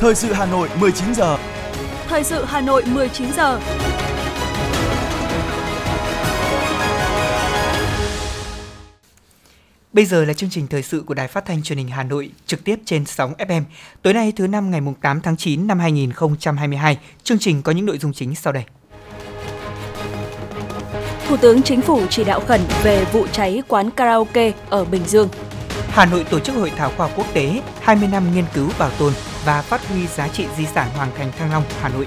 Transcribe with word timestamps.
Thời 0.00 0.14
sự 0.14 0.32
Hà 0.32 0.46
Nội 0.46 0.68
19 0.80 1.14
giờ. 1.14 1.38
Thời 2.08 2.24
sự 2.24 2.44
Hà 2.44 2.60
Nội 2.60 2.82
19 2.86 3.32
giờ. 3.32 3.60
Bây 9.92 10.04
giờ 10.04 10.24
là 10.24 10.32
chương 10.32 10.50
trình 10.50 10.66
thời 10.66 10.82
sự 10.82 11.02
của 11.06 11.14
Đài 11.14 11.28
Phát 11.28 11.44
thanh 11.46 11.62
Truyền 11.62 11.78
hình 11.78 11.88
Hà 11.88 12.02
Nội 12.02 12.30
trực 12.46 12.64
tiếp 12.64 12.76
trên 12.84 13.04
sóng 13.04 13.32
FM. 13.38 13.62
Tối 14.02 14.14
nay 14.14 14.32
thứ 14.36 14.46
năm 14.46 14.70
ngày 14.70 14.80
8 15.02 15.20
tháng 15.20 15.36
9 15.36 15.66
năm 15.66 15.78
2022, 15.78 16.98
chương 17.22 17.38
trình 17.38 17.62
có 17.62 17.72
những 17.72 17.86
nội 17.86 17.98
dung 17.98 18.12
chính 18.12 18.34
sau 18.34 18.52
đây. 18.52 18.64
Thủ 21.28 21.36
tướng 21.36 21.62
Chính 21.62 21.80
phủ 21.80 22.02
chỉ 22.10 22.24
đạo 22.24 22.40
khẩn 22.40 22.60
về 22.82 23.04
vụ 23.12 23.26
cháy 23.32 23.62
quán 23.68 23.90
karaoke 23.90 24.52
ở 24.70 24.84
Bình 24.84 25.02
Dương. 25.06 25.28
Hà 25.88 26.04
Nội 26.04 26.24
tổ 26.30 26.40
chức 26.40 26.56
hội 26.56 26.72
thảo 26.76 26.92
khoa 26.96 27.06
học 27.06 27.16
quốc 27.16 27.26
tế 27.34 27.62
20 27.80 28.08
năm 28.08 28.34
nghiên 28.34 28.44
cứu 28.54 28.70
bảo 28.78 28.90
tồn 28.98 29.12
và 29.44 29.62
phát 29.62 29.88
huy 29.88 30.06
giá 30.06 30.28
trị 30.28 30.46
di 30.56 30.66
sản 30.66 30.88
Hoàng 30.96 31.10
Thành 31.16 31.32
Thăng 31.38 31.52
Long, 31.52 31.64
Hà 31.80 31.88
Nội. 31.88 32.06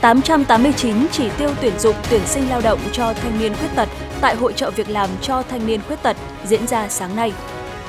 889 0.00 1.06
chỉ 1.12 1.28
tiêu 1.38 1.50
tuyển 1.60 1.78
dụng 1.78 1.96
tuyển 2.10 2.26
sinh 2.26 2.48
lao 2.48 2.60
động 2.60 2.78
cho 2.92 3.14
thanh 3.14 3.38
niên 3.38 3.54
khuyết 3.54 3.68
tật 3.74 3.88
tại 4.20 4.36
hội 4.36 4.52
trợ 4.52 4.70
việc 4.70 4.88
làm 4.90 5.10
cho 5.20 5.42
thanh 5.42 5.66
niên 5.66 5.80
khuyết 5.86 6.02
tật 6.02 6.16
diễn 6.44 6.66
ra 6.66 6.88
sáng 6.88 7.16
nay. 7.16 7.32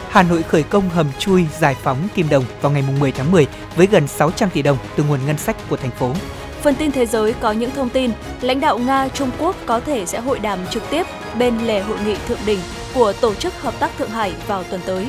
Hà 0.10 0.24
Nội 0.24 0.44
khởi 0.44 0.64
công 0.64 0.90
hầm 0.90 1.08
chui 1.20 1.46
giải 1.60 1.76
phóng 1.84 2.08
Kim 2.16 2.30
Đồng 2.30 2.44
vào 2.62 2.72
ngày 2.72 2.84
10 3.00 3.12
tháng 3.12 3.32
10 3.32 3.48
với 3.76 3.88
gần 3.88 4.08
600 4.08 4.50
tỷ 4.50 4.62
đồng 4.62 4.78
từ 4.98 5.04
nguồn 5.04 5.20
ngân 5.26 5.38
sách 5.38 5.56
của 5.70 5.78
thành 5.78 5.92
phố. 5.92 6.14
Phần 6.62 6.76
tin 6.76 6.92
thế 6.92 7.06
giới 7.06 7.34
có 7.34 7.52
những 7.52 7.72
thông 7.72 7.90
tin, 7.90 8.12
lãnh 8.42 8.60
đạo 8.60 8.78
Nga, 8.78 9.08
Trung 9.08 9.30
Quốc 9.40 9.56
có 9.66 9.80
thể 9.80 10.06
sẽ 10.06 10.20
hội 10.20 10.40
đàm 10.40 10.60
trực 10.70 10.84
tiếp 10.90 11.06
bên 11.40 11.58
lề 11.66 11.82
hội 11.82 11.98
nghị 12.06 12.16
thượng 12.28 12.40
đỉnh 12.46 12.60
của 12.94 13.14
Tổ 13.14 13.34
chức 13.34 13.62
Hợp 13.62 13.74
tác 13.80 13.98
Thượng 13.98 14.10
Hải 14.10 14.34
vào 14.48 14.64
tuần 14.64 14.82
tới. 14.86 15.08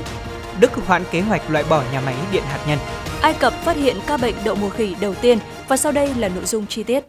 Đức 0.60 0.74
hoãn 0.74 1.02
kế 1.10 1.20
hoạch 1.20 1.50
loại 1.50 1.64
bỏ 1.70 1.84
nhà 1.92 2.00
máy 2.00 2.16
điện 2.32 2.42
hạt 2.46 2.64
nhân. 2.68 2.78
Ai 3.22 3.34
Cập 3.34 3.52
phát 3.52 3.76
hiện 3.76 3.96
ca 4.06 4.16
bệnh 4.16 4.34
đậu 4.44 4.54
mùa 4.54 4.68
khỉ 4.68 4.94
đầu 5.00 5.14
tiên 5.14 5.38
và 5.68 5.76
sau 5.76 5.92
đây 5.92 6.14
là 6.14 6.28
nội 6.28 6.44
dung 6.44 6.66
chi 6.66 6.82
tiết. 6.82 7.04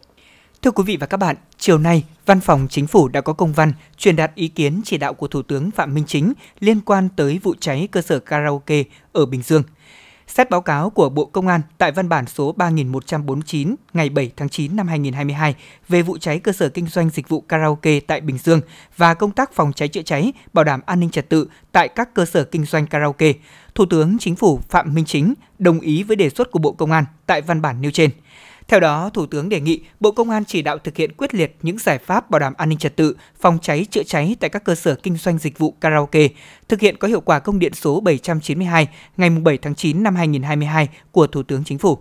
Thưa 0.62 0.70
quý 0.70 0.84
vị 0.86 0.96
và 1.00 1.06
các 1.06 1.16
bạn, 1.16 1.36
chiều 1.58 1.78
nay, 1.78 2.04
Văn 2.26 2.40
phòng 2.40 2.66
Chính 2.70 2.86
phủ 2.86 3.08
đã 3.08 3.20
có 3.20 3.32
công 3.32 3.52
văn 3.52 3.72
truyền 3.98 4.16
đạt 4.16 4.34
ý 4.34 4.48
kiến 4.48 4.80
chỉ 4.84 4.98
đạo 4.98 5.14
của 5.14 5.28
Thủ 5.28 5.42
tướng 5.42 5.70
Phạm 5.70 5.94
Minh 5.94 6.04
Chính 6.06 6.32
liên 6.60 6.80
quan 6.80 7.08
tới 7.16 7.40
vụ 7.42 7.54
cháy 7.60 7.88
cơ 7.92 8.02
sở 8.02 8.18
karaoke 8.18 8.82
ở 9.12 9.26
Bình 9.26 9.42
Dương– 9.42 9.62
Xét 10.26 10.50
báo 10.50 10.60
cáo 10.60 10.90
của 10.90 11.08
Bộ 11.08 11.24
Công 11.24 11.48
an 11.48 11.60
tại 11.78 11.92
văn 11.92 12.08
bản 12.08 12.26
số 12.26 12.52
3149 12.52 13.74
ngày 13.92 14.08
7 14.08 14.30
tháng 14.36 14.48
9 14.48 14.76
năm 14.76 14.88
2022 14.88 15.54
về 15.88 16.02
vụ 16.02 16.18
cháy 16.18 16.38
cơ 16.38 16.52
sở 16.52 16.68
kinh 16.68 16.86
doanh 16.86 17.10
dịch 17.10 17.28
vụ 17.28 17.40
karaoke 17.40 18.00
tại 18.00 18.20
Bình 18.20 18.38
Dương 18.38 18.60
và 18.96 19.14
công 19.14 19.30
tác 19.30 19.52
phòng 19.52 19.72
cháy 19.72 19.88
chữa 19.88 20.02
cháy, 20.02 20.32
bảo 20.52 20.64
đảm 20.64 20.80
an 20.86 21.00
ninh 21.00 21.10
trật 21.10 21.28
tự 21.28 21.48
tại 21.72 21.88
các 21.88 22.14
cơ 22.14 22.24
sở 22.24 22.44
kinh 22.44 22.64
doanh 22.64 22.86
karaoke, 22.86 23.32
Thủ 23.74 23.86
tướng 23.90 24.18
Chính 24.18 24.36
phủ 24.36 24.60
Phạm 24.68 24.94
Minh 24.94 25.04
Chính 25.04 25.34
đồng 25.58 25.80
ý 25.80 26.02
với 26.02 26.16
đề 26.16 26.30
xuất 26.30 26.50
của 26.50 26.58
Bộ 26.58 26.72
Công 26.72 26.92
an 26.92 27.04
tại 27.26 27.42
văn 27.42 27.62
bản 27.62 27.80
nêu 27.80 27.90
trên– 27.90 28.10
theo 28.68 28.80
đó, 28.80 29.10
Thủ 29.14 29.26
tướng 29.26 29.48
đề 29.48 29.60
nghị 29.60 29.80
Bộ 30.00 30.10
Công 30.10 30.30
an 30.30 30.44
chỉ 30.44 30.62
đạo 30.62 30.78
thực 30.78 30.96
hiện 30.96 31.12
quyết 31.12 31.34
liệt 31.34 31.56
những 31.62 31.78
giải 31.78 31.98
pháp 31.98 32.30
bảo 32.30 32.38
đảm 32.38 32.54
an 32.56 32.68
ninh 32.68 32.78
trật 32.78 32.96
tự, 32.96 33.16
phòng 33.40 33.58
cháy 33.62 33.86
chữa 33.90 34.02
cháy 34.02 34.36
tại 34.40 34.50
các 34.50 34.64
cơ 34.64 34.74
sở 34.74 34.94
kinh 34.94 35.16
doanh 35.16 35.38
dịch 35.38 35.58
vụ 35.58 35.74
karaoke, 35.80 36.28
thực 36.68 36.80
hiện 36.80 36.96
có 36.96 37.08
hiệu 37.08 37.20
quả 37.20 37.38
công 37.38 37.58
điện 37.58 37.74
số 37.74 38.00
792 38.00 38.88
ngày 39.16 39.30
7 39.30 39.58
tháng 39.58 39.74
9 39.74 40.02
năm 40.02 40.16
2022 40.16 40.88
của 41.10 41.26
Thủ 41.26 41.42
tướng 41.42 41.64
Chính 41.64 41.78
phủ. 41.78 41.98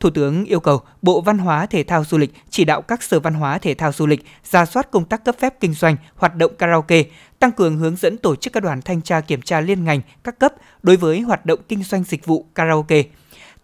Thủ 0.00 0.10
tướng 0.10 0.44
yêu 0.44 0.60
cầu 0.60 0.80
Bộ 1.02 1.20
Văn 1.20 1.38
hóa 1.38 1.66
Thể 1.66 1.82
thao 1.82 2.04
Du 2.04 2.18
lịch 2.18 2.30
chỉ 2.50 2.64
đạo 2.64 2.82
các 2.82 3.02
sở 3.02 3.20
văn 3.20 3.34
hóa 3.34 3.58
thể 3.58 3.74
thao 3.74 3.92
du 3.92 4.06
lịch 4.06 4.24
ra 4.50 4.66
soát 4.66 4.90
công 4.90 5.04
tác 5.04 5.24
cấp 5.24 5.36
phép 5.38 5.54
kinh 5.60 5.74
doanh 5.74 5.96
hoạt 6.14 6.36
động 6.36 6.52
karaoke, 6.58 7.02
tăng 7.38 7.52
cường 7.52 7.76
hướng 7.76 7.96
dẫn 7.96 8.18
tổ 8.18 8.36
chức 8.36 8.52
các 8.52 8.62
đoàn 8.62 8.82
thanh 8.82 9.02
tra 9.02 9.20
kiểm 9.20 9.42
tra 9.42 9.60
liên 9.60 9.84
ngành 9.84 10.00
các 10.24 10.38
cấp 10.38 10.52
đối 10.82 10.96
với 10.96 11.20
hoạt 11.20 11.46
động 11.46 11.60
kinh 11.68 11.82
doanh 11.82 12.04
dịch 12.04 12.26
vụ 12.26 12.46
karaoke– 12.54 13.02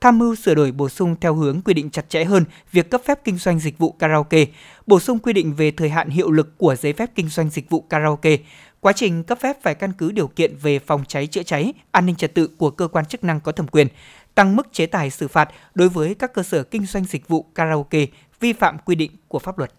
tham 0.00 0.18
mưu 0.18 0.34
sửa 0.34 0.54
đổi 0.54 0.72
bổ 0.72 0.88
sung 0.88 1.16
theo 1.20 1.34
hướng 1.34 1.62
quy 1.62 1.74
định 1.74 1.90
chặt 1.90 2.08
chẽ 2.08 2.24
hơn 2.24 2.44
việc 2.72 2.90
cấp 2.90 3.00
phép 3.04 3.20
kinh 3.24 3.38
doanh 3.38 3.58
dịch 3.58 3.78
vụ 3.78 3.92
karaoke, 3.92 4.44
bổ 4.86 5.00
sung 5.00 5.18
quy 5.18 5.32
định 5.32 5.54
về 5.54 5.70
thời 5.70 5.88
hạn 5.88 6.08
hiệu 6.08 6.30
lực 6.30 6.58
của 6.58 6.76
giấy 6.76 6.92
phép 6.92 7.10
kinh 7.14 7.28
doanh 7.28 7.50
dịch 7.50 7.70
vụ 7.70 7.80
karaoke. 7.80 8.36
Quá 8.80 8.92
trình 8.92 9.24
cấp 9.24 9.38
phép 9.40 9.62
phải 9.62 9.74
căn 9.74 9.92
cứ 9.92 10.12
điều 10.12 10.26
kiện 10.26 10.56
về 10.56 10.78
phòng 10.78 11.04
cháy 11.08 11.26
chữa 11.26 11.42
cháy, 11.42 11.72
an 11.90 12.06
ninh 12.06 12.16
trật 12.16 12.34
tự 12.34 12.46
của 12.46 12.70
cơ 12.70 12.88
quan 12.88 13.04
chức 13.04 13.24
năng 13.24 13.40
có 13.40 13.52
thẩm 13.52 13.68
quyền, 13.68 13.86
tăng 14.34 14.56
mức 14.56 14.72
chế 14.72 14.86
tài 14.86 15.10
xử 15.10 15.28
phạt 15.28 15.48
đối 15.74 15.88
với 15.88 16.14
các 16.14 16.34
cơ 16.34 16.42
sở 16.42 16.62
kinh 16.62 16.86
doanh 16.86 17.04
dịch 17.04 17.28
vụ 17.28 17.42
karaoke 17.54 18.06
vi 18.40 18.52
phạm 18.52 18.78
quy 18.78 18.94
định 18.94 19.10
của 19.28 19.38
pháp 19.38 19.58
luật. 19.58 19.72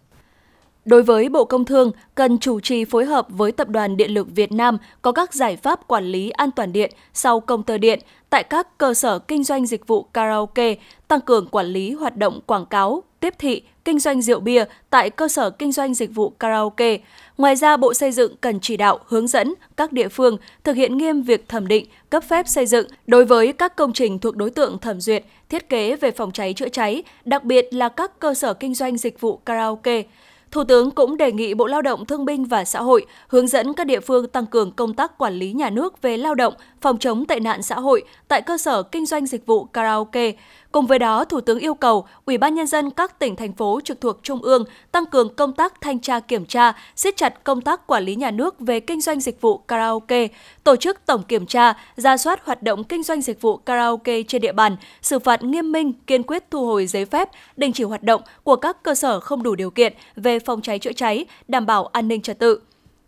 Đối 0.86 1.04
với 1.04 1.30
Bộ 1.30 1.46
Công 1.46 1.66
Thương, 1.66 1.92
cần 2.16 2.38
chủ 2.38 2.60
trì 2.60 2.86
phối 2.86 3.06
hợp 3.06 3.28
với 3.30 3.52
Tập 3.52 3.70
đoàn 3.70 3.98
Điện 3.98 4.14
lực 4.14 4.28
Việt 4.36 4.52
Nam 4.52 4.78
có 5.02 5.12
các 5.12 5.34
giải 5.34 5.56
pháp 5.56 5.88
quản 5.88 6.06
lý 6.06 6.30
an 6.30 6.52
toàn 6.52 6.74
điện 6.74 6.92
sau 7.14 7.40
công 7.40 7.64
tơ 7.64 7.78
điện 7.78 8.00
tại 8.30 8.44
các 8.44 8.78
cơ 8.78 8.94
sở 8.94 9.20
kinh 9.20 9.44
doanh 9.44 9.66
dịch 9.66 9.88
vụ 9.88 10.04
karaoke, 10.04 10.76
tăng 11.08 11.22
cường 11.22 11.48
quản 11.48 11.66
lý 11.66 11.94
hoạt 11.94 12.18
động 12.18 12.40
quảng 12.46 12.66
cáo, 12.66 13.04
tiếp 13.20 13.34
thị, 13.40 13.62
kinh 13.86 14.00
doanh 14.00 14.22
rượu 14.22 14.40
bia 14.40 14.66
tại 14.90 15.10
cơ 15.10 15.28
sở 15.28 15.50
kinh 15.50 15.72
doanh 15.72 15.94
dịch 15.94 16.16
vụ 16.16 16.30
karaoke. 16.30 16.98
Ngoài 17.38 17.56
ra, 17.56 17.78
Bộ 17.78 17.94
Xây 17.94 18.12
dựng 18.12 18.36
cần 18.42 18.60
chỉ 18.60 18.78
đạo, 18.78 19.00
hướng 19.08 19.28
dẫn 19.28 19.54
các 19.78 19.92
địa 19.92 20.08
phương 20.08 20.38
thực 20.64 20.76
hiện 20.76 20.98
nghiêm 20.98 21.22
việc 21.22 21.50
thẩm 21.50 21.68
định, 21.68 21.86
cấp 22.10 22.24
phép 22.24 22.48
xây 22.48 22.66
dựng 22.66 22.88
đối 23.08 23.26
với 23.26 23.54
các 23.54 23.76
công 23.76 23.94
trình 23.94 24.20
thuộc 24.20 24.36
đối 24.36 24.50
tượng 24.50 24.80
thẩm 24.80 25.02
duyệt, 25.02 25.26
thiết 25.50 25.70
kế 25.70 25.96
về 25.96 26.12
phòng 26.12 26.32
cháy 26.32 26.54
chữa 26.54 26.70
cháy, 26.70 27.04
đặc 27.26 27.44
biệt 27.44 27.74
là 27.74 27.90
các 27.90 28.20
cơ 28.20 28.34
sở 28.34 28.54
kinh 28.54 28.74
doanh 28.74 28.98
dịch 28.98 29.20
vụ 29.22 29.38
karaoke. 29.38 30.04
Thủ 30.52 30.64
tướng 30.64 30.92
cũng 30.92 31.18
đề 31.18 31.32
nghị 31.32 31.54
Bộ 31.54 31.68
Lao 31.68 31.82
động 31.82 32.06
Thương 32.06 32.26
binh 32.26 32.46
và 32.46 32.66
Xã 32.66 32.82
hội 32.82 33.06
hướng 33.28 33.48
dẫn 33.48 33.74
các 33.74 33.88
địa 33.88 34.00
phương 34.00 34.28
tăng 34.28 34.46
cường 34.46 34.72
công 34.72 34.94
tác 34.94 35.18
quản 35.18 35.34
lý 35.34 35.52
nhà 35.52 35.70
nước 35.70 36.02
về 36.02 36.18
lao 36.18 36.36
động, 36.36 36.54
phòng 36.82 36.98
chống 36.98 37.26
tệ 37.26 37.40
nạn 37.40 37.62
xã 37.62 37.76
hội 37.80 38.04
tại 38.28 38.42
cơ 38.42 38.58
sở 38.58 38.84
kinh 38.84 39.06
doanh 39.06 39.26
dịch 39.26 39.46
vụ 39.46 39.64
karaoke, 39.64 40.32
Cùng 40.72 40.88
với 40.88 41.00
đó, 41.00 41.26
Thủ 41.26 41.42
tướng 41.42 41.60
yêu 41.60 41.74
cầu 41.74 42.06
Ủy 42.26 42.38
ban 42.38 42.56
nhân 42.56 42.68
dân 42.68 42.92
các 42.92 43.20
tỉnh 43.20 43.36
thành 43.36 43.54
phố 43.54 43.80
trực 43.84 44.02
thuộc 44.02 44.20
trung 44.24 44.42
ương 44.42 44.64
tăng 44.92 45.06
cường 45.06 45.36
công 45.36 45.54
tác 45.54 45.82
thanh 45.82 46.00
tra 46.00 46.20
kiểm 46.20 46.46
tra, 46.46 46.74
siết 46.96 47.18
chặt 47.18 47.44
công 47.44 47.62
tác 47.62 47.88
quản 47.88 48.04
lý 48.04 48.16
nhà 48.16 48.32
nước 48.32 48.60
về 48.60 48.80
kinh 48.80 49.02
doanh 49.02 49.20
dịch 49.20 49.42
vụ 49.42 49.58
karaoke, 49.58 50.28
tổ 50.64 50.76
chức 50.76 51.06
tổng 51.06 51.24
kiểm 51.24 51.46
tra, 51.46 51.74
ra 51.96 52.18
soát 52.18 52.46
hoạt 52.46 52.64
động 52.64 52.84
kinh 52.84 53.04
doanh 53.04 53.22
dịch 53.22 53.42
vụ 53.42 53.58
karaoke 53.58 54.24
trên 54.24 54.42
địa 54.42 54.52
bàn, 54.52 54.76
xử 55.02 55.20
phạt 55.20 55.44
nghiêm 55.44 55.72
minh, 55.72 55.94
kiên 55.94 56.24
quyết 56.24 56.44
thu 56.52 56.66
hồi 56.66 56.88
giấy 56.88 57.06
phép, 57.06 57.30
đình 57.58 57.74
chỉ 57.74 57.84
hoạt 57.84 58.04
động 58.04 58.22
của 58.44 58.56
các 58.56 58.84
cơ 58.84 58.96
sở 58.96 59.20
không 59.20 59.44
đủ 59.44 59.56
điều 59.56 59.72
kiện 59.72 59.94
về 60.16 60.40
phòng 60.40 60.62
cháy 60.62 60.80
chữa 60.80 60.94
cháy, 60.94 61.26
đảm 61.48 61.66
bảo 61.66 61.86
an 61.86 62.08
ninh 62.08 62.22
trật 62.22 62.40
tự 62.40 62.60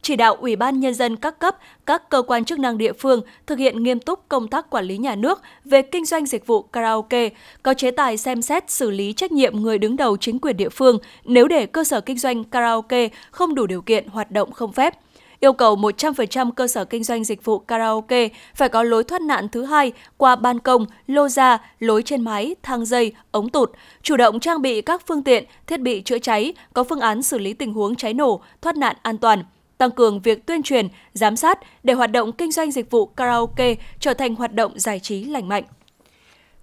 chỉ 0.03 0.15
đạo 0.15 0.35
Ủy 0.35 0.55
ban 0.55 0.79
Nhân 0.79 0.93
dân 0.93 1.15
các 1.15 1.39
cấp, 1.39 1.57
các 1.85 2.09
cơ 2.09 2.21
quan 2.21 2.45
chức 2.45 2.59
năng 2.59 2.77
địa 2.77 2.93
phương 2.93 3.21
thực 3.47 3.59
hiện 3.59 3.83
nghiêm 3.83 3.99
túc 3.99 4.29
công 4.29 4.47
tác 4.47 4.69
quản 4.69 4.85
lý 4.85 4.97
nhà 4.97 5.15
nước 5.15 5.41
về 5.65 5.81
kinh 5.81 6.05
doanh 6.05 6.25
dịch 6.25 6.47
vụ 6.47 6.61
karaoke, 6.61 7.29
có 7.63 7.73
chế 7.73 7.91
tài 7.91 8.17
xem 8.17 8.41
xét 8.41 8.71
xử 8.71 8.91
lý 8.91 9.13
trách 9.13 9.31
nhiệm 9.31 9.61
người 9.61 9.77
đứng 9.77 9.95
đầu 9.95 10.17
chính 10.17 10.39
quyền 10.39 10.57
địa 10.57 10.69
phương 10.69 10.97
nếu 11.23 11.47
để 11.47 11.65
cơ 11.65 11.83
sở 11.83 12.01
kinh 12.01 12.17
doanh 12.17 12.43
karaoke 12.43 13.09
không 13.31 13.55
đủ 13.55 13.67
điều 13.67 13.81
kiện 13.81 14.07
hoạt 14.07 14.31
động 14.31 14.51
không 14.51 14.73
phép. 14.73 14.93
Yêu 15.39 15.53
cầu 15.53 15.75
100% 15.75 16.51
cơ 16.51 16.67
sở 16.67 16.85
kinh 16.85 17.03
doanh 17.03 17.23
dịch 17.23 17.45
vụ 17.45 17.59
karaoke 17.59 18.29
phải 18.55 18.69
có 18.69 18.83
lối 18.83 19.03
thoát 19.03 19.21
nạn 19.21 19.49
thứ 19.49 19.63
hai 19.63 19.91
qua 20.17 20.35
ban 20.35 20.59
công, 20.59 20.85
lô 21.07 21.27
ra, 21.27 21.57
lối 21.79 22.03
trên 22.03 22.21
mái, 22.21 22.55
thang 22.63 22.85
dây, 22.85 23.13
ống 23.31 23.49
tụt, 23.49 23.71
chủ 24.01 24.17
động 24.17 24.39
trang 24.39 24.61
bị 24.61 24.81
các 24.81 25.07
phương 25.07 25.23
tiện, 25.23 25.43
thiết 25.67 25.81
bị 25.81 26.01
chữa 26.01 26.19
cháy, 26.19 26.53
có 26.73 26.83
phương 26.83 26.99
án 26.99 27.21
xử 27.21 27.37
lý 27.37 27.53
tình 27.53 27.73
huống 27.73 27.95
cháy 27.95 28.13
nổ, 28.13 28.41
thoát 28.61 28.77
nạn 28.77 28.95
an 29.01 29.17
toàn 29.17 29.43
tăng 29.83 29.91
cường 29.91 30.21
việc 30.21 30.45
tuyên 30.45 30.63
truyền, 30.63 30.87
giám 31.13 31.35
sát 31.35 31.59
để 31.83 31.93
hoạt 31.93 32.11
động 32.11 32.31
kinh 32.31 32.51
doanh 32.51 32.71
dịch 32.71 32.91
vụ 32.91 33.05
karaoke 33.05 33.75
trở 33.99 34.13
thành 34.13 34.35
hoạt 34.35 34.53
động 34.53 34.79
giải 34.79 34.99
trí 34.99 35.23
lành 35.23 35.47
mạnh. 35.47 35.63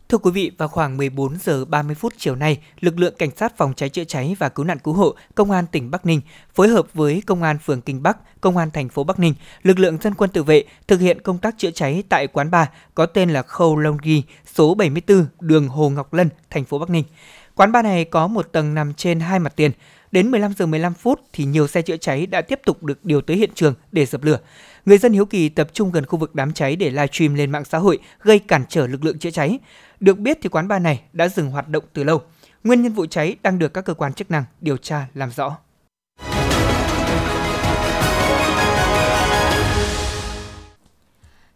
Thưa 0.09 0.19
quý 0.19 0.31
vị, 0.31 0.51
vào 0.59 0.69
khoảng 0.69 0.97
14 0.97 1.37
giờ 1.43 1.65
30 1.65 1.95
phút 1.95 2.13
chiều 2.17 2.37
nay, 2.37 2.59
lực 2.81 2.99
lượng 2.99 3.15
cảnh 3.19 3.31
sát 3.37 3.57
phòng 3.57 3.73
cháy 3.77 3.89
chữa 3.89 4.05
cháy 4.05 4.37
và 4.39 4.49
cứu 4.49 4.65
nạn 4.65 4.79
cứu 4.79 4.95
hộ 4.95 5.15
Công 5.35 5.51
an 5.51 5.65
tỉnh 5.73 5.91
Bắc 5.91 6.07
Ninh 6.07 6.21
phối 6.55 6.69
hợp 6.69 6.87
với 6.95 7.23
Công 7.27 7.43
an 7.43 7.59
phường 7.59 7.81
Kinh 7.81 8.03
Bắc, 8.03 8.41
Công 8.41 8.57
an 8.57 8.71
thành 8.71 8.89
phố 8.89 9.05
Bắc 9.05 9.19
Ninh, 9.19 9.35
lực 9.63 9.79
lượng 9.79 9.99
dân 10.03 10.15
quân 10.15 10.31
tự 10.31 10.43
vệ 10.43 10.65
thực 10.89 11.01
hiện 11.01 11.23
công 11.23 11.39
tác 11.39 11.55
chữa 11.59 11.71
cháy 11.71 12.03
tại 12.09 12.27
quán 12.27 12.51
bar 12.51 12.69
có 12.95 13.07
tên 13.07 13.31
là 13.31 13.43
Khâu 13.43 13.77
Long 13.77 13.99
Ghi, 14.03 14.23
số 14.55 14.75
74, 14.75 15.27
đường 15.41 15.69
Hồ 15.69 15.91
Ngọc 15.91 16.15
Lân, 16.15 16.29
thành 16.51 16.65
phố 16.65 16.79
Bắc 16.79 16.91
Ninh. 16.91 17.05
Quán 17.55 17.73
bar 17.73 17.85
này 17.85 18.05
có 18.05 18.27
một 18.27 18.53
tầng 18.53 18.75
nằm 18.75 18.95
trên 18.95 19.21
hai 19.21 19.39
mặt 19.39 19.53
tiền. 19.57 19.71
Đến 20.13 20.31
15 20.31 20.53
giờ 20.59 20.67
15 20.67 20.95
phút 20.95 21.21
thì 21.33 21.45
nhiều 21.45 21.67
xe 21.67 21.83
chữa 21.83 21.97
cháy 21.97 22.27
đã 22.27 22.41
tiếp 22.41 22.61
tục 22.65 22.85
được 22.85 23.05
điều 23.05 23.21
tới 23.21 23.37
hiện 23.37 23.51
trường 23.55 23.75
để 23.93 24.07
dập 24.07 24.25
lửa. 24.25 24.39
Người 24.87 24.99
dân 24.99 25.13
hiếu 25.13 25.27
kỳ 25.27 25.49
tập 25.49 25.69
trung 25.73 25.93
gần 25.93 26.07
khu 26.07 26.19
vực 26.19 26.35
đám 26.35 26.53
cháy 26.53 26.77
để 26.77 26.91
livestream 26.91 27.35
lên 27.35 27.51
mạng 27.51 27.65
xã 27.65 27.79
hội 27.79 27.99
gây 28.23 28.39
cản 28.39 28.65
trở 28.69 28.87
lực 28.87 29.05
lượng 29.05 29.19
chữa 29.19 29.31
cháy. 29.31 29.59
Được 30.01 30.19
biết 30.19 30.39
thì 30.43 30.49
quán 30.49 30.69
bar 30.69 30.83
này 30.83 31.01
đã 31.13 31.29
dừng 31.29 31.51
hoạt 31.51 31.69
động 31.69 31.85
từ 31.93 32.05
lâu. 32.05 32.23
Nguyên 32.65 32.83
nhân 32.83 32.93
vụ 32.93 33.07
cháy 33.07 33.37
đang 33.43 33.59
được 33.59 33.75
các 33.75 33.85
cơ 33.85 33.95
quan 33.95 34.13
chức 34.13 34.31
năng 34.31 34.45
điều 34.61 34.77
tra 34.77 35.07
làm 35.15 35.31
rõ. 35.37 35.57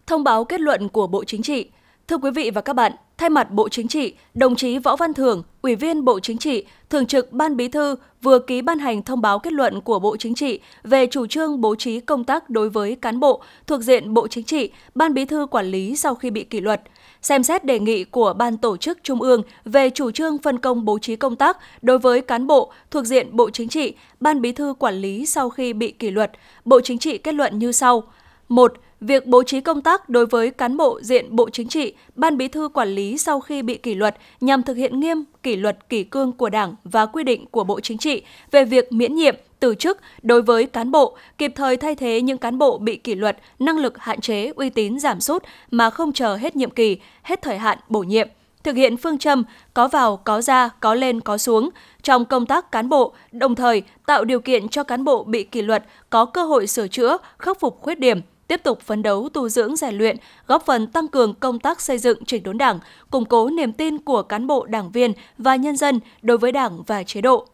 Thông 0.06 0.24
báo 0.24 0.44
kết 0.44 0.60
luận 0.60 0.88
của 0.88 1.06
Bộ 1.06 1.24
Chính 1.24 1.42
trị 1.42 1.70
Thưa 2.08 2.18
quý 2.18 2.30
vị 2.30 2.50
và 2.50 2.60
các 2.60 2.72
bạn, 2.72 2.92
thay 3.18 3.30
mặt 3.30 3.50
Bộ 3.50 3.68
Chính 3.68 3.88
trị, 3.88 4.14
đồng 4.34 4.56
chí 4.56 4.78
Võ 4.78 4.96
Văn 4.96 5.14
Thưởng, 5.14 5.42
Ủy 5.62 5.76
viên 5.76 6.04
Bộ 6.04 6.20
Chính 6.20 6.38
trị, 6.38 6.64
Thường 6.90 7.06
trực 7.06 7.32
Ban 7.32 7.56
Bí 7.56 7.68
thư 7.68 7.96
vừa 8.22 8.38
ký 8.38 8.62
ban 8.62 8.78
hành 8.78 9.02
thông 9.02 9.20
báo 9.20 9.38
kết 9.38 9.52
luận 9.52 9.80
của 9.80 9.98
Bộ 9.98 10.16
Chính 10.16 10.34
trị 10.34 10.60
về 10.82 11.06
chủ 11.06 11.26
trương 11.26 11.60
bố 11.60 11.74
trí 11.74 12.00
công 12.00 12.24
tác 12.24 12.50
đối 12.50 12.70
với 12.70 12.96
cán 12.96 13.20
bộ 13.20 13.42
thuộc 13.66 13.80
diện 13.80 14.14
Bộ 14.14 14.28
Chính 14.28 14.44
trị, 14.44 14.70
Ban 14.94 15.14
Bí 15.14 15.24
thư 15.24 15.46
quản 15.46 15.66
lý 15.66 15.96
sau 15.96 16.14
khi 16.14 16.30
bị 16.30 16.44
kỷ 16.44 16.60
luật 16.60 16.80
xem 17.22 17.42
xét 17.42 17.64
đề 17.64 17.78
nghị 17.78 18.04
của 18.04 18.32
Ban 18.32 18.56
Tổ 18.56 18.76
chức 18.76 18.98
Trung 19.02 19.22
ương 19.22 19.42
về 19.64 19.90
chủ 19.90 20.10
trương 20.10 20.38
phân 20.38 20.58
công 20.58 20.84
bố 20.84 20.98
trí 20.98 21.16
công 21.16 21.36
tác 21.36 21.58
đối 21.82 21.98
với 21.98 22.20
cán 22.20 22.46
bộ 22.46 22.72
thuộc 22.90 23.04
diện 23.04 23.36
Bộ 23.36 23.50
Chính 23.50 23.68
trị, 23.68 23.94
Ban 24.20 24.40
Bí 24.40 24.52
thư 24.52 24.74
quản 24.78 24.94
lý 24.94 25.26
sau 25.26 25.50
khi 25.50 25.72
bị 25.72 25.90
kỷ 25.90 26.10
luật. 26.10 26.32
Bộ 26.64 26.80
Chính 26.80 26.98
trị 26.98 27.18
kết 27.18 27.34
luận 27.34 27.58
như 27.58 27.72
sau. 27.72 28.02
1 28.48 28.72
việc 29.06 29.26
bố 29.26 29.42
trí 29.42 29.60
công 29.60 29.80
tác 29.80 30.08
đối 30.08 30.26
với 30.26 30.50
cán 30.50 30.76
bộ 30.76 31.00
diện 31.02 31.36
Bộ 31.36 31.50
Chính 31.50 31.68
trị, 31.68 31.92
Ban 32.14 32.36
Bí 32.36 32.48
thư 32.48 32.68
quản 32.68 32.88
lý 32.88 33.18
sau 33.18 33.40
khi 33.40 33.62
bị 33.62 33.76
kỷ 33.76 33.94
luật 33.94 34.16
nhằm 34.40 34.62
thực 34.62 34.76
hiện 34.76 35.00
nghiêm 35.00 35.24
kỷ 35.42 35.56
luật 35.56 35.88
kỷ 35.88 36.04
cương 36.04 36.32
của 36.32 36.50
Đảng 36.50 36.74
và 36.84 37.06
quy 37.06 37.24
định 37.24 37.46
của 37.46 37.64
Bộ 37.64 37.80
Chính 37.80 37.98
trị 37.98 38.22
về 38.50 38.64
việc 38.64 38.92
miễn 38.92 39.14
nhiệm, 39.14 39.36
từ 39.60 39.74
chức 39.74 40.00
đối 40.22 40.42
với 40.42 40.66
cán 40.66 40.90
bộ, 40.90 41.16
kịp 41.38 41.52
thời 41.56 41.76
thay 41.76 41.94
thế 41.94 42.20
những 42.22 42.38
cán 42.38 42.58
bộ 42.58 42.78
bị 42.78 42.96
kỷ 42.96 43.14
luật, 43.14 43.38
năng 43.58 43.78
lực 43.78 43.98
hạn 43.98 44.20
chế, 44.20 44.52
uy 44.56 44.70
tín 44.70 44.98
giảm 44.98 45.20
sút 45.20 45.44
mà 45.70 45.90
không 45.90 46.12
chờ 46.12 46.36
hết 46.36 46.56
nhiệm 46.56 46.70
kỳ, 46.70 46.98
hết 47.22 47.42
thời 47.42 47.58
hạn 47.58 47.78
bổ 47.88 48.00
nhiệm 48.00 48.28
thực 48.64 48.76
hiện 48.76 48.96
phương 48.96 49.18
châm 49.18 49.44
có 49.74 49.88
vào, 49.88 50.16
có 50.16 50.40
ra, 50.40 50.68
có 50.80 50.94
lên, 50.94 51.20
có 51.20 51.38
xuống 51.38 51.70
trong 52.02 52.24
công 52.24 52.46
tác 52.46 52.72
cán 52.72 52.88
bộ, 52.88 53.12
đồng 53.32 53.54
thời 53.54 53.82
tạo 54.06 54.24
điều 54.24 54.40
kiện 54.40 54.68
cho 54.68 54.82
cán 54.84 55.04
bộ 55.04 55.24
bị 55.24 55.44
kỷ 55.44 55.62
luật 55.62 55.84
có 56.10 56.24
cơ 56.24 56.44
hội 56.44 56.66
sửa 56.66 56.88
chữa, 56.88 57.18
khắc 57.38 57.60
phục 57.60 57.80
khuyết 57.80 57.98
điểm, 57.98 58.20
tiếp 58.48 58.62
tục 58.62 58.80
phấn 58.80 59.02
đấu 59.02 59.28
tu 59.28 59.48
dưỡng 59.48 59.76
rèn 59.76 59.94
luyện, 59.94 60.16
góp 60.46 60.66
phần 60.66 60.86
tăng 60.86 61.08
cường 61.08 61.34
công 61.34 61.58
tác 61.58 61.80
xây 61.80 61.98
dựng 61.98 62.24
chỉnh 62.24 62.42
đốn 62.42 62.58
Đảng, 62.58 62.78
củng 63.10 63.24
cố 63.24 63.50
niềm 63.50 63.72
tin 63.72 63.98
của 63.98 64.22
cán 64.22 64.46
bộ 64.46 64.66
đảng 64.66 64.90
viên 64.90 65.12
và 65.38 65.56
nhân 65.56 65.76
dân 65.76 66.00
đối 66.22 66.38
với 66.38 66.52
Đảng 66.52 66.82
và 66.82 67.02
chế 67.02 67.20
độ. 67.20 67.46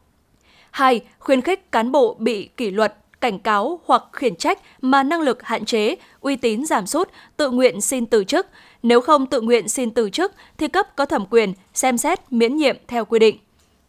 2. 0.70 1.00
Khuyến 1.19 1.40
khích 1.40 1.72
cán 1.72 1.92
bộ 1.92 2.16
bị 2.19 2.48
kỷ 2.56 2.70
luật, 2.70 2.96
cảnh 3.20 3.38
cáo 3.38 3.81
hoặc 3.84 4.02
khiển 4.12 4.37
trách 4.37 4.58
mà 4.81 5.02
năng 5.02 5.20
lực 5.20 5.42
hạn 5.42 5.64
chế, 5.64 5.96
uy 6.20 6.37
tín 6.37 6.66
giảm 6.66 6.87
sút, 6.87 7.10
tự 7.36 7.50
nguyện 7.50 7.81
xin 7.81 8.06
từ 8.06 8.25
chức. 8.25 8.46
Nếu 8.82 9.00
không 9.00 9.26
tự 9.26 9.40
nguyện 9.40 9.69
xin 9.69 9.90
từ 9.90 10.10
chức 10.10 10.32
thì 10.58 10.69
cấp 10.69 10.96
có 10.96 11.06
thẩm 11.06 11.26
quyền 11.31 11.52
xem 11.75 11.98
xét 11.98 12.32
miễn 12.32 12.56
nhiệm 12.56 12.76
theo 12.88 13.04
quy 13.04 13.19
định. 13.19 13.38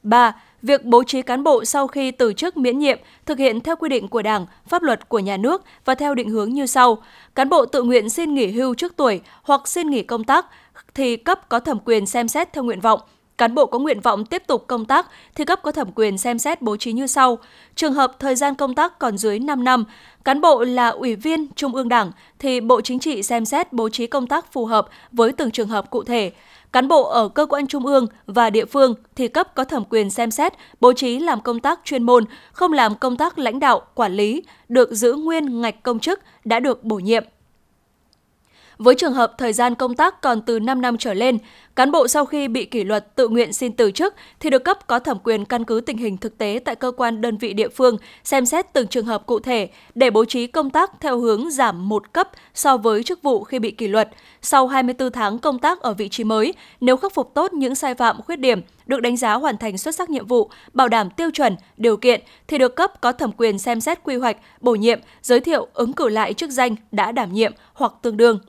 3 0.03 0.35
việc 0.61 0.85
bố 0.85 1.03
trí 1.03 1.21
cán 1.21 1.43
bộ 1.43 1.65
sau 1.65 1.87
khi 1.87 2.11
từ 2.11 2.33
chức 2.33 2.57
miễn 2.57 2.79
nhiệm 2.79 2.99
thực 3.25 3.37
hiện 3.37 3.61
theo 3.61 3.75
quy 3.75 3.89
định 3.89 4.07
của 4.07 4.21
Đảng, 4.21 4.45
pháp 4.67 4.83
luật 4.83 5.09
của 5.09 5.19
nhà 5.19 5.37
nước 5.37 5.63
và 5.85 5.95
theo 5.95 6.15
định 6.15 6.29
hướng 6.29 6.53
như 6.53 6.65
sau. 6.65 6.97
Cán 7.35 7.49
bộ 7.49 7.65
tự 7.65 7.83
nguyện 7.83 8.09
xin 8.09 8.33
nghỉ 8.33 8.47
hưu 8.47 8.75
trước 8.75 8.93
tuổi 8.95 9.21
hoặc 9.43 9.67
xin 9.67 9.89
nghỉ 9.89 10.03
công 10.03 10.23
tác 10.23 10.45
thì 10.93 11.17
cấp 11.17 11.49
có 11.49 11.59
thẩm 11.59 11.79
quyền 11.85 12.05
xem 12.05 12.27
xét 12.27 12.53
theo 12.53 12.63
nguyện 12.63 12.79
vọng. 12.79 12.99
Cán 13.37 13.55
bộ 13.55 13.65
có 13.65 13.79
nguyện 13.79 13.99
vọng 13.99 14.25
tiếp 14.25 14.43
tục 14.47 14.67
công 14.67 14.85
tác 14.85 15.07
thì 15.35 15.45
cấp 15.45 15.59
có 15.63 15.71
thẩm 15.71 15.91
quyền 15.95 16.17
xem 16.17 16.39
xét 16.39 16.61
bố 16.61 16.77
trí 16.77 16.93
như 16.93 17.07
sau. 17.07 17.37
Trường 17.75 17.93
hợp 17.93 18.19
thời 18.19 18.35
gian 18.35 18.55
công 18.55 18.75
tác 18.75 18.99
còn 18.99 19.17
dưới 19.17 19.39
5 19.39 19.63
năm, 19.63 19.85
cán 20.23 20.41
bộ 20.41 20.63
là 20.63 20.89
ủy 20.89 21.15
viên 21.15 21.47
Trung 21.55 21.75
ương 21.75 21.89
Đảng 21.89 22.11
thì 22.39 22.59
Bộ 22.59 22.81
Chính 22.81 22.99
trị 22.99 23.23
xem 23.23 23.45
xét 23.45 23.73
bố 23.73 23.89
trí 23.89 24.07
công 24.07 24.27
tác 24.27 24.53
phù 24.53 24.65
hợp 24.65 24.87
với 25.11 25.31
từng 25.31 25.51
trường 25.51 25.67
hợp 25.67 25.89
cụ 25.89 26.03
thể. 26.03 26.31
Cán 26.71 26.87
bộ 26.87 27.03
ở 27.03 27.27
cơ 27.27 27.45
quan 27.45 27.67
trung 27.67 27.85
ương 27.85 28.07
và 28.25 28.49
địa 28.49 28.65
phương 28.65 28.95
thì 29.15 29.27
cấp 29.27 29.55
có 29.55 29.63
thẩm 29.63 29.83
quyền 29.89 30.09
xem 30.09 30.31
xét, 30.31 30.53
bố 30.79 30.93
trí 30.93 31.19
làm 31.19 31.41
công 31.41 31.59
tác 31.59 31.79
chuyên 31.83 32.03
môn, 32.03 32.25
không 32.51 32.73
làm 32.73 32.95
công 32.95 33.17
tác 33.17 33.39
lãnh 33.39 33.59
đạo, 33.59 33.81
quản 33.95 34.13
lý, 34.13 34.43
được 34.69 34.91
giữ 34.91 35.13
nguyên 35.13 35.61
ngạch 35.61 35.83
công 35.83 35.99
chức 35.99 36.19
đã 36.45 36.59
được 36.59 36.83
bổ 36.83 36.95
nhiệm. 36.95 37.23
Với 38.83 38.95
trường 38.95 39.13
hợp 39.13 39.33
thời 39.37 39.53
gian 39.53 39.75
công 39.75 39.95
tác 39.95 40.21
còn 40.21 40.41
từ 40.41 40.59
5 40.59 40.81
năm 40.81 40.97
trở 40.97 41.13
lên, 41.13 41.37
cán 41.75 41.91
bộ 41.91 42.07
sau 42.07 42.25
khi 42.25 42.47
bị 42.47 42.65
kỷ 42.65 42.83
luật 42.83 43.15
tự 43.15 43.27
nguyện 43.27 43.53
xin 43.53 43.71
từ 43.71 43.91
chức 43.91 44.15
thì 44.39 44.49
được 44.49 44.63
cấp 44.63 44.87
có 44.87 44.99
thẩm 44.99 45.17
quyền 45.23 45.45
căn 45.45 45.63
cứ 45.63 45.81
tình 45.85 45.97
hình 45.97 46.17
thực 46.17 46.37
tế 46.37 46.59
tại 46.65 46.75
cơ 46.75 46.91
quan 46.97 47.21
đơn 47.21 47.37
vị 47.37 47.53
địa 47.53 47.69
phương 47.69 47.97
xem 48.23 48.45
xét 48.45 48.73
từng 48.73 48.87
trường 48.87 49.05
hợp 49.05 49.25
cụ 49.25 49.39
thể 49.39 49.69
để 49.95 50.09
bố 50.09 50.25
trí 50.25 50.47
công 50.47 50.69
tác 50.69 50.91
theo 50.99 51.19
hướng 51.19 51.49
giảm 51.49 51.89
một 51.89 52.13
cấp 52.13 52.29
so 52.53 52.77
với 52.77 53.03
chức 53.03 53.23
vụ 53.23 53.43
khi 53.43 53.59
bị 53.59 53.71
kỷ 53.71 53.87
luật. 53.87 54.09
Sau 54.41 54.67
24 54.67 55.11
tháng 55.11 55.39
công 55.39 55.59
tác 55.59 55.81
ở 55.81 55.93
vị 55.93 56.09
trí 56.09 56.23
mới, 56.23 56.53
nếu 56.79 56.97
khắc 56.97 57.13
phục 57.13 57.33
tốt 57.33 57.53
những 57.53 57.75
sai 57.75 57.95
phạm 57.95 58.21
khuyết 58.21 58.39
điểm, 58.39 58.61
được 58.85 59.01
đánh 59.01 59.17
giá 59.17 59.33
hoàn 59.33 59.57
thành 59.57 59.77
xuất 59.77 59.95
sắc 59.95 60.09
nhiệm 60.09 60.27
vụ, 60.27 60.49
bảo 60.73 60.87
đảm 60.87 61.09
tiêu 61.09 61.31
chuẩn, 61.31 61.55
điều 61.77 61.97
kiện 61.97 62.21
thì 62.47 62.57
được 62.57 62.75
cấp 62.75 63.01
có 63.01 63.11
thẩm 63.11 63.31
quyền 63.37 63.59
xem 63.59 63.81
xét 63.81 64.03
quy 64.03 64.15
hoạch, 64.15 64.37
bổ 64.61 64.75
nhiệm, 64.75 64.99
giới 65.21 65.39
thiệu 65.39 65.67
ứng 65.73 65.93
cử 65.93 66.09
lại 66.09 66.33
chức 66.33 66.49
danh 66.49 66.75
đã 66.91 67.11
đảm 67.11 67.33
nhiệm 67.33 67.53
hoặc 67.73 67.93
tương 68.01 68.17
đương. 68.17 68.39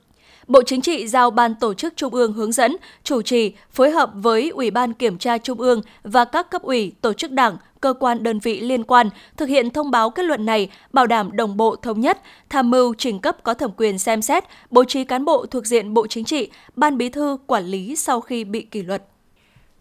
Bộ 0.46 0.62
Chính 0.62 0.80
trị 0.80 1.08
giao 1.08 1.30
Ban 1.30 1.54
Tổ 1.54 1.74
chức 1.74 1.96
Trung 1.96 2.14
ương 2.14 2.32
hướng 2.32 2.52
dẫn, 2.52 2.76
chủ 3.02 3.22
trì, 3.22 3.52
phối 3.70 3.90
hợp 3.90 4.10
với 4.14 4.50
Ủy 4.50 4.70
ban 4.70 4.92
Kiểm 4.92 5.18
tra 5.18 5.38
Trung 5.38 5.60
ương 5.60 5.80
và 6.02 6.24
các 6.24 6.50
cấp 6.50 6.62
ủy, 6.62 6.92
tổ 7.00 7.12
chức 7.12 7.30
đảng, 7.30 7.56
cơ 7.80 7.94
quan 8.00 8.22
đơn 8.22 8.38
vị 8.38 8.60
liên 8.60 8.84
quan 8.84 9.10
thực 9.36 9.48
hiện 9.48 9.70
thông 9.70 9.90
báo 9.90 10.10
kết 10.10 10.22
luận 10.22 10.46
này, 10.46 10.70
bảo 10.92 11.06
đảm 11.06 11.36
đồng 11.36 11.56
bộ 11.56 11.76
thống 11.76 12.00
nhất, 12.00 12.18
tham 12.48 12.70
mưu 12.70 12.94
trình 12.98 13.18
cấp 13.18 13.36
có 13.42 13.54
thẩm 13.54 13.70
quyền 13.76 13.98
xem 13.98 14.22
xét, 14.22 14.44
bố 14.70 14.84
trí 14.84 15.04
cán 15.04 15.24
bộ 15.24 15.46
thuộc 15.46 15.66
diện 15.66 15.94
Bộ 15.94 16.06
Chính 16.06 16.24
trị, 16.24 16.50
Ban 16.76 16.98
Bí 16.98 17.08
thư 17.08 17.36
quản 17.46 17.64
lý 17.64 17.96
sau 17.96 18.20
khi 18.20 18.44
bị 18.44 18.62
kỷ 18.62 18.82
luật. 18.82 19.04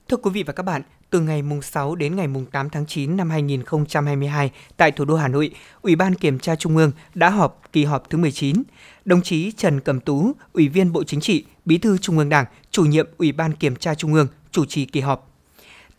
Thưa 0.08 0.18
quý 0.18 0.32
vị 0.34 0.44
và 0.44 0.54
các 0.54 0.64
bạn, 0.64 0.82
từ 1.12 1.20
ngày 1.20 1.42
mùng 1.42 1.62
6 1.62 1.96
đến 1.96 2.16
ngày 2.16 2.28
mùng 2.28 2.46
8 2.46 2.70
tháng 2.70 2.86
9 2.86 3.18
năm 3.18 3.30
2022 3.30 4.52
tại 4.78 4.92
thủ 4.92 5.06
đô 5.06 5.16
Hà 5.16 5.28
Nội, 5.28 5.52
Ủy 5.82 5.96
ban 5.96 6.16
Kiểm 6.16 6.40
tra 6.40 6.56
Trung 6.56 6.78
ương 6.78 6.92
đã 7.14 7.30
họp 7.30 7.62
kỳ 7.74 7.84
họp 7.84 8.10
thứ 8.10 8.18
19. 8.18 8.64
Đồng 9.06 9.22
chí 9.22 9.52
Trần 9.52 9.80
Cẩm 9.80 10.00
Tú, 10.00 10.32
Ủy 10.54 10.68
viên 10.68 10.92
Bộ 10.92 11.04
Chính 11.04 11.22
trị, 11.22 11.46
Bí 11.66 11.78
thư 11.78 11.98
Trung 11.98 12.18
ương 12.18 12.30
Đảng, 12.30 12.46
chủ 12.72 12.86
nhiệm 12.86 13.08
Ủy 13.18 13.32
ban 13.32 13.54
Kiểm 13.54 13.76
tra 13.76 13.96
Trung 13.96 14.14
ương, 14.14 14.28
chủ 14.52 14.66
trì 14.66 14.86
kỳ 14.86 15.00
họp. 15.00 15.31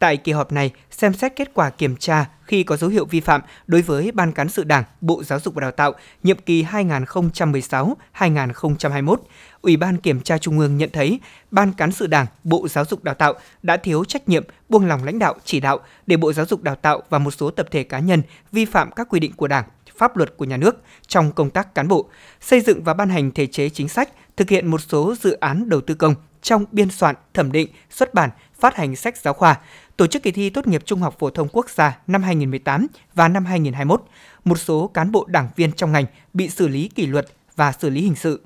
Tại 0.03 0.17
kỳ 0.17 0.33
họp 0.33 0.53
này, 0.53 0.71
xem 0.91 1.15
xét 1.15 1.37
kết 1.37 1.55
quả 1.55 1.71
kiểm 1.71 1.97
tra 1.97 2.27
khi 2.43 2.63
có 2.63 2.77
dấu 2.77 2.91
hiệu 2.91 3.05
vi 3.05 3.21
phạm 3.21 3.41
đối 3.67 3.83
với 3.83 4.13
Ban 4.13 4.33
Cán 4.33 4.49
sự 4.49 4.65
Đảng, 4.65 4.85
Bộ 5.01 5.23
Giáo 5.25 5.41
dục 5.41 5.55
và 5.55 5.61
Đào 5.61 5.71
tạo 5.71 5.93
nhiệm 6.23 6.39
kỳ 6.39 6.65
2016-2021, 6.65 9.17
Ủy 9.61 9.77
ban 9.77 9.97
Kiểm 9.97 10.21
tra 10.21 10.39
Trung 10.39 10.59
ương 10.59 10.77
nhận 10.77 10.91
thấy 10.93 11.21
Ban 11.51 11.73
Cán 11.73 11.93
sự 11.93 12.07
Đảng, 12.07 12.27
Bộ 12.45 12.69
Giáo 12.69 12.85
dục 12.85 13.05
Đào 13.05 13.15
tạo 13.15 13.35
đã 13.63 13.77
thiếu 13.77 14.05
trách 14.05 14.29
nhiệm, 14.29 14.45
buông 14.69 14.87
lỏng 14.87 15.05
lãnh 15.05 15.19
đạo 15.19 15.35
chỉ 15.45 15.61
đạo 15.61 15.79
để 16.07 16.17
Bộ 16.17 16.33
Giáo 16.33 16.47
dục 16.47 16.63
Đào 16.63 16.75
tạo 16.75 17.03
và 17.11 17.19
một 17.19 17.31
số 17.31 17.51
tập 17.51 17.67
thể 17.71 17.83
cá 17.83 17.99
nhân 17.99 18.23
vi 18.53 18.65
phạm 18.65 18.93
các 18.93 19.07
quy 19.11 19.21
định 19.21 19.33
của 19.33 19.49
Đảng, 19.49 19.65
pháp 19.97 20.17
luật 20.17 20.37
của 20.37 20.45
nhà 20.45 20.57
nước 20.57 20.83
trong 21.07 21.33
công 21.33 21.51
tác 21.51 21.75
cán 21.75 21.89
bộ, 21.89 22.09
xây 22.41 22.61
dựng 22.61 22.85
và 22.85 22.95
ban 22.95 23.09
hành 23.09 23.31
thể 23.31 23.47
chế 23.47 23.69
chính 23.69 23.89
sách, 23.89 24.09
thực 24.37 24.49
hiện 24.49 24.67
một 24.67 24.81
số 24.89 25.15
dự 25.21 25.33
án 25.33 25.69
đầu 25.69 25.81
tư 25.81 25.95
công 25.95 26.15
trong 26.43 26.65
biên 26.73 26.91
soạn, 26.91 27.17
thẩm 27.35 27.53
định, 27.53 27.69
xuất 27.91 28.15
bản, 28.15 28.31
phát 28.63 28.77
hành 28.77 28.97
sách 28.97 29.17
giáo 29.17 29.35
khoa, 29.35 29.61
tổ 29.97 30.07
chức 30.07 30.23
kỳ 30.23 30.31
thi 30.31 30.51
tốt 30.51 30.67
nghiệp 30.67 30.83
trung 30.85 31.01
học 31.01 31.17
phổ 31.19 31.31
thông 31.31 31.49
quốc 31.53 31.71
gia 31.71 31.99
năm 32.07 32.23
2018 32.23 32.87
và 33.15 33.29
năm 33.29 33.45
2021. 33.45 34.03
Một 34.45 34.59
số 34.59 34.91
cán 34.95 35.13
bộ 35.13 35.25
đảng 35.29 35.49
viên 35.57 35.73
trong 35.73 35.93
ngành 35.93 36.05
bị 36.33 36.49
xử 36.49 36.69
lý 36.69 36.89
kỷ 36.89 37.07
luật 37.07 37.27
và 37.57 37.73
xử 37.73 37.91
lý 37.91 38.01
hình 38.01 38.15
sự. 38.15 38.43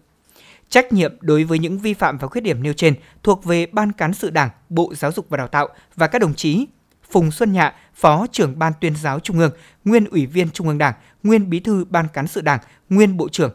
Trách 0.69 0.93
nhiệm 0.93 1.17
đối 1.21 1.45
với 1.45 1.59
những 1.59 1.79
vi 1.79 1.95
phạm 1.95 2.19
và 2.19 2.29
khuyết 2.29 2.41
điểm 2.41 2.63
nêu 2.63 2.73
trên 2.73 2.95
thuộc 3.23 3.45
về 3.45 3.67
Ban 3.67 3.93
Cán 3.93 4.15
sự 4.15 4.31
Đảng, 4.31 4.51
Bộ 4.69 4.93
Giáo 4.95 5.13
dục 5.13 5.27
và 5.29 5.37
Đào 5.37 5.49
tạo 5.49 5.69
và 5.97 6.07
các 6.07 6.19
đồng 6.19 6.35
chí 6.35 6.67
Phùng 7.11 7.31
Xuân 7.31 7.53
Nhạ, 7.53 7.75
Phó 7.95 8.27
trưởng 8.33 8.59
Ban 8.59 8.73
tuyên 8.81 8.97
giáo 8.97 9.21
Trung 9.21 9.39
ương, 9.39 9.53
nguyên 9.85 10.05
Ủy 10.05 10.27
viên 10.27 10.51
Trung 10.51 10.69
ương 10.69 10.79
Đảng, 10.79 10.95
nguyên 11.23 11.51
Bí 11.51 11.61
thư 11.61 11.85
Ban 11.85 12.09
Cán 12.09 12.27
sự 12.27 12.41
Đảng, 12.41 12.61
nguyên 12.89 13.17
Bộ 13.17 13.29
trưởng. 13.29 13.53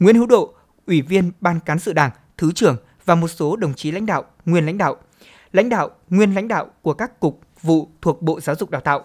Nguyễn 0.00 0.16
Hữu 0.16 0.26
Độ, 0.26 0.54
Ủy 0.86 1.02
viên 1.02 1.32
Ban 1.40 1.60
Cán 1.60 1.78
sự 1.78 1.92
Đảng, 1.92 2.10
Thứ 2.36 2.52
trưởng 2.52 2.76
và 3.04 3.14
một 3.14 3.28
số 3.28 3.56
đồng 3.56 3.74
chí 3.74 3.90
lãnh 3.90 4.06
đạo, 4.06 4.24
nguyên 4.44 4.66
lãnh 4.66 4.78
đạo, 4.78 4.96
lãnh 5.52 5.68
đạo, 5.68 5.90
nguyên 6.10 6.34
lãnh 6.34 6.48
đạo 6.48 6.70
của 6.82 6.94
các 6.94 7.20
cục, 7.20 7.40
vụ 7.62 7.88
thuộc 8.02 8.22
Bộ 8.22 8.40
Giáo 8.40 8.56
dục 8.56 8.70
Đào 8.70 8.80
tạo. 8.80 9.04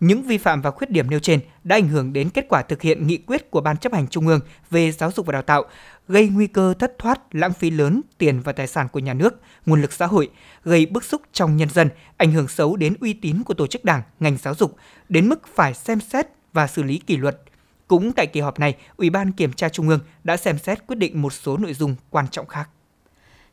Những 0.00 0.22
vi 0.22 0.38
phạm 0.38 0.62
và 0.62 0.70
khuyết 0.70 0.90
điểm 0.90 1.10
nêu 1.10 1.20
trên 1.20 1.40
đã 1.64 1.76
ảnh 1.76 1.88
hưởng 1.88 2.12
đến 2.12 2.30
kết 2.30 2.46
quả 2.48 2.62
thực 2.62 2.82
hiện 2.82 3.06
nghị 3.06 3.16
quyết 3.16 3.50
của 3.50 3.60
Ban 3.60 3.76
chấp 3.76 3.92
hành 3.92 4.08
Trung 4.08 4.26
ương 4.26 4.40
về 4.70 4.92
giáo 4.92 5.10
dục 5.12 5.26
và 5.26 5.32
đào 5.32 5.42
tạo, 5.42 5.64
gây 6.08 6.28
nguy 6.28 6.46
cơ 6.46 6.74
thất 6.78 6.98
thoát, 6.98 7.34
lãng 7.34 7.52
phí 7.52 7.70
lớn 7.70 8.00
tiền 8.18 8.40
và 8.40 8.52
tài 8.52 8.66
sản 8.66 8.88
của 8.92 8.98
nhà 8.98 9.14
nước, 9.14 9.40
nguồn 9.66 9.82
lực 9.82 9.92
xã 9.92 10.06
hội, 10.06 10.30
gây 10.64 10.86
bức 10.86 11.04
xúc 11.04 11.22
trong 11.32 11.56
nhân 11.56 11.68
dân, 11.70 11.88
ảnh 12.16 12.32
hưởng 12.32 12.48
xấu 12.48 12.76
đến 12.76 12.94
uy 13.00 13.12
tín 13.12 13.42
của 13.44 13.54
tổ 13.54 13.66
chức 13.66 13.84
đảng, 13.84 14.02
ngành 14.20 14.36
giáo 14.36 14.54
dục, 14.54 14.76
đến 15.08 15.28
mức 15.28 15.46
phải 15.54 15.74
xem 15.74 16.00
xét 16.00 16.26
và 16.52 16.66
xử 16.66 16.82
lý 16.82 16.98
kỷ 16.98 17.16
luật. 17.16 17.40
Cũng 17.88 18.12
tại 18.12 18.26
kỳ 18.26 18.40
họp 18.40 18.58
này, 18.58 18.76
Ủy 18.96 19.10
ban 19.10 19.32
Kiểm 19.32 19.52
tra 19.52 19.68
Trung 19.68 19.88
ương 19.88 20.00
đã 20.24 20.36
xem 20.36 20.58
xét 20.58 20.86
quyết 20.86 20.96
định 20.96 21.22
một 21.22 21.32
số 21.32 21.56
nội 21.56 21.74
dung 21.74 21.94
quan 22.10 22.28
trọng 22.28 22.46
khác. 22.46 22.68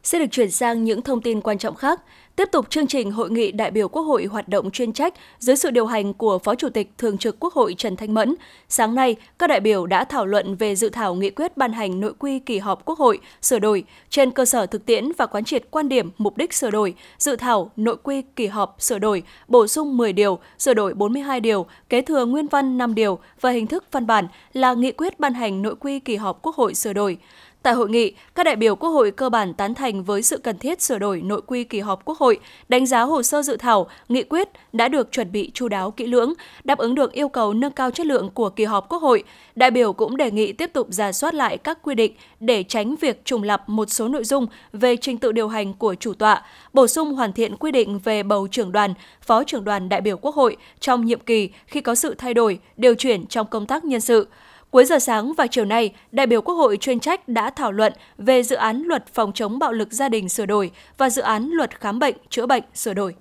Sẽ 0.05 0.19
được 0.19 0.25
chuyển 0.31 0.51
sang 0.51 0.83
những 0.83 1.01
thông 1.01 1.21
tin 1.21 1.41
quan 1.41 1.57
trọng 1.57 1.75
khác. 1.75 2.01
Tiếp 2.35 2.50
tục 2.51 2.69
chương 2.69 2.88
trình 2.88 3.12
hội 3.12 3.29
nghị 3.31 3.51
đại 3.51 3.71
biểu 3.71 3.88
Quốc 3.88 4.01
hội 4.01 4.25
hoạt 4.25 4.47
động 4.47 4.71
chuyên 4.71 4.93
trách 4.93 5.13
dưới 5.39 5.55
sự 5.55 5.71
điều 5.71 5.85
hành 5.85 6.13
của 6.13 6.39
Phó 6.39 6.55
Chủ 6.55 6.69
tịch 6.69 6.91
Thường 6.97 7.17
trực 7.17 7.39
Quốc 7.39 7.53
hội 7.53 7.75
Trần 7.77 7.95
Thanh 7.95 8.13
Mẫn. 8.13 8.35
Sáng 8.69 8.95
nay, 8.95 9.15
các 9.39 9.47
đại 9.47 9.59
biểu 9.59 9.85
đã 9.85 10.03
thảo 10.03 10.25
luận 10.25 10.55
về 10.55 10.75
dự 10.75 10.89
thảo 10.89 11.15
nghị 11.15 11.29
quyết 11.29 11.57
ban 11.57 11.74
hành 11.74 12.00
nội 12.00 12.13
quy 12.19 12.39
kỳ 12.39 12.57
họp 12.57 12.85
Quốc 12.85 13.00
hội 13.00 13.19
sửa 13.41 13.59
đổi 13.59 13.83
trên 14.09 14.31
cơ 14.31 14.45
sở 14.45 14.65
thực 14.65 14.85
tiễn 14.85 15.12
và 15.17 15.25
quán 15.25 15.45
triệt 15.45 15.63
quan 15.71 15.89
điểm 15.89 16.09
mục 16.17 16.38
đích 16.38 16.53
sửa 16.53 16.71
đổi, 16.71 16.93
dự 17.17 17.35
thảo 17.35 17.71
nội 17.75 17.97
quy 18.03 18.21
kỳ 18.35 18.47
họp 18.47 18.75
sửa 18.79 19.00
đổi, 19.00 19.24
bổ 19.47 19.67
sung 19.67 19.97
10 19.97 20.13
điều, 20.13 20.39
sửa 20.57 20.74
đổi 20.74 20.93
42 20.93 21.39
điều, 21.39 21.65
kế 21.89 22.01
thừa 22.01 22.25
nguyên 22.25 22.47
văn 22.47 22.77
5 22.77 22.95
điều 22.95 23.19
và 23.41 23.50
hình 23.50 23.67
thức 23.67 23.83
văn 23.91 24.07
bản 24.07 24.27
là 24.53 24.74
nghị 24.74 24.91
quyết 24.91 25.19
ban 25.19 25.33
hành 25.33 25.62
nội 25.62 25.75
quy 25.79 26.00
kỳ 26.00 26.15
họp 26.15 26.41
Quốc 26.41 26.55
hội 26.55 26.74
sửa 26.74 26.93
đổi 26.93 27.17
Tại 27.65 27.74
hội 27.74 27.89
nghị, 27.89 28.13
các 28.36 28.43
đại 28.43 28.55
biểu 28.55 28.75
Quốc 28.75 28.89
hội 28.89 29.12
cơ 29.12 29.29
bản 29.29 29.53
tán 29.53 29.75
thành 29.75 30.03
với 30.03 30.22
sự 30.22 30.38
cần 30.38 30.57
thiết 30.57 30.81
sửa 30.81 31.00
đổi 31.00 31.22
nội 31.22 31.41
quy 31.48 31.63
kỳ 31.63 31.79
họp 31.79 32.05
Quốc 32.05 32.17
hội, 32.17 32.39
đánh 32.69 32.86
giá 32.86 33.01
hồ 33.01 33.24
sơ 33.24 33.41
dự 33.41 33.57
thảo, 33.57 33.88
nghị 34.10 34.24
quyết 34.24 34.50
đã 34.74 34.88
được 34.88 35.12
chuẩn 35.12 35.31
bị 35.31 35.51
chu 35.53 35.67
đáo 35.67 35.91
kỹ 35.91 36.07
lưỡng, 36.07 36.34
đáp 36.63 36.77
ứng 36.77 36.95
được 36.95 37.12
yêu 37.12 37.29
cầu 37.29 37.53
nâng 37.53 37.72
cao 37.72 37.91
chất 37.91 38.05
lượng 38.05 38.29
của 38.29 38.50
kỳ 38.50 38.63
họp 38.63 38.89
Quốc 38.89 39.01
hội. 39.01 39.24
Đại 39.55 39.72
biểu 39.72 39.93
cũng 39.93 40.17
đề 40.17 40.31
nghị 40.31 40.53
tiếp 40.53 40.74
tục 40.74 40.88
giả 40.89 41.12
soát 41.12 41.34
lại 41.34 41.57
các 41.57 41.79
quy 41.84 41.95
định 41.95 42.13
để 42.39 42.63
tránh 42.63 42.95
việc 42.95 43.25
trùng 43.25 43.43
lập 43.43 43.63
một 43.67 43.89
số 43.89 44.07
nội 44.07 44.24
dung 44.24 44.48
về 44.74 44.95
trình 44.95 45.17
tự 45.17 45.31
điều 45.31 45.48
hành 45.48 45.74
của 45.74 45.95
chủ 45.95 46.13
tọa, 46.13 46.41
bổ 46.74 46.88
sung 46.88 47.13
hoàn 47.13 47.34
thiện 47.34 47.55
quy 47.57 47.72
định 47.72 48.00
về 48.00 48.24
bầu 48.24 48.48
trưởng 48.51 48.72
đoàn, 48.72 48.93
phó 49.22 49.43
trưởng 49.43 49.63
đoàn 49.63 49.89
đại 49.89 50.01
biểu 50.01 50.17
Quốc 50.17 50.36
hội 50.36 50.57
trong 50.79 51.05
nhiệm 51.05 51.19
kỳ 51.19 51.50
khi 51.67 51.81
có 51.81 51.95
sự 51.95 52.15
thay 52.17 52.34
đổi, 52.34 52.60
điều 52.77 52.95
chuyển 52.95 53.27
trong 53.27 53.48
công 53.48 53.65
tác 53.65 53.86
nhân 53.86 54.01
sự. 54.01 54.27
Cuối 54.72 54.86
giờ 54.86 55.00
sáng 55.00 55.34
và 55.34 55.48
chiều 55.48 55.65
nay, 55.65 55.93
đại 56.12 56.27
biểu 56.27 56.41
Quốc 56.41 56.55
hội 56.55 56.77
chuyên 56.77 57.00
trách 57.00 57.27
đã 57.27 57.50
thảo 57.50 57.72
luận 57.72 57.93
về 58.17 58.43
dự 58.43 58.55
án 58.55 58.84
luật 58.84 59.07
phòng 59.13 59.31
chống 59.34 59.60
bạo 59.60 59.74
lực 59.74 59.91
gia 59.91 60.10
đình 60.10 60.29
sửa 60.29 60.45
đổi 60.45 60.72
và 60.98 61.10
dự 61.10 61.22
án 61.22 61.50
luật 61.50 61.79
khám 61.79 62.00
bệnh, 62.00 62.15
chữa 62.29 62.45
bệnh 62.45 62.63
sửa 62.74 62.93
đổi. 62.93 63.15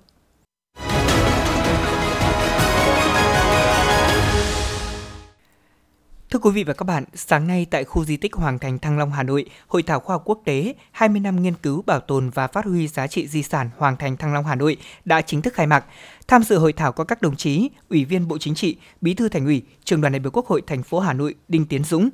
Thưa 6.35 6.39
quý 6.39 6.51
vị 6.51 6.63
và 6.63 6.73
các 6.73 6.83
bạn, 6.83 7.03
sáng 7.13 7.47
nay 7.47 7.65
tại 7.71 7.83
khu 7.83 8.05
di 8.05 8.17
tích 8.17 8.33
Hoàng 8.33 8.59
Thành 8.59 8.79
Thăng 8.79 8.97
Long 8.97 9.11
Hà 9.11 9.23
Nội, 9.23 9.45
Hội 9.67 9.83
thảo 9.83 9.99
khoa 9.99 10.13
học 10.13 10.21
quốc 10.25 10.41
tế 10.45 10.75
20 10.91 11.19
năm 11.19 11.43
nghiên 11.43 11.53
cứu 11.53 11.81
bảo 11.81 11.99
tồn 11.99 12.29
và 12.29 12.47
phát 12.47 12.65
huy 12.65 12.87
giá 12.87 13.07
trị 13.07 13.27
di 13.27 13.43
sản 13.43 13.69
Hoàng 13.77 13.95
Thành 13.97 14.17
Thăng 14.17 14.33
Long 14.33 14.45
Hà 14.45 14.55
Nội 14.55 14.77
đã 15.05 15.21
chính 15.21 15.41
thức 15.41 15.53
khai 15.53 15.67
mạc. 15.67 15.85
Tham 16.27 16.43
dự 16.43 16.57
hội 16.57 16.73
thảo 16.73 16.91
có 16.91 17.03
các 17.03 17.21
đồng 17.21 17.35
chí, 17.35 17.69
Ủy 17.89 18.05
viên 18.05 18.27
Bộ 18.27 18.37
Chính 18.37 18.55
trị, 18.55 18.77
Bí 19.01 19.13
thư 19.13 19.29
Thành 19.29 19.45
ủy, 19.45 19.61
Trường 19.83 20.01
đoàn 20.01 20.13
đại 20.13 20.19
biểu 20.19 20.31
Quốc 20.31 20.47
hội 20.47 20.61
thành 20.67 20.83
phố 20.83 20.99
Hà 20.99 21.13
Nội 21.13 21.35
Đinh 21.47 21.65
Tiến 21.65 21.83
Dũng, 21.83 22.09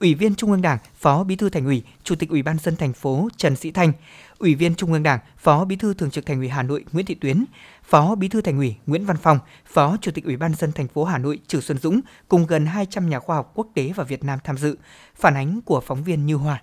Ủy 0.00 0.14
viên 0.14 0.34
Trung 0.34 0.50
ương 0.50 0.62
Đảng, 0.62 0.78
Phó 0.94 1.24
Bí 1.24 1.36
thư 1.36 1.48
Thành 1.48 1.66
ủy, 1.66 1.82
Chủ 2.02 2.14
tịch 2.14 2.30
Ủy 2.30 2.42
ban 2.42 2.58
dân 2.58 2.76
thành 2.76 2.92
phố 2.92 3.28
Trần 3.36 3.56
Sĩ 3.56 3.70
Thanh, 3.70 3.92
Ủy 4.38 4.54
viên 4.54 4.74
Trung 4.74 4.92
ương 4.92 5.02
Đảng, 5.02 5.18
Phó 5.38 5.64
Bí 5.64 5.76
thư 5.76 5.94
Thường 5.94 6.10
trực 6.10 6.26
Thành 6.26 6.38
ủy 6.38 6.48
Hà 6.48 6.62
Nội 6.62 6.84
Nguyễn 6.92 7.06
Thị 7.06 7.14
Tuyến, 7.14 7.44
Phó 7.86 8.14
Bí 8.14 8.28
thư 8.28 8.40
Thành 8.40 8.58
ủy 8.58 8.76
Nguyễn 8.86 9.06
Văn 9.06 9.16
Phong, 9.22 9.38
Phó 9.66 9.96
Chủ 10.00 10.10
tịch 10.14 10.24
Ủy 10.24 10.36
ban 10.36 10.54
dân 10.54 10.72
thành 10.72 10.88
phố 10.88 11.04
Hà 11.04 11.18
Nội 11.18 11.38
Trử 11.46 11.60
Xuân 11.60 11.78
Dũng 11.78 12.00
cùng 12.28 12.46
gần 12.46 12.66
200 12.66 13.10
nhà 13.10 13.20
khoa 13.20 13.36
học 13.36 13.52
quốc 13.54 13.66
tế 13.74 13.92
và 13.96 14.04
Việt 14.04 14.24
Nam 14.24 14.38
tham 14.44 14.58
dự. 14.58 14.76
Phản 15.16 15.34
ánh 15.34 15.60
của 15.64 15.80
phóng 15.80 16.04
viên 16.04 16.26
Như 16.26 16.34
Hoa. 16.34 16.62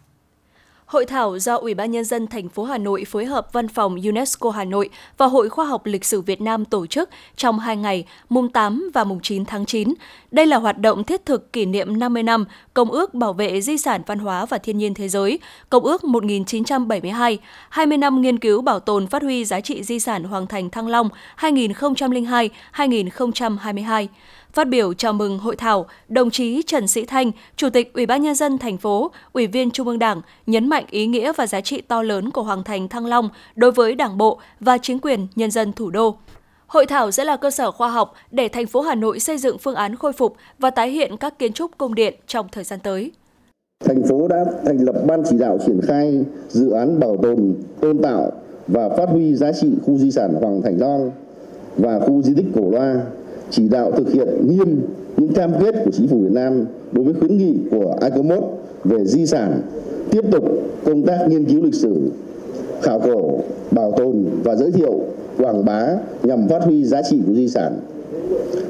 Hội 0.94 1.06
thảo 1.06 1.40
do 1.40 1.56
Ủy 1.56 1.74
ban 1.74 1.92
nhân 1.92 2.06
dân 2.06 2.28
thành 2.28 2.50
phố 2.50 2.64
Hà 2.64 2.78
Nội 2.78 3.06
phối 3.06 3.26
hợp 3.26 3.54
Văn 3.54 3.68
phòng 3.68 3.98
UNESCO 4.06 4.50
Hà 4.50 4.64
Nội 4.64 4.90
và 5.18 5.26
Hội 5.26 5.50
Khoa 5.50 5.66
học 5.66 5.86
Lịch 5.86 6.06
sử 6.06 6.22
Việt 6.22 6.42
Nam 6.42 6.66
tổ 6.66 6.86
chức 6.86 7.10
trong 7.36 7.60
2 7.60 7.78
ngày, 7.78 8.06
mùng 8.30 8.50
8 8.50 8.90
và 8.94 9.04
mùng 9.04 9.20
9 9.20 9.46
tháng 9.46 9.66
9. 9.66 9.94
Đây 10.32 10.46
là 10.46 10.58
hoạt 10.58 10.78
động 10.78 11.04
thiết 11.04 11.26
thực 11.26 11.54
kỷ 11.54 11.66
niệm 11.66 12.00
50 12.00 12.24
năm 12.24 12.46
Công 12.74 12.92
ước 12.92 13.14
Bảo 13.14 13.34
vệ 13.34 13.62
Di 13.62 13.78
sản 13.78 14.02
Văn 14.08 14.20
hóa 14.20 14.46
và 14.46 14.58
Thiên 14.58 14.78
nhiên 14.78 14.94
Thế 14.94 15.10
giới, 15.10 15.40
Công 15.70 15.84
ước 15.84 16.04
1972, 16.04 17.38
20 17.70 17.98
năm 17.98 18.22
nghiên 18.22 18.40
cứu 18.40 18.62
bảo 18.62 18.80
tồn 18.80 19.08
phát 19.08 19.22
huy 19.22 19.46
giá 19.46 19.62
trị 19.62 19.84
di 19.84 20.00
sản 20.00 20.24
Hoàng 20.24 20.48
thành 20.48 20.70
Thăng 20.70 20.88
Long 20.88 21.10
2002-2022. 21.40 24.08
Phát 24.54 24.70
biểu 24.70 24.94
chào 24.94 25.14
mừng 25.14 25.40
hội 25.40 25.56
thảo, 25.56 25.86
đồng 26.08 26.30
chí 26.30 26.62
Trần 26.66 26.88
Sĩ 26.88 27.06
Thanh, 27.06 27.32
Chủ 27.56 27.70
tịch 27.70 27.94
Ủy 27.94 28.06
ban 28.06 28.22
nhân 28.22 28.36
dân 28.36 28.58
thành 28.58 28.78
phố, 28.78 29.12
Ủy 29.34 29.48
viên 29.48 29.72
Trung 29.72 29.88
ương 29.88 30.00
Đảng 30.00 30.22
nhấn 30.48 30.70
mạnh 30.70 30.86
ý 30.90 31.08
nghĩa 31.08 31.34
và 31.38 31.48
giá 31.48 31.62
trị 31.62 31.82
to 31.82 32.02
lớn 32.02 32.32
của 32.32 32.44
Hoàng 32.44 32.64
thành 32.64 32.88
Thăng 32.88 33.06
Long 33.06 33.30
đối 33.56 33.72
với 33.72 33.96
Đảng 33.96 34.18
bộ 34.18 34.40
và 34.60 34.78
chính 34.78 35.00
quyền 35.00 35.28
nhân 35.36 35.52
dân 35.52 35.74
thủ 35.74 35.90
đô. 35.90 36.16
Hội 36.68 36.86
thảo 36.86 37.12
sẽ 37.12 37.26
là 37.26 37.38
cơ 37.38 37.52
sở 37.52 37.72
khoa 37.72 37.90
học 37.90 38.14
để 38.32 38.48
thành 38.48 38.68
phố 38.68 38.82
Hà 38.82 38.96
Nội 38.96 39.20
xây 39.20 39.38
dựng 39.38 39.58
phương 39.58 39.76
án 39.76 39.96
khôi 39.96 40.14
phục 40.14 40.36
và 40.60 40.70
tái 40.70 40.90
hiện 40.90 41.18
các 41.18 41.40
kiến 41.40 41.54
trúc 41.54 41.78
cung 41.78 41.96
điện 41.96 42.14
trong 42.28 42.48
thời 42.52 42.64
gian 42.64 42.80
tới. 42.80 43.12
Thành 43.86 44.04
phố 44.10 44.28
đã 44.28 44.46
thành 44.66 44.78
lập 44.80 44.96
ban 45.08 45.24
chỉ 45.30 45.38
đạo 45.38 45.58
triển 45.66 45.82
khai 45.88 46.24
dự 46.50 46.72
án 46.72 47.00
bảo 47.00 47.18
tồn, 47.24 47.56
tôn 47.82 48.02
tạo 48.02 48.32
và 48.68 48.90
phát 48.90 49.10
huy 49.10 49.36
giá 49.36 49.52
trị 49.52 49.72
khu 49.86 49.98
di 49.98 50.12
sản 50.12 50.34
Hoàng 50.42 50.62
Thành 50.62 50.80
Long 50.80 51.12
và 51.78 52.00
khu 52.00 52.22
di 52.22 52.34
tích 52.34 52.46
Cổ 52.56 52.72
Loa 52.72 52.96
chỉ 53.54 53.68
đạo 53.68 53.92
thực 53.92 54.14
hiện 54.14 54.28
nghiêm 54.48 54.82
những 55.18 55.34
cam 55.34 55.52
kết 55.62 55.76
của 55.86 55.92
chính 55.92 56.08
phủ 56.08 56.18
Việt 56.20 56.32
Nam 56.32 56.66
đối 56.92 57.06
với 57.06 57.14
khuyến 57.14 57.38
nghị 57.38 57.54
của 57.72 57.96
ICOMOS 58.02 58.44
về 58.84 59.06
di 59.06 59.26
sản, 59.26 59.62
tiếp 60.12 60.22
tục 60.32 60.44
công 60.86 61.04
tác 61.04 61.28
nghiên 61.30 61.46
cứu 61.46 61.64
lịch 61.64 61.76
sử, 61.76 61.96
khảo 62.82 63.00
cổ, 63.00 63.40
bảo 63.72 63.92
tồn 63.92 64.26
và 64.44 64.56
giới 64.56 64.72
thiệu, 64.72 65.00
quảng 65.38 65.66
bá 65.66 65.88
nhằm 66.24 66.48
phát 66.48 66.64
huy 66.64 66.86
giá 66.86 67.02
trị 67.02 67.20
của 67.28 67.34
di 67.34 67.48
sản. 67.48 67.74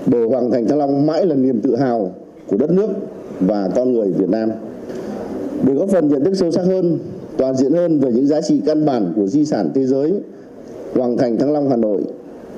Để 0.05 0.25
Hoàng 0.25 0.51
Thành 0.51 0.67
Thăng 0.67 0.77
Long 0.77 1.05
mãi 1.05 1.25
là 1.25 1.35
niềm 1.35 1.61
tự 1.61 1.75
hào 1.75 2.11
của 2.47 2.57
đất 2.57 2.71
nước 2.71 2.89
và 3.39 3.69
con 3.75 3.93
người 3.93 4.11
Việt 4.11 4.29
Nam. 4.29 4.51
Để 5.67 5.73
góp 5.73 5.89
phần 5.89 6.07
nhận 6.07 6.23
thức 6.23 6.33
sâu 6.33 6.51
sắc 6.51 6.65
hơn, 6.65 6.99
toàn 7.37 7.55
diện 7.55 7.73
hơn 7.73 7.99
về 7.99 8.11
những 8.11 8.27
giá 8.27 8.41
trị 8.41 8.61
căn 8.65 8.85
bản 8.85 9.13
của 9.15 9.27
di 9.27 9.45
sản 9.45 9.69
thế 9.73 9.85
giới, 9.85 10.13
Hoàng 10.93 11.17
Thành 11.17 11.37
Thăng 11.37 11.53
Long 11.53 11.69
Hà 11.69 11.75
Nội, 11.75 12.03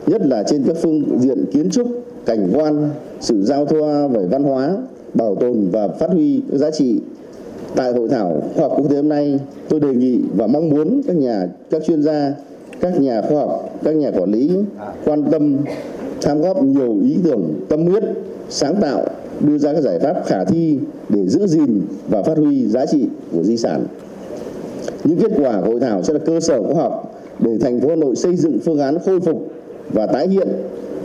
nhất 0.07 0.21
là 0.25 0.43
trên 0.43 0.63
các 0.63 0.75
phương 0.81 1.19
diện 1.19 1.45
kiến 1.51 1.69
trúc, 1.69 1.87
cảnh 2.25 2.51
quan, 2.53 2.89
sự 3.19 3.43
giao 3.43 3.65
thoa 3.65 4.07
về 4.07 4.25
văn 4.25 4.43
hóa, 4.43 4.77
bảo 5.13 5.35
tồn 5.35 5.69
và 5.71 5.87
phát 5.87 6.09
huy 6.09 6.41
các 6.51 6.57
giá 6.57 6.71
trị. 6.71 6.99
Tại 7.75 7.93
hội 7.93 8.09
thảo 8.09 8.43
khoa 8.55 8.67
học 8.67 8.77
quốc 8.77 8.89
tế 8.89 8.95
hôm 8.95 9.09
nay, 9.09 9.39
tôi 9.69 9.79
đề 9.79 9.93
nghị 9.93 10.19
và 10.37 10.47
mong 10.47 10.69
muốn 10.69 11.01
các 11.07 11.15
nhà 11.15 11.47
các 11.69 11.83
chuyên 11.85 12.03
gia, 12.03 12.33
các 12.79 13.01
nhà 13.01 13.21
khoa 13.21 13.39
học, 13.39 13.79
các 13.83 13.95
nhà 13.95 14.11
quản 14.11 14.31
lý 14.31 14.51
quan 15.05 15.23
tâm 15.31 15.57
tham 16.21 16.41
góp 16.41 16.63
nhiều 16.63 16.99
ý 17.03 17.17
tưởng 17.23 17.53
tâm 17.69 17.85
huyết, 17.85 18.03
sáng 18.49 18.75
tạo, 18.81 19.05
đưa 19.39 19.57
ra 19.57 19.73
các 19.73 19.81
giải 19.81 19.99
pháp 19.99 20.23
khả 20.25 20.43
thi 20.43 20.79
để 21.09 21.27
giữ 21.27 21.47
gìn 21.47 21.81
và 22.09 22.23
phát 22.23 22.37
huy 22.37 22.67
giá 22.67 22.85
trị 22.85 23.05
của 23.31 23.43
di 23.43 23.57
sản. 23.57 23.85
Những 25.03 25.17
kết 25.17 25.31
quả 25.37 25.61
của 25.61 25.67
hội 25.67 25.79
thảo 25.79 26.03
sẽ 26.03 26.13
là 26.13 26.19
cơ 26.19 26.39
sở 26.39 26.63
khoa 26.63 26.83
học 26.83 27.21
để 27.39 27.57
thành 27.61 27.81
phố 27.81 27.89
Hà 27.89 27.95
Nội 27.95 28.15
xây 28.15 28.35
dựng 28.35 28.59
phương 28.59 28.79
án 28.79 28.97
khôi 29.05 29.19
phục 29.19 29.47
và 29.93 30.07
tái 30.07 30.27
hiện 30.27 30.47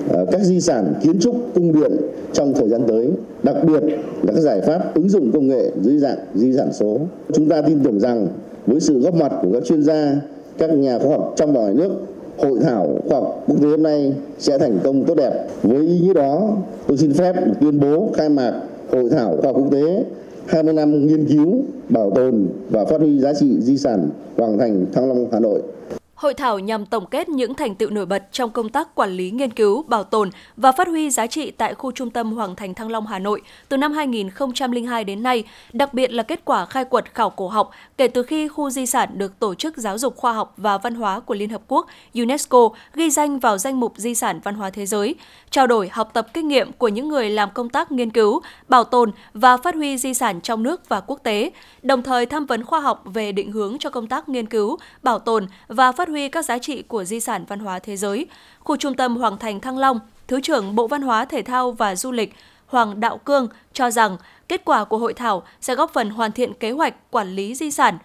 Ờ, 0.08 0.26
các 0.32 0.40
di 0.40 0.60
sản 0.60 0.94
kiến 1.02 1.18
trúc 1.20 1.36
cung 1.54 1.72
điện 1.72 1.92
trong 2.32 2.54
thời 2.54 2.68
gian 2.68 2.82
tới, 2.88 3.10
đặc 3.42 3.56
biệt 3.66 3.82
là 4.22 4.32
các 4.34 4.40
giải 4.40 4.60
pháp 4.60 4.94
ứng 4.94 5.08
dụng 5.08 5.32
công 5.32 5.48
nghệ 5.48 5.70
dưới 5.82 5.98
dạng 5.98 6.18
di 6.34 6.52
sản 6.52 6.72
số. 6.72 6.98
Chúng 7.32 7.48
ta 7.48 7.62
tin 7.62 7.80
tưởng 7.84 8.00
rằng 8.00 8.28
với 8.66 8.80
sự 8.80 9.00
góp 9.00 9.14
mặt 9.14 9.32
của 9.42 9.48
các 9.52 9.64
chuyên 9.64 9.82
gia, 9.82 10.20
các 10.58 10.70
nhà 10.70 10.98
khoa 10.98 11.10
học 11.10 11.32
trong 11.36 11.52
và 11.52 11.60
ngoài 11.60 11.74
nước, 11.74 11.90
hội 12.38 12.58
thảo 12.62 12.98
khoa 13.08 13.20
học 13.20 13.44
quốc 13.46 13.56
tế 13.62 13.68
hôm 13.68 13.82
nay 13.82 14.12
sẽ 14.38 14.58
thành 14.58 14.78
công 14.84 15.04
tốt 15.04 15.14
đẹp. 15.14 15.46
Với 15.62 15.86
ý 15.86 16.00
nghĩa 16.00 16.14
đó, 16.14 16.56
tôi 16.86 16.96
xin 16.96 17.12
phép 17.12 17.34
tuyên 17.60 17.80
bố 17.80 18.10
khai 18.14 18.28
mạc 18.28 18.60
hội 18.90 19.10
thảo 19.10 19.36
khoa 19.36 19.52
học 19.52 19.62
quốc 19.62 19.72
tế 19.72 20.04
20 20.46 20.74
năm 20.74 21.06
nghiên 21.06 21.26
cứu, 21.26 21.62
bảo 21.88 22.10
tồn 22.10 22.46
và 22.70 22.84
phát 22.84 23.00
huy 23.00 23.18
giá 23.20 23.32
trị 23.34 23.60
di 23.60 23.76
sản 23.76 24.08
Hoàng 24.36 24.58
Thành 24.58 24.86
Thăng 24.92 25.08
Long 25.08 25.26
Hà 25.32 25.40
Nội. 25.40 25.62
Hội 26.20 26.34
thảo 26.34 26.58
nhằm 26.58 26.86
tổng 26.86 27.06
kết 27.06 27.28
những 27.28 27.54
thành 27.54 27.74
tựu 27.74 27.90
nổi 27.90 28.06
bật 28.06 28.32
trong 28.32 28.50
công 28.50 28.68
tác 28.68 28.94
quản 28.94 29.10
lý 29.10 29.30
nghiên 29.30 29.50
cứu, 29.50 29.82
bảo 29.82 30.04
tồn 30.04 30.30
và 30.56 30.72
phát 30.72 30.88
huy 30.88 31.10
giá 31.10 31.26
trị 31.26 31.50
tại 31.50 31.74
khu 31.74 31.92
trung 31.92 32.10
tâm 32.10 32.32
Hoàng 32.32 32.56
Thành 32.56 32.74
Thăng 32.74 32.90
Long 32.90 33.06
Hà 33.06 33.18
Nội 33.18 33.42
từ 33.68 33.76
năm 33.76 33.92
2002 33.92 35.04
đến 35.04 35.22
nay, 35.22 35.44
đặc 35.72 35.94
biệt 35.94 36.12
là 36.12 36.22
kết 36.22 36.40
quả 36.44 36.66
khai 36.66 36.84
quật 36.84 37.14
khảo 37.14 37.30
cổ 37.30 37.48
học 37.48 37.70
kể 37.98 38.08
từ 38.08 38.22
khi 38.22 38.48
khu 38.48 38.70
di 38.70 38.86
sản 38.86 39.08
được 39.18 39.38
Tổ 39.38 39.54
chức 39.54 39.76
Giáo 39.76 39.98
dục 39.98 40.16
Khoa 40.16 40.32
học 40.32 40.54
và 40.56 40.78
Văn 40.78 40.94
hóa 40.94 41.20
của 41.20 41.34
Liên 41.34 41.50
Hợp 41.50 41.62
Quốc 41.68 41.86
UNESCO 42.14 42.68
ghi 42.94 43.10
danh 43.10 43.38
vào 43.38 43.58
danh 43.58 43.80
mục 43.80 43.92
di 43.96 44.14
sản 44.14 44.40
văn 44.44 44.54
hóa 44.54 44.70
thế 44.70 44.86
giới, 44.86 45.14
trao 45.50 45.66
đổi 45.66 45.88
học 45.88 46.10
tập 46.12 46.26
kinh 46.34 46.48
nghiệm 46.48 46.72
của 46.72 46.88
những 46.88 47.08
người 47.08 47.30
làm 47.30 47.50
công 47.54 47.68
tác 47.68 47.92
nghiên 47.92 48.10
cứu, 48.10 48.40
bảo 48.68 48.84
tồn 48.84 49.12
và 49.34 49.56
phát 49.56 49.74
huy 49.74 49.98
di 49.98 50.14
sản 50.14 50.40
trong 50.40 50.62
nước 50.62 50.88
và 50.88 51.00
quốc 51.00 51.20
tế, 51.22 51.50
đồng 51.82 52.02
thời 52.02 52.26
tham 52.26 52.46
vấn 52.46 52.64
khoa 52.64 52.80
học 52.80 53.02
về 53.04 53.32
định 53.32 53.52
hướng 53.52 53.76
cho 53.78 53.90
công 53.90 54.06
tác 54.06 54.28
nghiên 54.28 54.46
cứu, 54.46 54.78
bảo 55.02 55.18
tồn 55.18 55.46
và 55.68 55.92
phát 55.92 56.09
huy 56.10 56.28
các 56.28 56.44
giá 56.44 56.58
trị 56.58 56.82
của 56.82 57.04
di 57.04 57.20
sản 57.20 57.44
văn 57.48 57.58
hóa 57.58 57.78
thế 57.78 57.96
giới. 57.96 58.26
Khu 58.60 58.76
trung 58.76 58.94
tâm 58.94 59.16
Hoàng 59.16 59.38
Thành 59.38 59.60
Thăng 59.60 59.78
Long, 59.78 60.00
Thứ 60.28 60.40
trưởng 60.40 60.74
Bộ 60.74 60.86
Văn 60.86 61.02
hóa 61.02 61.24
Thể 61.24 61.42
thao 61.42 61.72
và 61.72 61.96
Du 61.96 62.12
lịch 62.12 62.34
Hoàng 62.66 63.00
Đạo 63.00 63.18
Cương 63.18 63.48
cho 63.72 63.90
rằng 63.90 64.16
kết 64.48 64.64
quả 64.64 64.84
của 64.84 64.98
hội 64.98 65.14
thảo 65.14 65.42
sẽ 65.60 65.74
góp 65.74 65.92
phần 65.92 66.10
hoàn 66.10 66.32
thiện 66.32 66.54
kế 66.54 66.70
hoạch 66.70 67.10
quản 67.10 67.28
lý 67.28 67.54
di 67.54 67.70
sản, 67.70 67.98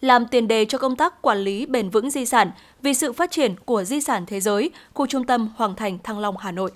làm 0.00 0.26
tiền 0.26 0.48
đề 0.48 0.64
cho 0.64 0.78
công 0.78 0.96
tác 0.96 1.22
quản 1.22 1.38
lý 1.38 1.66
bền 1.66 1.90
vững 1.90 2.10
di 2.10 2.26
sản 2.26 2.50
vì 2.82 2.94
sự 2.94 3.12
phát 3.12 3.30
triển 3.30 3.54
của 3.64 3.84
di 3.84 4.00
sản 4.00 4.24
thế 4.26 4.40
giới, 4.40 4.70
khu 4.94 5.06
trung 5.06 5.24
tâm 5.24 5.48
Hoàng 5.56 5.74
Thành 5.76 5.98
Thăng 6.02 6.18
Long 6.18 6.36
Hà 6.36 6.52
Nội. 6.52 6.70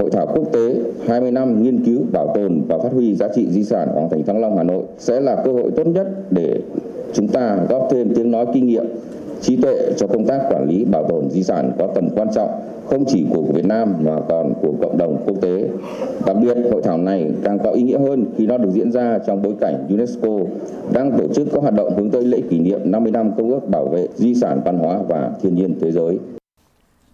Hội 0.00 0.10
thảo 0.12 0.26
quốc 0.34 0.52
tế 0.52 0.74
20 1.08 1.30
năm 1.30 1.62
nghiên 1.62 1.84
cứu, 1.84 2.00
bảo 2.12 2.32
tồn 2.34 2.62
và 2.68 2.78
phát 2.78 2.92
huy 2.92 3.14
giá 3.14 3.28
trị 3.34 3.46
di 3.50 3.62
sản 3.62 3.88
Hoàng 3.88 4.08
Thành 4.10 4.24
Thăng 4.24 4.40
Long 4.40 4.56
Hà 4.56 4.62
Nội 4.62 4.84
sẽ 4.98 5.20
là 5.20 5.42
cơ 5.44 5.52
hội 5.52 5.70
tốt 5.76 5.86
nhất 5.86 6.06
để 6.30 6.60
chúng 7.14 7.28
ta 7.28 7.56
góp 7.68 7.88
thêm 7.90 8.14
tiếng 8.14 8.30
nói 8.30 8.46
kinh 8.54 8.66
nghiệm 8.66 8.84
trí 9.40 9.56
tuệ 9.56 9.92
cho 9.96 10.06
công 10.06 10.26
tác 10.26 10.40
quản 10.50 10.68
lý 10.68 10.84
bảo 10.84 11.06
tồn 11.08 11.30
di 11.30 11.42
sản 11.42 11.72
có 11.78 11.88
tầm 11.94 12.08
quan 12.16 12.28
trọng 12.34 12.50
không 12.86 13.04
chỉ 13.04 13.24
của 13.30 13.42
Việt 13.42 13.64
Nam 13.64 13.94
mà 14.00 14.16
còn 14.28 14.54
của 14.62 14.72
cộng 14.82 14.98
đồng 14.98 15.22
quốc 15.26 15.36
tế. 15.40 15.68
Đặc 16.26 16.36
biệt, 16.42 16.56
hội 16.72 16.82
thảo 16.84 16.98
này 16.98 17.30
càng 17.44 17.58
có 17.64 17.70
ý 17.70 17.82
nghĩa 17.82 17.98
hơn 17.98 18.24
khi 18.38 18.46
nó 18.46 18.58
được 18.58 18.70
diễn 18.72 18.92
ra 18.92 19.18
trong 19.26 19.42
bối 19.42 19.54
cảnh 19.60 19.86
UNESCO 19.88 20.28
đang 20.92 21.18
tổ 21.18 21.34
chức 21.34 21.48
các 21.52 21.62
hoạt 21.62 21.74
động 21.74 21.96
hướng 21.96 22.10
tới 22.10 22.24
lễ 22.24 22.40
kỷ 22.50 22.58
niệm 22.58 22.80
50 22.84 23.12
năm 23.12 23.32
Công 23.36 23.50
ước 23.50 23.68
Bảo 23.68 23.88
vệ 23.88 24.08
Di 24.14 24.34
sản 24.34 24.60
Văn 24.64 24.78
hóa 24.78 24.98
và 25.08 25.30
Thiên 25.42 25.54
nhiên 25.54 25.74
Thế 25.80 25.92
giới. 25.92 26.18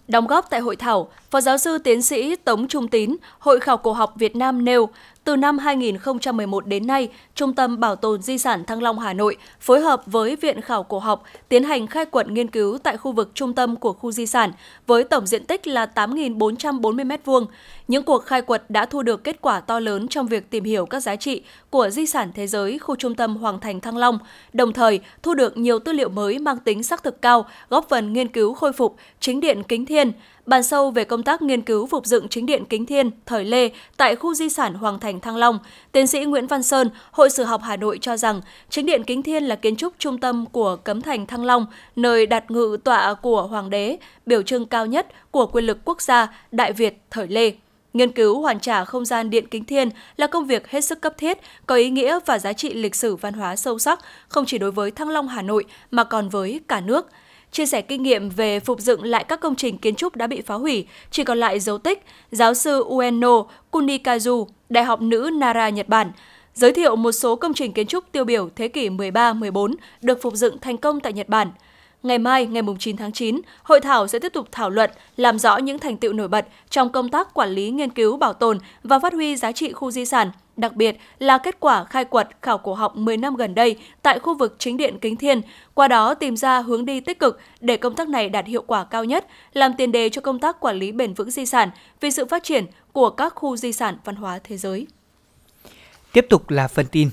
Đóng 0.09 0.27
góp 0.27 0.51
tại 0.51 0.61
hội 0.61 0.77
thảo, 0.77 1.09
Phó 1.31 1.41
giáo 1.41 1.59
sư 1.59 1.79
tiến 1.79 2.03
sĩ 2.03 2.37
Tống 2.37 2.69
Trung 2.69 2.89
Tín, 2.89 3.17
Hội 3.39 3.61
khảo 3.61 3.77
cổ 3.77 3.93
học 3.93 4.15
Việt 4.17 4.37
Nam 4.37 4.65
nêu, 4.65 4.89
từ 5.25 5.37
năm 5.37 5.59
2011 5.59 6.67
đến 6.67 6.87
nay, 6.87 7.09
Trung 7.35 7.55
tâm 7.55 7.81
Bảo 7.81 7.97
tồn 7.97 8.23
Di 8.23 8.39
sản 8.39 8.65
Thăng 8.65 8.83
Long 8.83 8.99
Hà 8.99 9.13
Nội 9.13 9.37
phối 9.61 9.81
hợp 9.81 10.03
với 10.07 10.37
Viện 10.37 10.61
Khảo 10.61 10.83
cổ 10.83 10.99
học 10.99 11.23
tiến 11.49 11.65
hành 11.65 11.87
khai 11.87 12.05
quật 12.05 12.31
nghiên 12.31 12.51
cứu 12.51 12.79
tại 12.79 12.97
khu 12.97 13.13
vực 13.13 13.31
trung 13.35 13.55
tâm 13.55 13.77
của 13.77 13.93
khu 13.93 14.13
di 14.13 14.27
sản 14.27 14.53
với 14.87 15.05
tổng 15.05 15.27
diện 15.27 15.45
tích 15.45 15.67
là 15.67 15.87
8.440 15.95 16.81
m2. 16.81 17.47
Những 17.89 18.03
cuộc 18.05 18.19
khai 18.19 18.43
quật 18.43 18.71
đã 18.71 18.87
thu 18.87 19.03
được 19.03 19.25
kết 19.25 19.41
quả 19.41 19.61
to 19.61 19.81
lớn 19.81 20.09
trong 20.09 20.27
việc 20.27 20.51
tìm 20.51 20.65
hiểu 20.65 20.87
các 20.87 21.01
giá 21.01 21.17
trị 21.17 21.43
của 21.71 21.91
di 21.91 22.07
sản 22.07 22.31
thế 22.35 22.47
giới 22.47 22.79
khu 22.79 22.97
trung 22.97 23.15
tâm 23.15 23.37
Hoàng 23.37 23.61
Thành 23.61 23.81
Thăng 23.81 23.97
Long, 23.97 24.19
đồng 24.53 24.73
thời 24.73 25.01
thu 25.23 25.35
được 25.35 25.57
nhiều 25.57 25.79
tư 25.79 25.93
liệu 25.93 26.09
mới 26.09 26.39
mang 26.39 26.59
tính 26.59 26.83
xác 26.83 27.03
thực 27.03 27.23
cao, 27.23 27.47
góp 27.71 27.89
phần 27.89 28.13
nghiên 28.13 28.29
cứu 28.29 28.55
khôi 28.55 28.73
phục 28.73 28.97
chính 29.21 29.41
điện 29.41 29.63
Kính 29.63 29.87
Thiên, 29.87 30.13
Bàn 30.47 30.63
sâu 30.63 30.91
về 30.91 31.05
công 31.05 31.23
tác 31.23 31.43
nghiên 31.43 31.63
cứu 31.63 31.87
phục 31.87 32.07
dựng 32.07 32.29
chính 32.29 32.47
điện 32.47 32.65
Kính 32.65 32.87
Thiên 32.87 33.11
thời 33.27 33.45
Lê 33.45 33.71
tại 33.97 34.17
khu 34.17 34.35
di 34.35 34.49
sản 34.49 34.75
Hoàng 34.75 35.01
Thành 35.01 35.21
Thăng 35.21 35.37
Long, 35.37 35.59
tiến 35.93 36.07
sĩ 36.07 36.25
Nguyễn 36.25 36.47
Văn 36.47 36.63
Sơn, 36.63 36.91
Hội 37.11 37.31
Sử 37.31 37.45
học 37.45 37.61
Hà 37.65 37.77
Nội 37.77 37.99
cho 38.01 38.17
rằng 38.17 38.41
chính 38.71 38.87
điện 38.87 39.05
Kính 39.05 39.23
Thiên 39.23 39.45
là 39.45 39.57
kiến 39.57 39.77
trúc 39.77 39.93
trung 39.99 40.19
tâm 40.19 40.47
của 40.47 40.77
Cấm 40.77 41.03
Thành 41.03 41.27
Thăng 41.27 41.45
Long, 41.45 41.67
nơi 41.97 42.27
đặt 42.27 42.51
ngự 42.51 42.77
tọa 42.85 43.15
của 43.15 43.43
Hoàng 43.43 43.71
đế, 43.71 43.99
biểu 44.27 44.43
trưng 44.43 44.67
cao 44.67 44.87
nhất 44.87 45.07
của 45.31 45.47
quyền 45.47 45.65
lực 45.65 45.79
quốc 45.85 46.03
gia 46.03 46.35
Đại 46.53 46.73
Việt 46.73 47.03
thời 47.11 47.27
Lê. 47.29 47.53
Nghiên 47.93 48.13
cứu 48.13 48.41
hoàn 48.41 48.61
trả 48.61 48.85
không 48.85 49.05
gian 49.05 49.31
Điện 49.31 49.47
Kính 49.47 49.65
Thiên 49.65 49.89
là 50.17 50.27
công 50.27 50.47
việc 50.47 50.69
hết 50.69 50.81
sức 50.81 51.01
cấp 51.01 51.15
thiết, 51.19 51.39
có 51.67 51.75
ý 51.75 51.91
nghĩa 51.91 52.19
và 52.27 52.39
giá 52.39 52.53
trị 52.53 52.75
lịch 52.75 52.95
sử 52.95 53.17
văn 53.17 53.35
hóa 53.35 53.57
sâu 53.57 53.79
sắc, 53.79 54.01
không 54.29 54.45
chỉ 54.47 54.59
đối 54.59 54.71
với 54.71 54.91
Thăng 54.91 55.11
Long 55.11 55.29
Hà 55.29 55.43
Nội 55.43 55.65
mà 55.91 56.05
còn 56.05 56.29
với 56.29 56.61
cả 56.69 56.81
nước– 56.81 57.07
chia 57.53 57.67
sẻ 57.67 57.83
kinh 57.83 58.03
nghiệm 58.03 58.29
về 58.29 58.61
phục 58.61 58.81
dựng 58.81 59.05
lại 59.05 59.25
các 59.25 59.41
công 59.41 59.57
trình 59.57 59.79
kiến 59.79 59.95
trúc 59.95 60.17
đã 60.17 60.27
bị 60.27 60.41
phá 60.41 60.55
hủy, 60.55 60.87
chỉ 61.11 61.25
còn 61.25 61.39
lại 61.39 61.61
dấu 61.61 61.79
tích, 61.79 62.03
giáo 62.31 62.55
sư 62.55 62.85
Ueno 62.89 63.45
Kunikazu, 63.71 64.47
Đại 64.69 64.85
học 64.85 65.03
Nữ 65.03 65.31
Nara, 65.33 65.69
Nhật 65.69 65.89
Bản, 65.89 66.13
giới 66.55 66.73
thiệu 66.73 66.97
một 66.97 67.13
số 67.13 67.37
công 67.37 67.55
trình 67.55 67.73
kiến 67.73 67.87
trúc 67.87 68.13
tiêu 68.13 68.25
biểu 68.25 68.49
thế 68.57 68.69
kỷ 68.69 68.89
13-14 68.89 69.75
được 70.01 70.23
phục 70.23 70.35
dựng 70.35 70.59
thành 70.59 70.77
công 70.77 71.01
tại 71.01 71.13
Nhật 71.13 71.29
Bản. 71.29 71.49
Ngày 72.03 72.19
mai, 72.19 72.47
ngày 72.47 72.63
9 72.79 72.97
tháng 72.97 73.13
9, 73.13 73.41
hội 73.63 73.81
thảo 73.81 74.09
sẽ 74.09 74.19
tiếp 74.19 74.33
tục 74.33 74.49
thảo 74.53 74.71
luận, 74.71 74.91
làm 75.17 75.39
rõ 75.39 75.57
những 75.57 75.79
thành 75.79 75.97
tựu 75.97 76.13
nổi 76.13 76.29
bật 76.29 76.47
trong 76.71 76.93
công 76.93 77.09
tác 77.09 77.35
quản 77.35 77.51
lý 77.51 77.71
nghiên 77.71 77.91
cứu 77.91 78.17
bảo 78.17 78.33
tồn 78.33 78.59
và 78.83 78.99
phát 78.99 79.13
huy 79.13 79.37
giá 79.37 79.53
trị 79.53 79.73
khu 79.73 79.91
di 79.91 80.05
sản, 80.05 80.31
đặc 80.57 80.77
biệt 80.77 80.97
là 81.19 81.39
kết 81.39 81.61
quả 81.61 81.85
khai 81.85 82.05
quật 82.05 82.29
khảo 82.43 82.59
cổ 82.59 82.75
học 82.75 82.97
10 82.97 83.17
năm 83.17 83.37
gần 83.37 83.55
đây 83.55 83.77
tại 84.03 84.19
khu 84.19 84.39
vực 84.39 84.57
chính 84.59 84.77
điện 84.77 84.99
Kính 85.01 85.17
Thiên, 85.17 85.41
qua 85.75 85.89
đó 85.89 86.15
tìm 86.15 86.37
ra 86.37 86.61
hướng 86.61 86.85
đi 86.85 87.01
tích 87.01 87.19
cực 87.19 87.41
để 87.61 87.77
công 87.77 87.95
tác 87.95 88.09
này 88.09 88.29
đạt 88.29 88.47
hiệu 88.47 88.63
quả 88.67 88.85
cao 88.85 89.05
nhất, 89.05 89.27
làm 89.53 89.73
tiền 89.79 89.93
đề 89.93 90.09
cho 90.09 90.21
công 90.21 90.39
tác 90.39 90.61
quản 90.61 90.77
lý 90.77 90.93
bền 90.93 91.15
vững 91.15 91.31
di 91.31 91.47
sản 91.47 91.71
vì 92.01 92.11
sự 92.11 92.27
phát 92.27 92.45
triển 92.45 92.67
của 92.93 93.11
các 93.11 93.35
khu 93.35 93.57
di 93.57 93.73
sản 93.73 93.97
văn 94.05 94.17
hóa 94.17 94.39
thế 94.45 94.57
giới. 94.57 94.87
Tiếp 96.13 96.27
tục 96.31 96.51
là 96.51 96.69
phần 96.69 96.87
tin. 96.87 97.11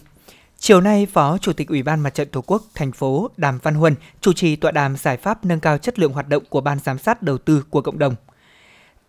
Chiều 0.58 0.82
nay, 0.82 1.06
Phó 1.06 1.38
Chủ 1.38 1.54
tịch 1.54 1.68
Ủy 1.68 1.84
ban 1.84 2.00
Mặt 2.00 2.10
trận 2.10 2.30
Tổ 2.30 2.42
quốc 2.42 2.64
thành 2.76 2.92
phố 2.92 3.30
Đàm 3.38 3.60
Văn 3.64 3.76
Huân 3.76 3.96
chủ 4.22 4.34
trì 4.34 4.56
tọa 4.56 4.72
đàm 4.72 4.98
giải 4.98 5.18
pháp 5.18 5.46
nâng 5.46 5.60
cao 5.60 5.78
chất 5.78 6.00
lượng 6.00 6.14
hoạt 6.14 6.28
động 6.28 6.44
của 6.50 6.62
Ban 6.62 6.80
giám 6.80 6.98
sát 6.98 7.22
đầu 7.22 7.38
tư 7.38 7.64
của 7.70 7.82
cộng 7.82 8.00
đồng. 8.00 8.16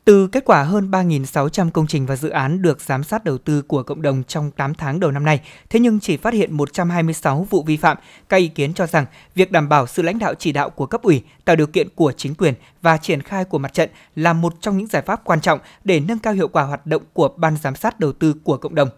Từ 0.04 0.26
kết 0.26 0.45
quả 0.45 0.62
hơn 0.62 0.90
3.600 0.90 1.71
công 1.71 1.87
trình 1.87 2.07
và 2.07 2.16
dự 2.16 2.28
án 2.28 2.62
được 2.62 2.80
giám 2.80 3.04
sát 3.04 3.25
đầu 3.25 3.38
tư 3.38 3.62
của 3.62 3.83
cộng 3.83 4.02
đồng 4.02 4.23
trong 4.25 4.50
8 4.50 4.75
tháng 4.75 5.00
đầu 5.00 5.11
năm 5.11 5.25
nay, 5.25 5.40
thế 5.71 5.80
nhưng 5.80 6.00
chỉ 6.00 6.16
phát 6.16 6.35
hiện 6.35 6.52
126 6.52 7.47
vụ 7.50 7.62
vi 7.62 7.76
phạm, 7.76 7.97
các 8.28 8.37
ý 8.37 8.49
kiến 8.49 8.75
cho 8.75 8.87
rằng 8.87 9.07
việc 9.35 9.52
đảm 9.52 9.69
bảo 9.69 9.87
sự 9.87 10.02
lãnh 10.02 10.19
đạo 10.19 10.35
chỉ 10.35 10.52
đạo 10.52 10.71
của 10.71 10.87
cấp 10.87 11.02
ủy, 11.02 11.23
tạo 11.45 11.57
điều 11.57 11.66
kiện 11.66 11.88
của 11.95 12.12
chính 12.16 12.35
quyền 12.35 12.54
và 12.83 12.97
triển 12.97 13.23
khai 13.23 13.45
của 13.45 13.59
mặt 13.59 13.75
trận 13.75 13.90
là 14.16 14.33
một 14.33 14.54
trong 14.61 14.78
những 14.78 14.87
giải 14.87 15.02
pháp 15.02 15.25
quan 15.25 15.40
trọng 15.40 15.59
để 15.85 16.00
nâng 16.00 16.19
cao 16.19 16.33
hiệu 16.33 16.49
quả 16.49 16.62
hoạt 16.62 16.87
động 16.87 17.02
của 17.12 17.28
ban 17.37 17.57
giám 17.57 17.75
sát 17.75 18.00
đầu 18.00 18.12
tư 18.12 18.35
của 18.45 18.57
cộng 18.57 18.75
đồng. 18.75 18.88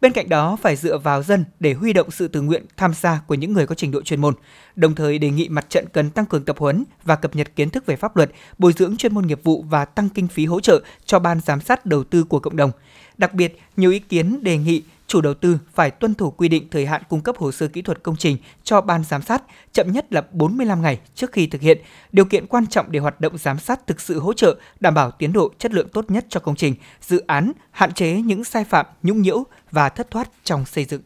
Bên 0.00 0.12
cạnh 0.12 0.28
đó 0.28 0.56
phải 0.62 0.76
dựa 0.76 0.98
vào 0.98 1.22
dân 1.22 1.44
để 1.60 1.72
huy 1.72 1.92
động 1.92 2.10
sự 2.10 2.28
tự 2.28 2.40
nguyện 2.40 2.66
tham 2.76 2.94
gia 2.94 3.20
của 3.26 3.34
những 3.34 3.52
người 3.52 3.66
có 3.66 3.74
trình 3.74 3.90
độ 3.90 4.02
chuyên 4.02 4.20
môn. 4.20 4.34
Đồng 4.76 4.94
thời 4.94 5.18
đề 5.18 5.30
nghị 5.30 5.48
mặt 5.48 5.66
trận 5.70 5.84
cần 5.92 6.10
tăng 6.10 6.26
cường 6.26 6.44
tập 6.44 6.56
huấn 6.58 6.84
và 7.04 7.16
cập 7.16 7.36
nhật 7.36 7.56
kiến 7.56 7.70
thức 7.70 7.86
về 7.86 7.96
pháp 7.96 8.16
luật, 8.16 8.30
bồi 8.58 8.72
dưỡng 8.72 8.96
chuyên 8.96 9.14
môn 9.14 9.26
nghiệp 9.26 9.40
vụ 9.44 9.64
và 9.68 9.84
tăng 9.84 10.08
kinh 10.08 10.28
phí 10.28 10.46
hỗ 10.46 10.60
trợ 10.60 10.80
cho 11.04 11.18
ban 11.18 11.40
giám 11.40 11.60
sát 11.60 11.86
đầu 11.86 12.04
tư 12.04 12.24
của 12.24 12.38
cộng 12.38 12.56
đồng. 12.56 12.70
Đặc 13.18 13.34
biệt, 13.34 13.58
nhiều 13.76 13.90
ý 13.90 13.98
kiến 13.98 14.42
đề 14.42 14.56
nghị 14.56 14.82
chủ 15.06 15.20
đầu 15.20 15.34
tư 15.34 15.58
phải 15.74 15.90
tuân 15.90 16.14
thủ 16.14 16.30
quy 16.30 16.48
định 16.48 16.68
thời 16.70 16.86
hạn 16.86 17.02
cung 17.08 17.20
cấp 17.20 17.36
hồ 17.38 17.52
sơ 17.52 17.68
kỹ 17.68 17.82
thuật 17.82 18.02
công 18.02 18.16
trình 18.16 18.36
cho 18.64 18.80
ban 18.80 19.04
giám 19.04 19.22
sát 19.22 19.42
chậm 19.72 19.92
nhất 19.92 20.12
là 20.12 20.22
45 20.32 20.82
ngày 20.82 21.00
trước 21.14 21.32
khi 21.32 21.46
thực 21.46 21.60
hiện, 21.60 21.78
điều 22.12 22.24
kiện 22.24 22.46
quan 22.46 22.66
trọng 22.66 22.92
để 22.92 22.98
hoạt 22.98 23.20
động 23.20 23.38
giám 23.38 23.58
sát 23.58 23.86
thực 23.86 24.00
sự 24.00 24.18
hỗ 24.18 24.32
trợ 24.32 24.56
đảm 24.80 24.94
bảo 24.94 25.10
tiến 25.10 25.32
độ 25.32 25.50
chất 25.58 25.72
lượng 25.72 25.88
tốt 25.88 26.10
nhất 26.10 26.26
cho 26.28 26.40
công 26.40 26.56
trình, 26.56 26.74
dự 27.00 27.22
án, 27.26 27.52
hạn 27.70 27.92
chế 27.92 28.12
những 28.12 28.44
sai 28.44 28.64
phạm, 28.64 28.86
nhũng 29.02 29.22
nhiễu 29.22 29.44
và 29.76 29.88
thất 29.88 30.10
thoát 30.10 30.28
trong 30.44 30.64
xây 30.64 30.84
dựng. 30.84 31.02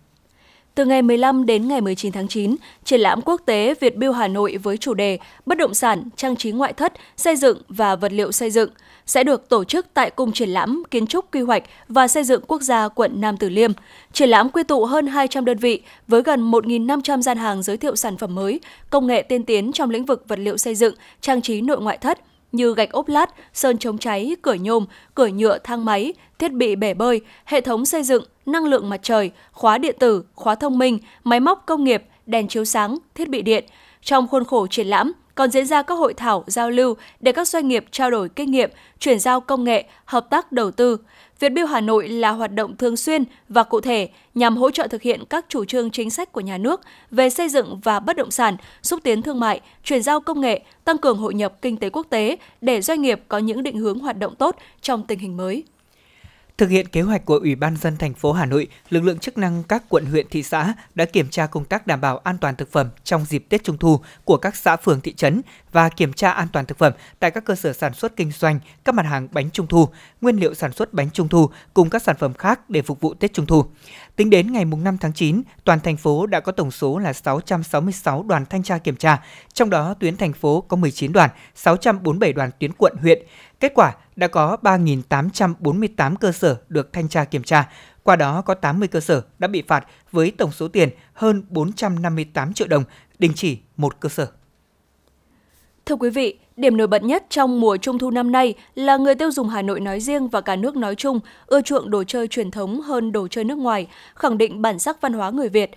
Từ 0.74 0.84
ngày 0.84 1.02
15 1.02 1.46
đến 1.46 1.68
ngày 1.68 1.80
19 1.80 2.12
tháng 2.12 2.28
9, 2.28 2.56
triển 2.84 3.00
lãm 3.00 3.20
quốc 3.22 3.40
tế 3.46 3.74
Việt 3.80 3.96
Biêu 3.96 4.12
Hà 4.12 4.28
Nội 4.28 4.56
với 4.56 4.76
chủ 4.76 4.94
đề 4.94 5.18
Bất 5.46 5.58
động 5.58 5.74
sản, 5.74 6.08
trang 6.16 6.36
trí 6.36 6.52
ngoại 6.52 6.72
thất, 6.72 6.92
xây 7.16 7.36
dựng 7.36 7.62
và 7.68 7.96
vật 7.96 8.12
liệu 8.12 8.32
xây 8.32 8.50
dựng 8.50 8.70
sẽ 9.06 9.24
được 9.24 9.48
tổ 9.48 9.64
chức 9.64 9.86
tại 9.94 10.10
Cung 10.10 10.32
triển 10.32 10.48
lãm 10.48 10.82
Kiến 10.90 11.06
trúc 11.06 11.34
Quy 11.34 11.40
hoạch 11.40 11.62
và 11.88 12.08
Xây 12.08 12.24
dựng 12.24 12.42
Quốc 12.46 12.62
gia 12.62 12.88
quận 12.88 13.20
Nam 13.20 13.36
Từ 13.36 13.48
Liêm. 13.48 13.72
Triển 14.12 14.28
lãm 14.28 14.48
quy 14.48 14.62
tụ 14.62 14.84
hơn 14.84 15.06
200 15.06 15.44
đơn 15.44 15.58
vị 15.58 15.82
với 16.08 16.22
gần 16.22 16.50
1.500 16.50 17.22
gian 17.22 17.38
hàng 17.38 17.62
giới 17.62 17.76
thiệu 17.76 17.96
sản 17.96 18.16
phẩm 18.16 18.34
mới, 18.34 18.60
công 18.90 19.06
nghệ 19.06 19.22
tiên 19.22 19.44
tiến 19.44 19.72
trong 19.72 19.90
lĩnh 19.90 20.04
vực 20.04 20.24
vật 20.28 20.38
liệu 20.38 20.56
xây 20.56 20.74
dựng, 20.74 20.94
trang 21.20 21.42
trí 21.42 21.60
nội 21.60 21.80
ngoại 21.80 21.98
thất, 21.98 22.18
như 22.52 22.74
gạch 22.74 22.92
ốp 22.92 23.08
lát, 23.08 23.30
sơn 23.52 23.78
chống 23.78 23.98
cháy, 23.98 24.36
cửa 24.42 24.54
nhôm, 24.54 24.86
cửa 25.14 25.28
nhựa 25.28 25.58
thang 25.58 25.84
máy, 25.84 26.14
thiết 26.38 26.52
bị 26.52 26.76
bể 26.76 26.94
bơi, 26.94 27.20
hệ 27.44 27.60
thống 27.60 27.84
xây 27.84 28.02
dựng, 28.02 28.24
năng 28.46 28.64
lượng 28.64 28.88
mặt 28.88 29.00
trời, 29.02 29.30
khóa 29.52 29.78
điện 29.78 29.96
tử, 29.98 30.24
khóa 30.34 30.54
thông 30.54 30.78
minh, 30.78 30.98
máy 31.24 31.40
móc 31.40 31.62
công 31.66 31.84
nghiệp, 31.84 32.02
đèn 32.26 32.48
chiếu 32.48 32.64
sáng, 32.64 32.98
thiết 33.14 33.28
bị 33.28 33.42
điện. 33.42 33.64
Trong 34.02 34.28
khuôn 34.28 34.44
khổ 34.44 34.66
triển 34.66 34.86
lãm, 34.86 35.12
còn 35.40 35.50
diễn 35.50 35.66
ra 35.66 35.82
các 35.82 35.94
hội 35.94 36.14
thảo 36.14 36.44
giao 36.46 36.70
lưu 36.70 36.94
để 37.20 37.32
các 37.32 37.48
doanh 37.48 37.68
nghiệp 37.68 37.84
trao 37.90 38.10
đổi 38.10 38.28
kinh 38.28 38.50
nghiệm, 38.50 38.70
chuyển 38.98 39.18
giao 39.18 39.40
công 39.40 39.64
nghệ, 39.64 39.84
hợp 40.04 40.26
tác 40.30 40.52
đầu 40.52 40.70
tư. 40.70 40.96
Việt 41.38 41.48
Biêu 41.48 41.66
Hà 41.66 41.80
Nội 41.80 42.08
là 42.08 42.30
hoạt 42.30 42.54
động 42.54 42.76
thường 42.76 42.96
xuyên 42.96 43.24
và 43.48 43.62
cụ 43.62 43.80
thể 43.80 44.08
nhằm 44.34 44.56
hỗ 44.56 44.70
trợ 44.70 44.86
thực 44.86 45.02
hiện 45.02 45.24
các 45.30 45.46
chủ 45.48 45.64
trương 45.64 45.90
chính 45.90 46.10
sách 46.10 46.32
của 46.32 46.40
nhà 46.40 46.58
nước 46.58 46.80
về 47.10 47.30
xây 47.30 47.48
dựng 47.48 47.80
và 47.84 48.00
bất 48.00 48.16
động 48.16 48.30
sản, 48.30 48.56
xúc 48.82 49.00
tiến 49.02 49.22
thương 49.22 49.40
mại, 49.40 49.60
chuyển 49.84 50.02
giao 50.02 50.20
công 50.20 50.40
nghệ, 50.40 50.60
tăng 50.84 50.98
cường 50.98 51.18
hội 51.18 51.34
nhập 51.34 51.62
kinh 51.62 51.76
tế 51.76 51.90
quốc 51.90 52.06
tế 52.10 52.36
để 52.60 52.80
doanh 52.80 53.02
nghiệp 53.02 53.20
có 53.28 53.38
những 53.38 53.62
định 53.62 53.78
hướng 53.78 53.98
hoạt 53.98 54.18
động 54.18 54.34
tốt 54.34 54.56
trong 54.80 55.02
tình 55.06 55.18
hình 55.18 55.36
mới. 55.36 55.64
Thực 56.60 56.70
hiện 56.70 56.88
kế 56.88 57.02
hoạch 57.02 57.24
của 57.24 57.36
Ủy 57.36 57.54
ban 57.54 57.76
dân 57.76 57.96
thành 57.96 58.14
phố 58.14 58.32
Hà 58.32 58.46
Nội, 58.46 58.68
lực 58.90 59.04
lượng 59.04 59.18
chức 59.18 59.38
năng 59.38 59.62
các 59.62 59.82
quận 59.88 60.06
huyện 60.06 60.26
thị 60.28 60.42
xã 60.42 60.74
đã 60.94 61.04
kiểm 61.04 61.28
tra 61.28 61.46
công 61.46 61.64
tác 61.64 61.86
đảm 61.86 62.00
bảo 62.00 62.18
an 62.18 62.38
toàn 62.38 62.56
thực 62.56 62.72
phẩm 62.72 62.88
trong 63.04 63.24
dịp 63.24 63.44
Tết 63.48 63.64
Trung 63.64 63.78
thu 63.78 64.00
của 64.24 64.36
các 64.36 64.56
xã 64.56 64.76
phường 64.76 65.00
thị 65.00 65.14
trấn 65.14 65.42
và 65.72 65.88
kiểm 65.88 66.12
tra 66.12 66.30
an 66.30 66.48
toàn 66.52 66.66
thực 66.66 66.78
phẩm 66.78 66.92
tại 67.18 67.30
các 67.30 67.44
cơ 67.44 67.54
sở 67.54 67.72
sản 67.72 67.94
xuất 67.94 68.16
kinh 68.16 68.32
doanh 68.32 68.60
các 68.84 68.94
mặt 68.94 69.06
hàng 69.06 69.28
bánh 69.32 69.50
trung 69.50 69.66
thu, 69.66 69.88
nguyên 70.20 70.36
liệu 70.36 70.54
sản 70.54 70.72
xuất 70.72 70.92
bánh 70.92 71.10
trung 71.10 71.28
thu 71.28 71.50
cùng 71.74 71.90
các 71.90 72.02
sản 72.02 72.16
phẩm 72.18 72.34
khác 72.34 72.70
để 72.70 72.82
phục 72.82 73.00
vụ 73.00 73.14
Tết 73.14 73.32
Trung 73.32 73.46
thu. 73.46 73.64
Tính 74.16 74.30
đến 74.30 74.52
ngày 74.52 74.64
5 74.64 74.98
tháng 74.98 75.12
9, 75.12 75.42
toàn 75.64 75.80
thành 75.80 75.96
phố 75.96 76.26
đã 76.26 76.40
có 76.40 76.52
tổng 76.52 76.70
số 76.70 76.98
là 76.98 77.12
666 77.12 78.22
đoàn 78.22 78.46
thanh 78.46 78.62
tra 78.62 78.78
kiểm 78.78 78.96
tra, 78.96 79.22
trong 79.52 79.70
đó 79.70 79.94
tuyến 79.94 80.16
thành 80.16 80.32
phố 80.32 80.60
có 80.60 80.76
19 80.76 81.12
đoàn, 81.12 81.30
647 81.54 82.32
đoàn 82.32 82.50
tuyến 82.58 82.72
quận 82.72 82.96
huyện. 83.00 83.22
Kết 83.60 83.72
quả 83.74 83.94
đã 84.16 84.28
có 84.28 84.56
3.848 84.62 86.16
cơ 86.16 86.32
sở 86.32 86.56
được 86.68 86.92
thanh 86.92 87.08
tra 87.08 87.24
kiểm 87.24 87.42
tra, 87.42 87.68
qua 88.02 88.16
đó 88.16 88.42
có 88.42 88.54
80 88.54 88.88
cơ 88.88 89.00
sở 89.00 89.22
đã 89.38 89.48
bị 89.48 89.62
phạt 89.68 89.86
với 90.12 90.30
tổng 90.38 90.52
số 90.52 90.68
tiền 90.68 90.88
hơn 91.12 91.42
458 91.48 92.52
triệu 92.52 92.68
đồng, 92.68 92.84
đình 93.18 93.32
chỉ 93.34 93.58
một 93.76 94.00
cơ 94.00 94.08
sở. 94.08 94.26
Thưa 95.86 95.96
quý 95.96 96.10
vị, 96.10 96.38
điểm 96.56 96.76
nổi 96.76 96.86
bật 96.86 97.02
nhất 97.02 97.24
trong 97.30 97.60
mùa 97.60 97.76
trung 97.76 97.98
thu 97.98 98.10
năm 98.10 98.32
nay 98.32 98.54
là 98.74 98.96
người 98.96 99.14
tiêu 99.14 99.30
dùng 99.30 99.48
Hà 99.48 99.62
Nội 99.62 99.80
nói 99.80 100.00
riêng 100.00 100.28
và 100.28 100.40
cả 100.40 100.56
nước 100.56 100.76
nói 100.76 100.94
chung 100.94 101.20
ưa 101.46 101.60
chuộng 101.60 101.90
đồ 101.90 102.04
chơi 102.04 102.28
truyền 102.28 102.50
thống 102.50 102.80
hơn 102.80 103.12
đồ 103.12 103.28
chơi 103.28 103.44
nước 103.44 103.58
ngoài, 103.58 103.86
khẳng 104.14 104.38
định 104.38 104.62
bản 104.62 104.78
sắc 104.78 105.00
văn 105.00 105.12
hóa 105.12 105.30
người 105.30 105.48
Việt. 105.48 105.70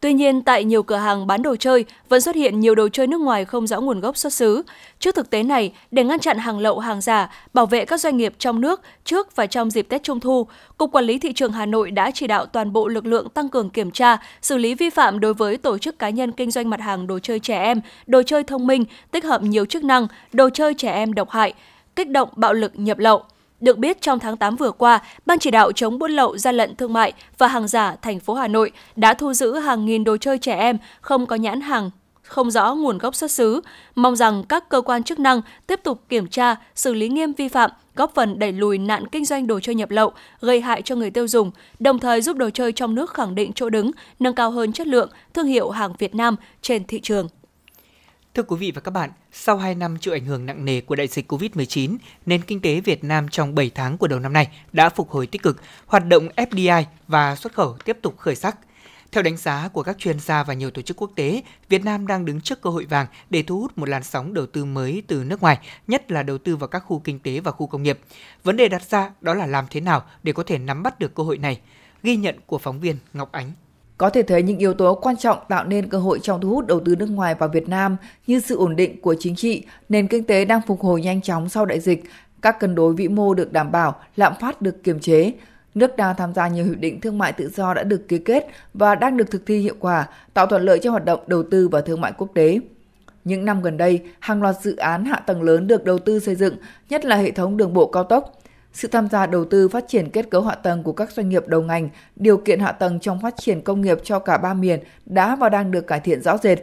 Tuy 0.00 0.12
nhiên, 0.12 0.42
tại 0.42 0.64
nhiều 0.64 0.82
cửa 0.82 0.96
hàng 0.96 1.26
bán 1.26 1.42
đồ 1.42 1.56
chơi 1.56 1.84
vẫn 2.08 2.20
xuất 2.20 2.36
hiện 2.36 2.60
nhiều 2.60 2.74
đồ 2.74 2.88
chơi 2.88 3.06
nước 3.06 3.20
ngoài 3.20 3.44
không 3.44 3.66
rõ 3.66 3.80
nguồn 3.80 4.00
gốc 4.00 4.16
xuất 4.16 4.32
xứ. 4.32 4.62
Trước 4.98 5.14
thực 5.14 5.30
tế 5.30 5.42
này, 5.42 5.72
để 5.90 6.04
ngăn 6.04 6.18
chặn 6.18 6.38
hàng 6.38 6.58
lậu 6.58 6.78
hàng 6.78 7.00
giả, 7.00 7.30
bảo 7.54 7.66
vệ 7.66 7.84
các 7.84 8.00
doanh 8.00 8.16
nghiệp 8.16 8.34
trong 8.38 8.60
nước 8.60 8.80
trước 9.04 9.36
và 9.36 9.46
trong 9.46 9.70
dịp 9.70 9.82
Tết 9.88 10.02
Trung 10.02 10.20
thu, 10.20 10.46
Cục 10.78 10.92
Quản 10.92 11.04
lý 11.04 11.18
thị 11.18 11.32
trường 11.32 11.52
Hà 11.52 11.66
Nội 11.66 11.90
đã 11.90 12.10
chỉ 12.10 12.26
đạo 12.26 12.46
toàn 12.46 12.72
bộ 12.72 12.88
lực 12.88 13.06
lượng 13.06 13.28
tăng 13.28 13.48
cường 13.48 13.70
kiểm 13.70 13.90
tra, 13.90 14.16
xử 14.42 14.56
lý 14.56 14.74
vi 14.74 14.90
phạm 14.90 15.20
đối 15.20 15.34
với 15.34 15.56
tổ 15.56 15.78
chức 15.78 15.98
cá 15.98 16.10
nhân 16.10 16.32
kinh 16.32 16.50
doanh 16.50 16.70
mặt 16.70 16.80
hàng 16.80 17.06
đồ 17.06 17.18
chơi 17.18 17.40
trẻ 17.40 17.62
em, 17.62 17.80
đồ 18.06 18.22
chơi 18.22 18.44
thông 18.44 18.66
minh, 18.66 18.84
tích 19.10 19.24
hợp 19.24 19.42
nhiều 19.42 19.64
chức 19.64 19.84
năng, 19.84 20.06
đồ 20.32 20.50
chơi 20.54 20.74
trẻ 20.74 20.92
em 20.92 21.12
độc 21.12 21.30
hại, 21.30 21.54
kích 21.96 22.08
động 22.08 22.28
bạo 22.36 22.52
lực 22.52 22.72
nhập 22.74 22.98
lậu. 22.98 23.22
Được 23.60 23.78
biết 23.78 24.00
trong 24.00 24.18
tháng 24.18 24.36
8 24.36 24.56
vừa 24.56 24.70
qua, 24.70 25.02
Ban 25.26 25.38
chỉ 25.38 25.50
đạo 25.50 25.72
chống 25.72 25.98
buôn 25.98 26.10
lậu, 26.10 26.38
gian 26.38 26.54
lận 26.54 26.76
thương 26.76 26.92
mại 26.92 27.12
và 27.38 27.48
hàng 27.48 27.68
giả 27.68 27.96
thành 28.02 28.20
phố 28.20 28.34
Hà 28.34 28.48
Nội 28.48 28.70
đã 28.96 29.14
thu 29.14 29.32
giữ 29.32 29.54
hàng 29.54 29.86
nghìn 29.86 30.04
đồ 30.04 30.16
chơi 30.16 30.38
trẻ 30.38 30.54
em 30.58 30.78
không 31.00 31.26
có 31.26 31.36
nhãn 31.36 31.60
hàng 31.60 31.90
không 32.26 32.50
rõ 32.50 32.74
nguồn 32.74 32.98
gốc 32.98 33.14
xuất 33.14 33.30
xứ. 33.30 33.60
Mong 33.94 34.16
rằng 34.16 34.44
các 34.48 34.68
cơ 34.68 34.80
quan 34.80 35.02
chức 35.02 35.18
năng 35.18 35.40
tiếp 35.66 35.80
tục 35.82 36.02
kiểm 36.08 36.26
tra, 36.26 36.56
xử 36.74 36.94
lý 36.94 37.08
nghiêm 37.08 37.32
vi 37.32 37.48
phạm, 37.48 37.70
góp 37.94 38.14
phần 38.14 38.38
đẩy 38.38 38.52
lùi 38.52 38.78
nạn 38.78 39.06
kinh 39.06 39.24
doanh 39.24 39.46
đồ 39.46 39.60
chơi 39.60 39.74
nhập 39.74 39.90
lậu, 39.90 40.12
gây 40.40 40.60
hại 40.60 40.82
cho 40.82 40.94
người 40.94 41.10
tiêu 41.10 41.28
dùng, 41.28 41.50
đồng 41.78 41.98
thời 41.98 42.22
giúp 42.22 42.36
đồ 42.36 42.50
chơi 42.50 42.72
trong 42.72 42.94
nước 42.94 43.14
khẳng 43.14 43.34
định 43.34 43.52
chỗ 43.52 43.70
đứng, 43.70 43.90
nâng 44.18 44.34
cao 44.34 44.50
hơn 44.50 44.72
chất 44.72 44.86
lượng, 44.86 45.10
thương 45.34 45.46
hiệu 45.46 45.70
hàng 45.70 45.92
Việt 45.98 46.14
Nam 46.14 46.36
trên 46.62 46.84
thị 46.84 47.00
trường. 47.00 47.28
Thưa 48.36 48.42
quý 48.42 48.56
vị 48.56 48.72
và 48.74 48.80
các 48.80 48.90
bạn, 48.90 49.10
sau 49.32 49.56
2 49.56 49.74
năm 49.74 49.96
chịu 50.00 50.14
ảnh 50.14 50.24
hưởng 50.24 50.46
nặng 50.46 50.64
nề 50.64 50.80
của 50.80 50.94
đại 50.94 51.06
dịch 51.06 51.32
COVID-19, 51.32 51.96
nền 52.26 52.42
kinh 52.42 52.60
tế 52.60 52.80
Việt 52.80 53.04
Nam 53.04 53.28
trong 53.28 53.54
7 53.54 53.70
tháng 53.74 53.98
của 53.98 54.08
đầu 54.08 54.18
năm 54.18 54.32
nay 54.32 54.48
đã 54.72 54.88
phục 54.88 55.10
hồi 55.10 55.26
tích 55.26 55.42
cực, 55.42 55.62
hoạt 55.86 56.06
động 56.06 56.28
FDI 56.36 56.84
và 57.08 57.36
xuất 57.36 57.52
khẩu 57.52 57.76
tiếp 57.84 57.98
tục 58.02 58.18
khởi 58.18 58.34
sắc. 58.34 58.58
Theo 59.12 59.22
đánh 59.22 59.36
giá 59.36 59.68
của 59.68 59.82
các 59.82 59.98
chuyên 59.98 60.20
gia 60.20 60.42
và 60.42 60.54
nhiều 60.54 60.70
tổ 60.70 60.82
chức 60.82 60.96
quốc 60.96 61.10
tế, 61.14 61.42
Việt 61.68 61.84
Nam 61.84 62.06
đang 62.06 62.24
đứng 62.24 62.40
trước 62.40 62.62
cơ 62.62 62.70
hội 62.70 62.84
vàng 62.84 63.06
để 63.30 63.42
thu 63.42 63.60
hút 63.60 63.78
một 63.78 63.88
làn 63.88 64.02
sóng 64.02 64.34
đầu 64.34 64.46
tư 64.46 64.64
mới 64.64 65.02
từ 65.06 65.24
nước 65.24 65.42
ngoài, 65.42 65.58
nhất 65.86 66.10
là 66.12 66.22
đầu 66.22 66.38
tư 66.38 66.56
vào 66.56 66.68
các 66.68 66.78
khu 66.78 66.98
kinh 66.98 67.18
tế 67.18 67.40
và 67.40 67.52
khu 67.52 67.66
công 67.66 67.82
nghiệp. 67.82 67.98
Vấn 68.44 68.56
đề 68.56 68.68
đặt 68.68 68.82
ra 68.90 69.10
đó 69.20 69.34
là 69.34 69.46
làm 69.46 69.64
thế 69.70 69.80
nào 69.80 70.04
để 70.22 70.32
có 70.32 70.42
thể 70.42 70.58
nắm 70.58 70.82
bắt 70.82 70.98
được 70.98 71.14
cơ 71.14 71.22
hội 71.22 71.38
này. 71.38 71.60
Ghi 72.02 72.16
nhận 72.16 72.36
của 72.46 72.58
phóng 72.58 72.80
viên 72.80 72.96
Ngọc 73.12 73.32
Ánh. 73.32 73.52
Có 73.98 74.10
thể 74.10 74.22
thấy 74.22 74.42
những 74.42 74.58
yếu 74.58 74.74
tố 74.74 74.94
quan 74.94 75.16
trọng 75.16 75.38
tạo 75.48 75.64
nên 75.64 75.88
cơ 75.88 75.98
hội 75.98 76.18
trong 76.22 76.40
thu 76.40 76.48
hút 76.48 76.66
đầu 76.66 76.80
tư 76.80 76.96
nước 76.96 77.10
ngoài 77.10 77.34
vào 77.34 77.48
Việt 77.48 77.68
Nam 77.68 77.96
như 78.26 78.40
sự 78.40 78.56
ổn 78.56 78.76
định 78.76 79.00
của 79.00 79.14
chính 79.18 79.36
trị, 79.36 79.64
nền 79.88 80.08
kinh 80.08 80.24
tế 80.24 80.44
đang 80.44 80.60
phục 80.66 80.80
hồi 80.80 81.02
nhanh 81.02 81.22
chóng 81.22 81.48
sau 81.48 81.66
đại 81.66 81.80
dịch, 81.80 82.04
các 82.42 82.60
cân 82.60 82.74
đối 82.74 82.94
vĩ 82.94 83.08
mô 83.08 83.34
được 83.34 83.52
đảm 83.52 83.72
bảo, 83.72 83.96
lạm 84.16 84.32
phát 84.40 84.62
được 84.62 84.82
kiềm 84.82 85.00
chế. 85.00 85.32
Nước 85.74 85.96
đang 85.96 86.16
tham 86.16 86.34
gia 86.34 86.48
nhiều 86.48 86.64
hiệp 86.64 86.78
định 86.78 87.00
thương 87.00 87.18
mại 87.18 87.32
tự 87.32 87.48
do 87.48 87.74
đã 87.74 87.82
được 87.82 88.08
ký 88.08 88.18
kết 88.18 88.46
và 88.74 88.94
đang 88.94 89.16
được 89.16 89.30
thực 89.30 89.46
thi 89.46 89.58
hiệu 89.58 89.74
quả, 89.80 90.08
tạo 90.34 90.46
thuận 90.46 90.62
lợi 90.62 90.78
cho 90.82 90.90
hoạt 90.90 91.04
động 91.04 91.20
đầu 91.26 91.42
tư 91.50 91.68
và 91.68 91.80
thương 91.80 92.00
mại 92.00 92.12
quốc 92.18 92.28
tế. 92.34 92.60
Những 93.24 93.44
năm 93.44 93.62
gần 93.62 93.76
đây, 93.76 94.00
hàng 94.20 94.42
loạt 94.42 94.56
dự 94.62 94.76
án 94.76 95.04
hạ 95.04 95.22
tầng 95.26 95.42
lớn 95.42 95.66
được 95.66 95.84
đầu 95.84 95.98
tư 95.98 96.18
xây 96.18 96.34
dựng, 96.34 96.56
nhất 96.90 97.04
là 97.04 97.16
hệ 97.16 97.30
thống 97.30 97.56
đường 97.56 97.74
bộ 97.74 97.86
cao 97.86 98.04
tốc, 98.04 98.38
sự 98.76 98.88
tham 98.88 99.08
gia 99.08 99.26
đầu 99.26 99.44
tư 99.44 99.68
phát 99.68 99.84
triển 99.88 100.10
kết 100.10 100.30
cấu 100.30 100.42
hạ 100.42 100.54
tầng 100.54 100.82
của 100.82 100.92
các 100.92 101.10
doanh 101.10 101.28
nghiệp 101.28 101.48
đầu 101.48 101.62
ngành, 101.62 101.88
điều 102.16 102.36
kiện 102.36 102.60
hạ 102.60 102.72
tầng 102.72 103.00
trong 103.00 103.20
phát 103.20 103.34
triển 103.36 103.60
công 103.60 103.80
nghiệp 103.80 103.98
cho 104.04 104.18
cả 104.18 104.38
ba 104.38 104.54
miền 104.54 104.80
đã 105.06 105.36
và 105.36 105.48
đang 105.48 105.70
được 105.70 105.86
cải 105.86 106.00
thiện 106.00 106.22
rõ 106.22 106.38
rệt. 106.38 106.58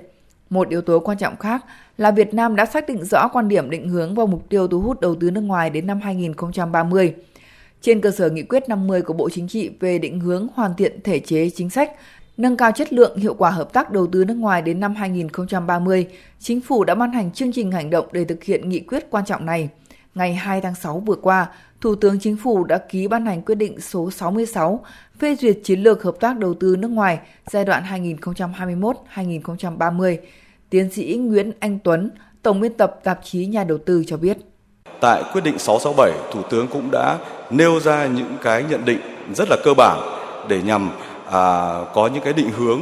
Một 0.49 0.69
yếu 0.69 0.81
tố 0.81 0.99
quan 0.99 1.17
trọng 1.17 1.37
khác 1.37 1.65
là 1.97 2.11
Việt 2.11 2.33
Nam 2.33 2.55
đã 2.55 2.65
xác 2.65 2.87
định 2.87 3.03
rõ 3.03 3.27
quan 3.27 3.47
điểm 3.47 3.69
định 3.69 3.89
hướng 3.89 4.15
vào 4.15 4.27
mục 4.27 4.49
tiêu 4.49 4.67
thu 4.67 4.81
hút 4.81 5.01
đầu 5.01 5.15
tư 5.15 5.31
nước 5.31 5.41
ngoài 5.41 5.69
đến 5.69 5.87
năm 5.87 5.99
2030. 6.01 7.13
Trên 7.81 8.01
cơ 8.01 8.11
sở 8.11 8.29
nghị 8.29 8.43
quyết 8.43 8.69
50 8.69 9.01
của 9.01 9.13
Bộ 9.13 9.29
Chính 9.29 9.47
trị 9.47 9.69
về 9.79 9.99
định 9.99 10.19
hướng 10.19 10.47
hoàn 10.55 10.73
thiện 10.75 10.99
thể 11.03 11.19
chế 11.19 11.49
chính 11.49 11.69
sách, 11.69 11.91
nâng 12.37 12.57
cao 12.57 12.71
chất 12.71 12.93
lượng 12.93 13.17
hiệu 13.17 13.33
quả 13.33 13.49
hợp 13.49 13.73
tác 13.73 13.91
đầu 13.91 14.07
tư 14.07 14.25
nước 14.25 14.37
ngoài 14.37 14.61
đến 14.61 14.79
năm 14.79 14.95
2030, 14.95 16.07
Chính 16.39 16.61
phủ 16.61 16.83
đã 16.83 16.95
ban 16.95 17.11
hành 17.11 17.31
chương 17.31 17.51
trình 17.51 17.71
hành 17.71 17.89
động 17.89 18.07
để 18.11 18.25
thực 18.25 18.43
hiện 18.43 18.69
nghị 18.69 18.79
quyết 18.79 19.07
quan 19.09 19.25
trọng 19.25 19.45
này. 19.45 19.69
Ngày 20.15 20.33
2 20.33 20.61
tháng 20.61 20.75
6 20.75 20.99
vừa 20.99 21.15
qua, 21.15 21.47
Thủ 21.83 21.95
tướng 21.95 22.19
Chính 22.19 22.37
phủ 22.37 22.63
đã 22.63 22.77
ký 22.77 23.07
ban 23.07 23.25
hành 23.25 23.41
quyết 23.41 23.55
định 23.55 23.79
số 23.81 24.11
66 24.11 24.85
phê 25.19 25.35
duyệt 25.35 25.57
chiến 25.63 25.79
lược 25.79 26.03
hợp 26.03 26.15
tác 26.19 26.37
đầu 26.37 26.53
tư 26.53 26.75
nước 26.79 26.87
ngoài 26.87 27.19
giai 27.45 27.65
đoạn 27.65 27.83
2021-2030. 29.13 30.17
Tiến 30.69 30.91
sĩ 30.91 31.17
Nguyễn 31.21 31.51
Anh 31.59 31.79
Tuấn, 31.83 32.11
Tổng 32.41 32.59
biên 32.59 32.73
tập 32.73 32.99
tạp 33.03 33.19
chí 33.23 33.45
Nhà 33.45 33.63
đầu 33.63 33.77
tư 33.77 34.03
cho 34.07 34.17
biết. 34.17 34.37
Tại 35.01 35.23
quyết 35.33 35.43
định 35.43 35.59
667, 35.59 36.31
Thủ 36.33 36.41
tướng 36.49 36.67
cũng 36.67 36.89
đã 36.91 37.17
nêu 37.49 37.79
ra 37.79 38.07
những 38.07 38.37
cái 38.41 38.63
nhận 38.69 38.85
định 38.85 38.99
rất 39.35 39.47
là 39.49 39.57
cơ 39.63 39.73
bản 39.77 39.99
để 40.49 40.61
nhằm 40.61 40.89
à, 41.31 41.71
có 41.93 42.09
những 42.13 42.23
cái 42.23 42.33
định 42.33 42.49
hướng 42.57 42.81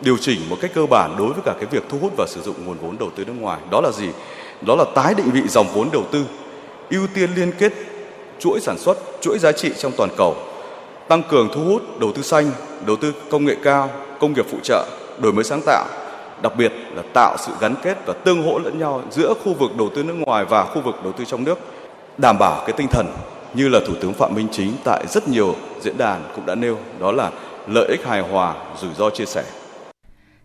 điều 0.00 0.16
chỉnh 0.16 0.40
một 0.50 0.56
cách 0.60 0.70
cơ 0.74 0.86
bản 0.86 1.14
đối 1.18 1.32
với 1.32 1.42
cả 1.44 1.54
cái 1.56 1.66
việc 1.70 1.84
thu 1.88 1.98
hút 1.98 2.12
và 2.16 2.26
sử 2.28 2.42
dụng 2.42 2.56
nguồn 2.64 2.76
vốn 2.78 2.98
đầu 2.98 3.10
tư 3.16 3.24
nước 3.24 3.34
ngoài. 3.40 3.60
Đó 3.70 3.80
là 3.80 3.90
gì? 3.90 4.08
Đó 4.66 4.76
là 4.76 4.84
tái 4.94 5.14
định 5.14 5.30
vị 5.30 5.42
dòng 5.48 5.66
vốn 5.74 5.88
đầu 5.92 6.04
tư, 6.12 6.24
ưu 6.90 7.06
tiên 7.14 7.30
liên 7.36 7.52
kết 7.58 7.72
chuỗi 8.40 8.60
sản 8.60 8.78
xuất, 8.78 8.98
chuỗi 9.20 9.38
giá 9.38 9.52
trị 9.52 9.72
trong 9.78 9.92
toàn 9.96 10.10
cầu, 10.16 10.36
tăng 11.08 11.22
cường 11.28 11.48
thu 11.54 11.64
hút 11.64 11.82
đầu 12.00 12.12
tư 12.12 12.22
xanh, 12.22 12.50
đầu 12.86 12.96
tư 12.96 13.12
công 13.30 13.44
nghệ 13.44 13.56
cao, 13.62 13.90
công 14.20 14.32
nghiệp 14.32 14.46
phụ 14.50 14.58
trợ, 14.62 14.86
đổi 15.22 15.32
mới 15.32 15.44
sáng 15.44 15.60
tạo, 15.66 15.86
đặc 16.42 16.52
biệt 16.58 16.72
là 16.94 17.02
tạo 17.14 17.36
sự 17.38 17.52
gắn 17.60 17.74
kết 17.82 17.98
và 18.06 18.12
tương 18.12 18.42
hỗ 18.42 18.58
lẫn 18.58 18.78
nhau 18.78 19.02
giữa 19.10 19.34
khu 19.44 19.54
vực 19.54 19.70
đầu 19.78 19.88
tư 19.94 20.02
nước 20.02 20.14
ngoài 20.14 20.44
và 20.44 20.64
khu 20.64 20.80
vực 20.82 20.94
đầu 21.04 21.12
tư 21.12 21.24
trong 21.24 21.44
nước, 21.44 21.58
đảm 22.18 22.38
bảo 22.38 22.62
cái 22.66 22.74
tinh 22.76 22.88
thần 22.88 23.06
như 23.54 23.68
là 23.68 23.80
Thủ 23.86 23.94
tướng 24.00 24.12
Phạm 24.12 24.34
Minh 24.34 24.48
Chính 24.52 24.72
tại 24.84 25.04
rất 25.08 25.28
nhiều 25.28 25.54
diễn 25.80 25.98
đàn 25.98 26.24
cũng 26.36 26.46
đã 26.46 26.54
nêu, 26.54 26.78
đó 27.00 27.12
là 27.12 27.30
lợi 27.66 27.88
ích 27.88 28.04
hài 28.04 28.20
hòa, 28.20 28.54
rủi 28.80 28.90
ro 28.94 29.10
chia 29.10 29.26
sẻ. 29.26 29.44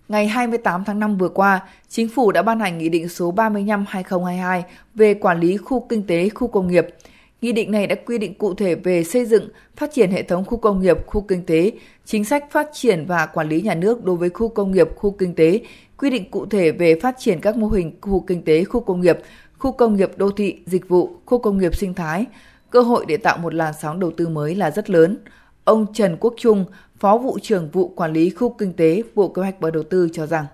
Ngày 0.07 0.27
28 0.27 0.83
tháng 0.83 0.99
5 0.99 1.17
vừa 1.17 1.29
qua, 1.29 1.59
Chính 1.89 2.09
phủ 2.15 2.31
đã 2.31 2.41
ban 2.41 2.59
hành 2.59 2.77
Nghị 2.77 2.89
định 2.89 3.09
số 3.09 3.33
35-2022 3.33 4.61
về 4.95 5.13
quản 5.13 5.39
lý 5.39 5.57
khu 5.57 5.85
kinh 5.89 6.07
tế, 6.07 6.29
khu 6.29 6.47
công 6.47 6.67
nghiệp– 6.67 6.87
Nghị 7.45 7.51
định 7.51 7.71
này 7.71 7.87
đã 7.87 7.95
quy 8.05 8.17
định 8.17 8.33
cụ 8.33 8.53
thể 8.53 8.75
về 8.75 9.03
xây 9.03 9.25
dựng, 9.25 9.49
phát 9.75 9.89
triển 9.93 10.11
hệ 10.11 10.23
thống 10.23 10.45
khu 10.45 10.57
công 10.57 10.81
nghiệp, 10.81 10.97
khu 11.05 11.21
kinh 11.21 11.45
tế, 11.45 11.71
chính 12.05 12.25
sách 12.25 12.51
phát 12.51 12.67
triển 12.73 13.05
và 13.05 13.25
quản 13.25 13.49
lý 13.49 13.61
nhà 13.61 13.75
nước 13.75 14.03
đối 14.03 14.15
với 14.15 14.29
khu 14.29 14.47
công 14.47 14.71
nghiệp, 14.71 14.87
khu 14.95 15.11
kinh 15.11 15.35
tế, 15.35 15.59
quy 15.97 16.09
định 16.09 16.31
cụ 16.31 16.45
thể 16.45 16.71
về 16.71 16.99
phát 16.99 17.15
triển 17.19 17.41
các 17.41 17.57
mô 17.57 17.67
hình 17.67 17.91
khu 18.01 18.23
kinh 18.27 18.43
tế, 18.43 18.63
khu 18.63 18.79
công 18.79 19.01
nghiệp, 19.01 19.17
khu 19.57 19.71
công 19.71 19.95
nghiệp 19.95 20.11
đô 20.15 20.29
thị, 20.29 20.55
dịch 20.65 20.89
vụ, 20.89 21.09
khu 21.25 21.37
công 21.37 21.57
nghiệp 21.57 21.75
sinh 21.75 21.93
thái. 21.93 22.25
Cơ 22.69 22.81
hội 22.81 23.05
để 23.07 23.17
tạo 23.17 23.37
một 23.37 23.53
làn 23.53 23.73
sóng 23.81 23.99
đầu 23.99 24.11
tư 24.17 24.27
mới 24.27 24.55
là 24.55 24.71
rất 24.71 24.89
lớn. 24.89 25.17
Ông 25.63 25.85
Trần 25.93 26.17
Quốc 26.19 26.33
Trung, 26.37 26.65
Phó 26.99 27.17
vụ 27.17 27.39
trưởng 27.41 27.69
vụ 27.69 27.87
quản 27.87 28.13
lý 28.13 28.29
khu 28.29 28.49
kinh 28.49 28.73
tế, 28.73 29.03
Bộ 29.15 29.27
Kế 29.27 29.41
hoạch 29.41 29.55
và 29.59 29.71
Đầu 29.71 29.83
tư 29.83 30.09
cho 30.13 30.25
rằng 30.25 30.45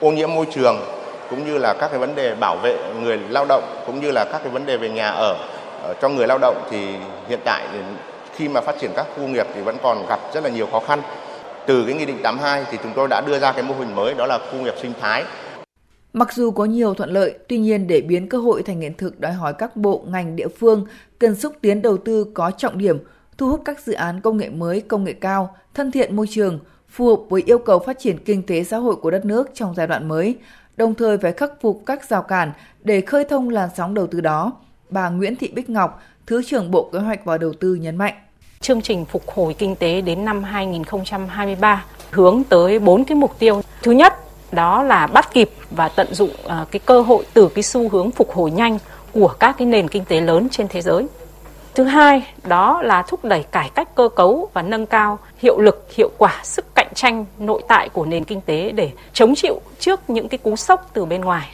ô 0.00 0.12
nhiễm 0.12 0.34
môi 0.34 0.46
trường 0.54 0.76
cũng 1.30 1.46
như 1.46 1.58
là 1.58 1.74
các 1.80 1.88
cái 1.88 1.98
vấn 1.98 2.14
đề 2.14 2.34
bảo 2.34 2.56
vệ 2.56 2.78
người 3.02 3.18
lao 3.18 3.46
động 3.48 3.62
cũng 3.86 4.00
như 4.00 4.10
là 4.10 4.24
các 4.32 4.38
cái 4.38 4.52
vấn 4.52 4.66
đề 4.66 4.76
về 4.76 4.88
nhà 4.88 5.08
ở 5.08 5.55
Ờ, 5.86 5.94
cho 6.02 6.08
người 6.08 6.26
lao 6.26 6.38
động 6.38 6.66
thì 6.70 6.78
hiện 7.28 7.40
tại 7.44 7.68
khi 8.34 8.48
mà 8.48 8.60
phát 8.60 8.74
triển 8.80 8.90
các 8.96 9.06
khu 9.16 9.28
nghiệp 9.28 9.46
thì 9.54 9.62
vẫn 9.62 9.76
còn 9.82 10.06
gặp 10.08 10.20
rất 10.34 10.44
là 10.44 10.50
nhiều 10.50 10.66
khó 10.72 10.80
khăn. 10.80 11.02
Từ 11.66 11.84
cái 11.86 11.94
nghị 11.94 12.04
định 12.04 12.18
82 12.22 12.64
thì 12.70 12.78
chúng 12.82 12.92
tôi 12.96 13.08
đã 13.08 13.22
đưa 13.26 13.38
ra 13.38 13.52
cái 13.52 13.62
mô 13.62 13.74
hình 13.74 13.94
mới 13.94 14.14
đó 14.14 14.26
là 14.26 14.38
khu 14.38 14.58
nghiệp 14.58 14.74
sinh 14.82 14.92
thái. 15.00 15.24
Mặc 16.12 16.32
dù 16.32 16.50
có 16.50 16.64
nhiều 16.64 16.94
thuận 16.94 17.10
lợi, 17.10 17.38
tuy 17.48 17.58
nhiên 17.58 17.86
để 17.86 18.00
biến 18.00 18.28
cơ 18.28 18.38
hội 18.38 18.62
thành 18.62 18.80
hiện 18.80 18.94
thực 18.94 19.20
đòi 19.20 19.32
hỏi 19.32 19.54
các 19.58 19.76
bộ 19.76 20.04
ngành 20.06 20.36
địa 20.36 20.48
phương 20.48 20.86
cần 21.18 21.34
xúc 21.34 21.52
tiến 21.60 21.82
đầu 21.82 21.96
tư 21.96 22.26
có 22.34 22.50
trọng 22.50 22.78
điểm, 22.78 22.98
thu 23.38 23.48
hút 23.48 23.62
các 23.64 23.80
dự 23.80 23.92
án 23.92 24.20
công 24.20 24.36
nghệ 24.36 24.48
mới, 24.48 24.80
công 24.80 25.04
nghệ 25.04 25.12
cao, 25.12 25.56
thân 25.74 25.90
thiện 25.90 26.16
môi 26.16 26.26
trường, 26.30 26.58
phù 26.88 27.06
hợp 27.06 27.22
với 27.28 27.42
yêu 27.46 27.58
cầu 27.58 27.78
phát 27.78 27.98
triển 27.98 28.18
kinh 28.24 28.46
tế 28.46 28.64
xã 28.64 28.76
hội 28.76 28.96
của 28.96 29.10
đất 29.10 29.24
nước 29.24 29.50
trong 29.54 29.74
giai 29.74 29.86
đoạn 29.86 30.08
mới, 30.08 30.36
đồng 30.76 30.94
thời 30.94 31.18
phải 31.18 31.32
khắc 31.32 31.50
phục 31.60 31.82
các 31.86 32.08
rào 32.08 32.22
cản 32.22 32.52
để 32.80 33.00
khơi 33.00 33.24
thông 33.24 33.48
làn 33.48 33.68
sóng 33.76 33.94
đầu 33.94 34.06
tư 34.06 34.20
đó 34.20 34.52
bà 34.90 35.08
Nguyễn 35.08 35.36
Thị 35.36 35.50
Bích 35.54 35.70
Ngọc, 35.70 36.02
Thứ 36.26 36.42
trưởng 36.46 36.70
Bộ 36.70 36.90
Kế 36.92 36.98
hoạch 36.98 37.24
và 37.24 37.38
Đầu 37.38 37.52
tư 37.60 37.74
nhấn 37.74 37.96
mạnh. 37.96 38.14
Chương 38.60 38.82
trình 38.82 39.04
phục 39.04 39.30
hồi 39.30 39.54
kinh 39.54 39.76
tế 39.76 40.00
đến 40.00 40.24
năm 40.24 40.42
2023 40.42 41.84
hướng 42.10 42.42
tới 42.48 42.78
bốn 42.78 43.04
cái 43.04 43.16
mục 43.16 43.38
tiêu. 43.38 43.62
Thứ 43.82 43.92
nhất, 43.92 44.14
đó 44.52 44.82
là 44.82 45.06
bắt 45.06 45.32
kịp 45.32 45.50
và 45.70 45.88
tận 45.88 46.14
dụng 46.14 46.30
à, 46.48 46.66
cái 46.70 46.80
cơ 46.86 47.00
hội 47.00 47.24
từ 47.34 47.48
cái 47.48 47.62
xu 47.62 47.88
hướng 47.88 48.10
phục 48.10 48.32
hồi 48.32 48.50
nhanh 48.50 48.78
của 49.12 49.28
các 49.28 49.54
cái 49.58 49.66
nền 49.66 49.88
kinh 49.88 50.04
tế 50.04 50.20
lớn 50.20 50.48
trên 50.50 50.68
thế 50.68 50.80
giới. 50.80 51.06
Thứ 51.74 51.84
hai, 51.84 52.26
đó 52.44 52.82
là 52.82 53.02
thúc 53.02 53.24
đẩy 53.24 53.42
cải 53.42 53.70
cách 53.74 53.94
cơ 53.94 54.08
cấu 54.16 54.48
và 54.52 54.62
nâng 54.62 54.86
cao 54.86 55.18
hiệu 55.38 55.60
lực, 55.60 55.86
hiệu 55.94 56.10
quả, 56.18 56.40
sức 56.44 56.64
cạnh 56.74 56.92
tranh 56.94 57.24
nội 57.38 57.62
tại 57.68 57.88
của 57.88 58.04
nền 58.04 58.24
kinh 58.24 58.40
tế 58.40 58.72
để 58.72 58.90
chống 59.12 59.34
chịu 59.34 59.60
trước 59.78 60.10
những 60.10 60.28
cái 60.28 60.38
cú 60.38 60.56
sốc 60.56 60.90
từ 60.92 61.04
bên 61.04 61.20
ngoài. 61.20 61.48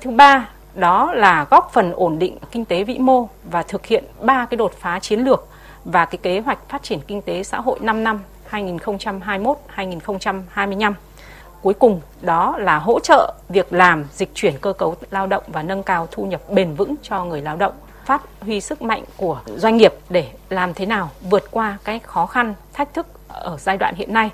Thứ 0.00 0.10
ba 0.10 0.48
đó 0.76 1.12
là 1.12 1.46
góp 1.50 1.70
phần 1.72 1.92
ổn 1.92 2.18
định 2.18 2.38
kinh 2.50 2.64
tế 2.64 2.84
vĩ 2.84 2.98
mô 2.98 3.28
và 3.50 3.62
thực 3.62 3.86
hiện 3.86 4.04
ba 4.20 4.46
cái 4.46 4.56
đột 4.56 4.72
phá 4.80 4.98
chiến 4.98 5.20
lược 5.20 5.48
và 5.84 6.04
cái 6.04 6.18
kế 6.22 6.40
hoạch 6.40 6.58
phát 6.68 6.82
triển 6.82 7.00
kinh 7.06 7.22
tế 7.22 7.42
xã 7.42 7.60
hội 7.60 7.78
5 7.80 8.04
năm 8.04 8.20
2021-2025. 8.50 10.92
Cuối 11.62 11.74
cùng 11.74 12.00
đó 12.20 12.56
là 12.58 12.78
hỗ 12.78 13.00
trợ 13.00 13.34
việc 13.48 13.72
làm, 13.72 14.04
dịch 14.12 14.30
chuyển 14.34 14.54
cơ 14.60 14.72
cấu 14.72 14.96
lao 15.10 15.26
động 15.26 15.44
và 15.46 15.62
nâng 15.62 15.82
cao 15.82 16.08
thu 16.10 16.24
nhập 16.24 16.50
bền 16.50 16.74
vững 16.74 16.94
cho 17.02 17.24
người 17.24 17.42
lao 17.42 17.56
động, 17.56 17.74
phát 18.04 18.22
huy 18.40 18.60
sức 18.60 18.82
mạnh 18.82 19.04
của 19.16 19.40
doanh 19.56 19.76
nghiệp 19.76 19.94
để 20.10 20.26
làm 20.48 20.74
thế 20.74 20.86
nào 20.86 21.10
vượt 21.30 21.50
qua 21.50 21.78
cái 21.84 21.98
khó 21.98 22.26
khăn, 22.26 22.54
thách 22.72 22.94
thức 22.94 23.06
ở 23.28 23.56
giai 23.60 23.76
đoạn 23.76 23.94
hiện 23.94 24.12
nay. 24.12 24.30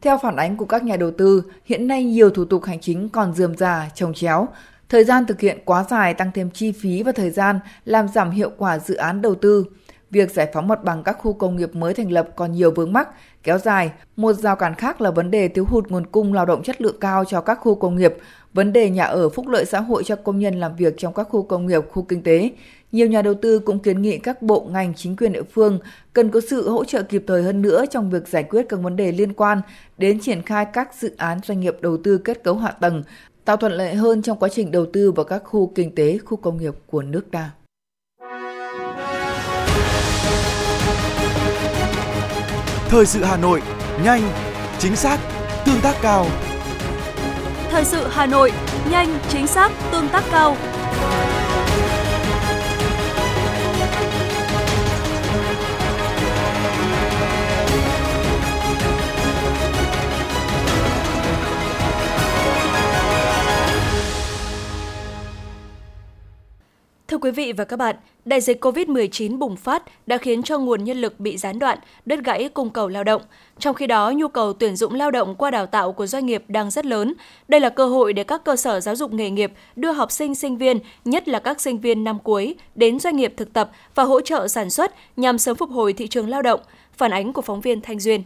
Theo 0.00 0.18
phản 0.18 0.36
ánh 0.36 0.56
của 0.56 0.64
các 0.64 0.82
nhà 0.82 0.96
đầu 0.96 1.10
tư, 1.18 1.42
hiện 1.64 1.88
nay 1.88 2.04
nhiều 2.04 2.30
thủ 2.30 2.44
tục 2.44 2.64
hành 2.64 2.80
chính 2.80 3.08
còn 3.08 3.34
dườm 3.34 3.56
già, 3.56 3.90
trồng 3.94 4.14
chéo, 4.14 4.48
Thời 4.94 5.04
gian 5.04 5.26
thực 5.26 5.40
hiện 5.40 5.58
quá 5.64 5.84
dài 5.90 6.14
tăng 6.14 6.30
thêm 6.34 6.50
chi 6.50 6.72
phí 6.72 7.02
và 7.02 7.12
thời 7.12 7.30
gian 7.30 7.60
làm 7.84 8.08
giảm 8.08 8.30
hiệu 8.30 8.50
quả 8.58 8.78
dự 8.78 8.94
án 8.94 9.22
đầu 9.22 9.34
tư. 9.34 9.66
Việc 10.10 10.30
giải 10.30 10.48
phóng 10.52 10.68
mặt 10.68 10.84
bằng 10.84 11.02
các 11.02 11.16
khu 11.20 11.32
công 11.32 11.56
nghiệp 11.56 11.74
mới 11.74 11.94
thành 11.94 12.12
lập 12.12 12.28
còn 12.36 12.52
nhiều 12.52 12.70
vướng 12.70 12.92
mắc, 12.92 13.08
kéo 13.42 13.58
dài. 13.58 13.92
Một 14.16 14.32
rào 14.32 14.56
cản 14.56 14.74
khác 14.74 15.00
là 15.00 15.10
vấn 15.10 15.30
đề 15.30 15.48
thiếu 15.48 15.64
hụt 15.64 15.88
nguồn 15.88 16.06
cung 16.06 16.32
lao 16.32 16.46
động 16.46 16.62
chất 16.62 16.80
lượng 16.80 16.96
cao 17.00 17.24
cho 17.24 17.40
các 17.40 17.54
khu 17.54 17.74
công 17.74 17.96
nghiệp, 17.96 18.14
vấn 18.52 18.72
đề 18.72 18.90
nhà 18.90 19.04
ở 19.04 19.28
phúc 19.28 19.48
lợi 19.48 19.64
xã 19.64 19.80
hội 19.80 20.04
cho 20.04 20.16
công 20.16 20.38
nhân 20.38 20.60
làm 20.60 20.76
việc 20.76 20.94
trong 20.98 21.14
các 21.14 21.28
khu 21.30 21.42
công 21.42 21.66
nghiệp, 21.66 21.82
khu 21.90 22.02
kinh 22.02 22.22
tế. 22.22 22.50
Nhiều 22.92 23.06
nhà 23.06 23.22
đầu 23.22 23.34
tư 23.34 23.58
cũng 23.58 23.78
kiến 23.78 24.02
nghị 24.02 24.18
các 24.18 24.42
bộ 24.42 24.68
ngành 24.70 24.94
chính 24.94 25.16
quyền 25.16 25.32
địa 25.32 25.42
phương 25.42 25.78
cần 26.12 26.30
có 26.30 26.40
sự 26.50 26.68
hỗ 26.68 26.84
trợ 26.84 27.02
kịp 27.02 27.24
thời 27.26 27.42
hơn 27.42 27.62
nữa 27.62 27.84
trong 27.90 28.10
việc 28.10 28.28
giải 28.28 28.42
quyết 28.42 28.66
các 28.68 28.80
vấn 28.80 28.96
đề 28.96 29.12
liên 29.12 29.32
quan 29.32 29.60
đến 29.98 30.20
triển 30.20 30.42
khai 30.42 30.66
các 30.72 30.94
dự 30.94 31.14
án 31.16 31.38
doanh 31.44 31.60
nghiệp 31.60 31.76
đầu 31.80 31.96
tư 32.04 32.18
kết 32.18 32.44
cấu 32.44 32.56
hạ 32.56 32.70
tầng 32.70 33.02
tạo 33.44 33.56
thuận 33.56 33.72
lợi 33.72 33.94
hơn 33.94 34.22
trong 34.22 34.38
quá 34.38 34.48
trình 34.48 34.70
đầu 34.70 34.86
tư 34.92 35.12
vào 35.12 35.24
các 35.24 35.42
khu 35.44 35.72
kinh 35.74 35.94
tế, 35.94 36.18
khu 36.24 36.36
công 36.36 36.56
nghiệp 36.56 36.74
của 36.86 37.02
nước 37.02 37.24
ta. 37.32 37.50
Thời 42.88 43.06
sự 43.06 43.24
Hà 43.24 43.36
Nội, 43.36 43.62
nhanh, 44.04 44.22
chính 44.78 44.96
xác, 44.96 45.18
tương 45.66 45.80
tác 45.82 45.96
cao. 46.02 46.26
Thời 47.70 47.84
sự 47.84 48.06
Hà 48.10 48.26
Nội, 48.26 48.52
nhanh, 48.90 49.18
chính 49.28 49.46
xác, 49.46 49.72
tương 49.92 50.08
tác 50.08 50.24
cao. 50.30 50.56
Thưa 67.14 67.18
quý 67.18 67.30
vị 67.30 67.52
và 67.52 67.64
các 67.64 67.76
bạn, 67.76 67.96
đại 68.24 68.40
dịch 68.40 68.64
COVID-19 68.64 69.38
bùng 69.38 69.56
phát 69.56 69.82
đã 70.06 70.18
khiến 70.18 70.42
cho 70.42 70.58
nguồn 70.58 70.84
nhân 70.84 71.00
lực 71.00 71.20
bị 71.20 71.36
gián 71.36 71.58
đoạn, 71.58 71.78
đứt 72.06 72.24
gãy 72.24 72.48
cung 72.48 72.70
cầu 72.70 72.88
lao 72.88 73.04
động. 73.04 73.22
Trong 73.58 73.74
khi 73.74 73.86
đó, 73.86 74.10
nhu 74.10 74.28
cầu 74.28 74.52
tuyển 74.52 74.76
dụng 74.76 74.94
lao 74.94 75.10
động 75.10 75.34
qua 75.34 75.50
đào 75.50 75.66
tạo 75.66 75.92
của 75.92 76.06
doanh 76.06 76.26
nghiệp 76.26 76.44
đang 76.48 76.70
rất 76.70 76.86
lớn. 76.86 77.14
Đây 77.48 77.60
là 77.60 77.68
cơ 77.68 77.86
hội 77.86 78.12
để 78.12 78.24
các 78.24 78.44
cơ 78.44 78.56
sở 78.56 78.80
giáo 78.80 78.96
dục 78.96 79.12
nghề 79.12 79.30
nghiệp 79.30 79.52
đưa 79.76 79.92
học 79.92 80.12
sinh, 80.12 80.34
sinh 80.34 80.58
viên, 80.58 80.78
nhất 81.04 81.28
là 81.28 81.38
các 81.38 81.60
sinh 81.60 81.80
viên 81.80 82.04
năm 82.04 82.18
cuối, 82.18 82.54
đến 82.74 83.00
doanh 83.00 83.16
nghiệp 83.16 83.34
thực 83.36 83.52
tập 83.52 83.70
và 83.94 84.02
hỗ 84.04 84.20
trợ 84.20 84.48
sản 84.48 84.70
xuất 84.70 84.94
nhằm 85.16 85.38
sớm 85.38 85.56
phục 85.56 85.70
hồi 85.70 85.92
thị 85.92 86.06
trường 86.06 86.28
lao 86.28 86.42
động. 86.42 86.60
Phản 86.96 87.10
ánh 87.10 87.32
của 87.32 87.42
phóng 87.42 87.60
viên 87.60 87.80
Thanh 87.80 88.00
Duyên. 88.00 88.22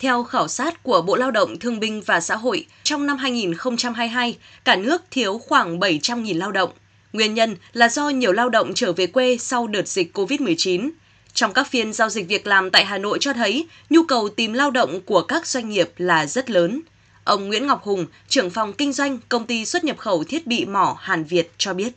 Theo 0.00 0.22
khảo 0.22 0.48
sát 0.48 0.82
của 0.82 1.02
Bộ 1.02 1.16
Lao 1.16 1.30
động 1.30 1.58
Thương 1.58 1.80
binh 1.80 2.02
và 2.06 2.20
Xã 2.20 2.36
hội, 2.36 2.66
trong 2.82 3.06
năm 3.06 3.16
2022, 3.16 4.36
cả 4.64 4.76
nước 4.76 5.02
thiếu 5.10 5.38
khoảng 5.38 5.78
700.000 5.78 6.38
lao 6.38 6.52
động. 6.52 6.70
Nguyên 7.12 7.34
nhân 7.34 7.56
là 7.72 7.88
do 7.88 8.08
nhiều 8.08 8.32
lao 8.32 8.48
động 8.48 8.72
trở 8.74 8.92
về 8.92 9.06
quê 9.06 9.36
sau 9.40 9.66
đợt 9.66 9.88
dịch 9.88 10.18
COVID-19. 10.18 10.90
Trong 11.34 11.52
các 11.52 11.70
phiên 11.70 11.92
giao 11.92 12.08
dịch 12.08 12.28
việc 12.28 12.46
làm 12.46 12.70
tại 12.70 12.84
Hà 12.84 12.98
Nội 12.98 13.18
cho 13.20 13.32
thấy, 13.32 13.66
nhu 13.90 14.02
cầu 14.02 14.28
tìm 14.28 14.52
lao 14.52 14.70
động 14.70 15.00
của 15.06 15.22
các 15.22 15.46
doanh 15.46 15.68
nghiệp 15.68 15.90
là 15.96 16.26
rất 16.26 16.50
lớn. 16.50 16.80
Ông 17.24 17.48
Nguyễn 17.48 17.66
Ngọc 17.66 17.82
Hùng, 17.82 18.06
trưởng 18.28 18.50
phòng 18.50 18.72
kinh 18.72 18.92
doanh 18.92 19.18
công 19.28 19.46
ty 19.46 19.64
xuất 19.64 19.84
nhập 19.84 19.98
khẩu 19.98 20.24
thiết 20.24 20.46
bị 20.46 20.64
mỏ 20.64 20.96
Hàn 21.00 21.24
Việt 21.24 21.50
cho 21.58 21.74
biết. 21.74 21.92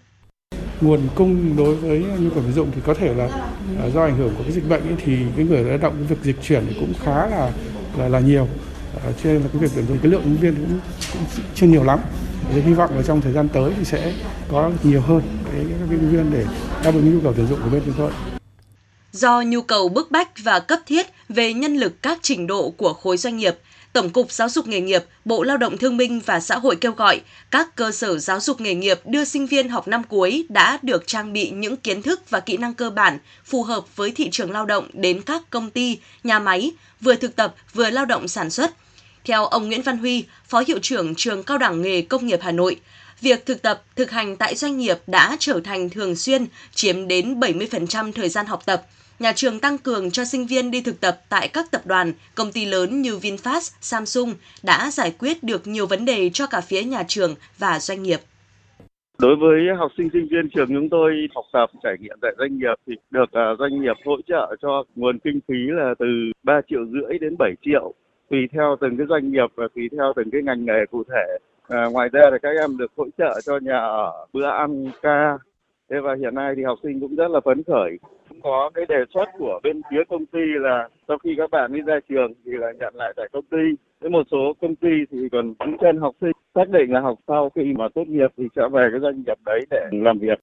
Nguồn 0.82 1.02
cung 1.15 1.56
đối 1.58 1.76
với 1.76 2.04
nhu 2.19 2.30
cầu 2.30 2.43
sử 2.47 2.54
dụng 2.54 2.71
thì 2.76 2.82
có 2.86 2.93
thể 2.93 3.13
là 3.13 3.26
à, 3.84 3.89
do 3.93 4.04
ảnh 4.04 4.17
hưởng 4.17 4.34
của 4.38 4.43
cái 4.43 4.52
dịch 4.52 4.69
bệnh 4.69 4.82
ấy, 4.82 4.95
thì 5.06 5.17
cái 5.36 5.45
người 5.45 5.63
lao 5.63 5.78
động 5.78 6.06
việc 6.10 6.15
dịch 6.24 6.36
chuyển 6.43 6.65
thì 6.69 6.76
cũng 6.80 6.93
khá 7.06 7.28
là 7.28 7.52
là, 7.97 8.08
là 8.10 8.19
nhiều. 8.19 8.47
À, 9.06 9.12
cho 9.24 9.30
nên 9.30 9.41
là 9.41 9.47
cái 9.54 9.62
việc 9.62 9.71
tuyển 9.76 9.86
dụng 9.88 9.97
cái 10.02 10.12
lượng 10.12 10.24
ứng 10.24 10.38
viên 10.38 10.56
cũng, 10.56 10.80
cũng 11.13 11.24
chưa 11.56 11.67
nhiều 11.67 11.84
lắm 11.84 12.00
thì 12.54 12.62
hy 12.62 12.74
vọng 12.74 12.98
là 12.98 13.04
trong 13.08 13.22
thời 13.22 13.34
gian 13.34 13.50
tới 13.50 13.72
thì 13.78 13.86
sẽ 13.86 14.14
có 14.52 14.72
nhiều 14.84 15.02
hơn 15.02 15.22
cái 15.52 15.66
các 15.70 15.88
nhân 15.90 16.10
viên 16.12 16.32
để 16.32 16.46
đáp 16.84 16.92
ứng 16.94 17.16
nhu 17.16 17.22
cầu 17.24 17.34
tuyển 17.38 17.48
dụng 17.48 17.60
của 17.64 17.70
bên 17.70 17.82
chúng 17.86 17.96
tôi. 17.98 18.12
Do 19.12 19.42
nhu 19.42 19.62
cầu 19.62 19.90
bức 19.90 20.12
bách 20.12 20.30
và 20.44 20.60
cấp 20.60 20.80
thiết 20.86 21.08
về 21.30 21.54
nhân 21.54 21.76
lực 21.76 22.02
các 22.02 22.20
trình 22.22 22.48
độ 22.48 22.70
của 22.70 22.94
khối 22.94 23.18
doanh 23.18 23.38
nghiệp, 23.38 23.58
Tổng 23.94 24.10
cục 24.10 24.32
Giáo 24.32 24.50
dục 24.50 24.68
nghề 24.68 24.82
nghiệp, 24.82 25.04
Bộ 25.26 25.44
Lao 25.44 25.58
động 25.58 25.78
Thương 25.78 25.98
binh 25.98 26.20
và 26.26 26.40
Xã 26.40 26.58
hội 26.58 26.76
kêu 26.76 26.92
gọi 26.92 27.22
các 27.52 27.76
cơ 27.76 27.92
sở 27.92 28.20
giáo 28.20 28.40
dục 28.40 28.62
nghề 28.62 28.76
nghiệp 28.76 29.00
đưa 29.06 29.26
sinh 29.26 29.48
viên 29.48 29.70
học 29.70 29.88
năm 29.88 30.04
cuối 30.04 30.46
đã 30.50 30.80
được 30.82 31.08
trang 31.08 31.34
bị 31.34 31.50
những 31.50 31.78
kiến 31.78 32.02
thức 32.02 32.30
và 32.30 32.40
kỹ 32.40 32.58
năng 32.58 32.74
cơ 32.74 32.90
bản 32.90 33.18
phù 33.46 33.64
hợp 33.64 33.96
với 33.96 34.12
thị 34.12 34.30
trường 34.30 34.52
lao 34.52 34.66
động 34.66 34.88
đến 34.94 35.22
các 35.22 35.50
công 35.50 35.70
ty, 35.70 36.00
nhà 36.24 36.40
máy, 36.40 36.72
vừa 37.02 37.16
thực 37.16 37.36
tập 37.36 37.56
vừa 37.74 37.90
lao 37.90 38.06
động 38.06 38.28
sản 38.28 38.50
xuất– 38.50 38.72
theo 39.26 39.46
ông 39.46 39.68
Nguyễn 39.68 39.82
Văn 39.82 39.98
Huy, 39.98 40.26
Phó 40.46 40.64
Hiệu 40.68 40.80
trưởng 40.82 41.16
Trường 41.16 41.44
Cao 41.44 41.58
đẳng 41.58 41.82
Nghề 41.82 42.02
Công 42.02 42.28
nghiệp 42.28 42.40
Hà 42.42 42.52
Nội, 42.52 42.76
việc 43.22 43.46
thực 43.46 43.62
tập, 43.62 43.84
thực 43.96 44.12
hành 44.12 44.36
tại 44.36 44.56
doanh 44.56 44.78
nghiệp 44.78 44.98
đã 45.08 45.36
trở 45.40 45.60
thành 45.64 45.90
thường 45.90 46.16
xuyên, 46.16 46.46
chiếm 46.72 47.08
đến 47.08 47.40
70% 47.40 48.12
thời 48.12 48.30
gian 48.30 48.46
học 48.46 48.66
tập. 48.66 48.84
Nhà 49.20 49.32
trường 49.36 49.60
tăng 49.60 49.78
cường 49.78 50.12
cho 50.12 50.26
sinh 50.26 50.48
viên 50.48 50.72
đi 50.72 50.82
thực 50.82 51.02
tập 51.02 51.18
tại 51.30 51.48
các 51.48 51.72
tập 51.72 51.82
đoàn, 51.86 52.14
công 52.36 52.52
ty 52.52 52.66
lớn 52.66 53.02
như 53.02 53.18
VinFast, 53.18 53.72
Samsung 53.82 54.34
đã 54.64 54.92
giải 54.92 55.14
quyết 55.20 55.44
được 55.44 55.68
nhiều 55.68 55.88
vấn 55.88 56.06
đề 56.06 56.30
cho 56.34 56.48
cả 56.48 56.62
phía 56.62 56.84
nhà 56.84 57.04
trường 57.08 57.36
và 57.58 57.80
doanh 57.80 58.04
nghiệp. 58.04 58.20
Đối 59.20 59.36
với 59.36 59.60
học 59.78 59.92
sinh 59.98 60.10
sinh 60.14 60.28
viên 60.32 60.50
trường 60.50 60.68
chúng 60.68 60.90
tôi 60.90 61.12
học 61.36 61.46
tập 61.54 61.70
trải 61.84 61.96
nghiệm 62.00 62.18
tại 62.22 62.32
doanh 62.38 62.58
nghiệp 62.58 62.76
thì 62.88 62.94
được 63.12 63.32
à, 63.32 63.46
doanh 63.60 63.82
nghiệp 63.82 63.96
hỗ 64.06 64.16
trợ 64.28 64.56
cho 64.62 64.84
nguồn 64.96 65.20
kinh 65.20 65.40
phí 65.48 65.56
là 65.68 65.94
từ 66.00 66.06
3 66.44 66.62
triệu 66.70 66.86
rưỡi 66.86 67.20
đến 67.20 67.36
7 67.40 67.52
triệu 67.62 67.94
tùy 68.32 68.48
theo 68.54 68.76
từng 68.82 68.98
cái 68.98 69.08
doanh 69.10 69.32
nghiệp 69.32 69.50
và 69.56 69.67
tùy 69.76 69.89
theo 69.98 70.13
từng 70.15 70.32
cái 70.32 70.41
ngành 70.41 70.65
nghề 70.65 70.86
cụ 70.91 71.04
thể. 71.04 71.38
À, 71.67 71.86
ngoài 71.91 72.10
ra 72.13 72.22
thì 72.32 72.38
các 72.41 72.50
em 72.50 72.78
được 72.78 72.91
hỗ 72.98 73.06
trợ 73.17 73.39
cho 73.46 73.58
nhà 73.62 73.78
ở 73.78 74.12
bữa 74.34 74.46
ăn 74.46 74.86
ca. 75.02 75.38
Thế 75.89 76.00
và 76.00 76.15
hiện 76.20 76.36
nay 76.36 76.54
thì 76.58 76.63
học 76.63 76.78
sinh 76.84 77.00
cũng 77.00 77.15
rất 77.15 77.32
là 77.32 77.39
phấn 77.46 77.63
khởi. 77.63 78.00
Cũng 78.30 78.41
có 78.41 78.70
cái 78.74 78.86
đề 78.89 79.04
xuất 79.13 79.26
của 79.38 79.60
bên 79.63 79.82
phía 79.91 80.04
công 80.10 80.26
ty 80.26 80.39
là 80.60 80.89
sau 81.08 81.17
khi 81.17 81.36
các 81.38 81.52
bạn 81.52 81.74
đi 81.74 81.82
ra 81.82 82.00
trường 82.10 82.34
thì 82.46 82.52
là 82.52 82.72
nhận 82.80 82.96
lại 82.96 83.13
tại 83.15 83.28
công 83.32 83.46
ty. 83.46 83.63
Với 84.02 84.10
một 84.10 84.28
số 84.32 84.54
công 84.62 84.76
ty 84.76 84.89
thì 85.12 85.17
còn 85.32 85.54
giữ 85.60 85.72
chân 85.82 85.98
học 85.98 86.15
sinh 86.22 86.32
xác 86.56 86.70
định 86.70 86.94
là 86.94 87.00
học 87.00 87.17
sau 87.28 87.50
khi 87.56 87.74
mà 87.78 87.88
tốt 87.96 88.08
nghiệp 88.08 88.32
thì 88.38 88.48
sẽ 88.56 88.62
về 88.72 88.88
cái 88.91 89.00
doanh 89.00 89.24
nghiệp 89.26 89.38
đấy 89.46 89.60
để 89.70 89.80
làm 89.91 90.20
việc. 90.20 90.39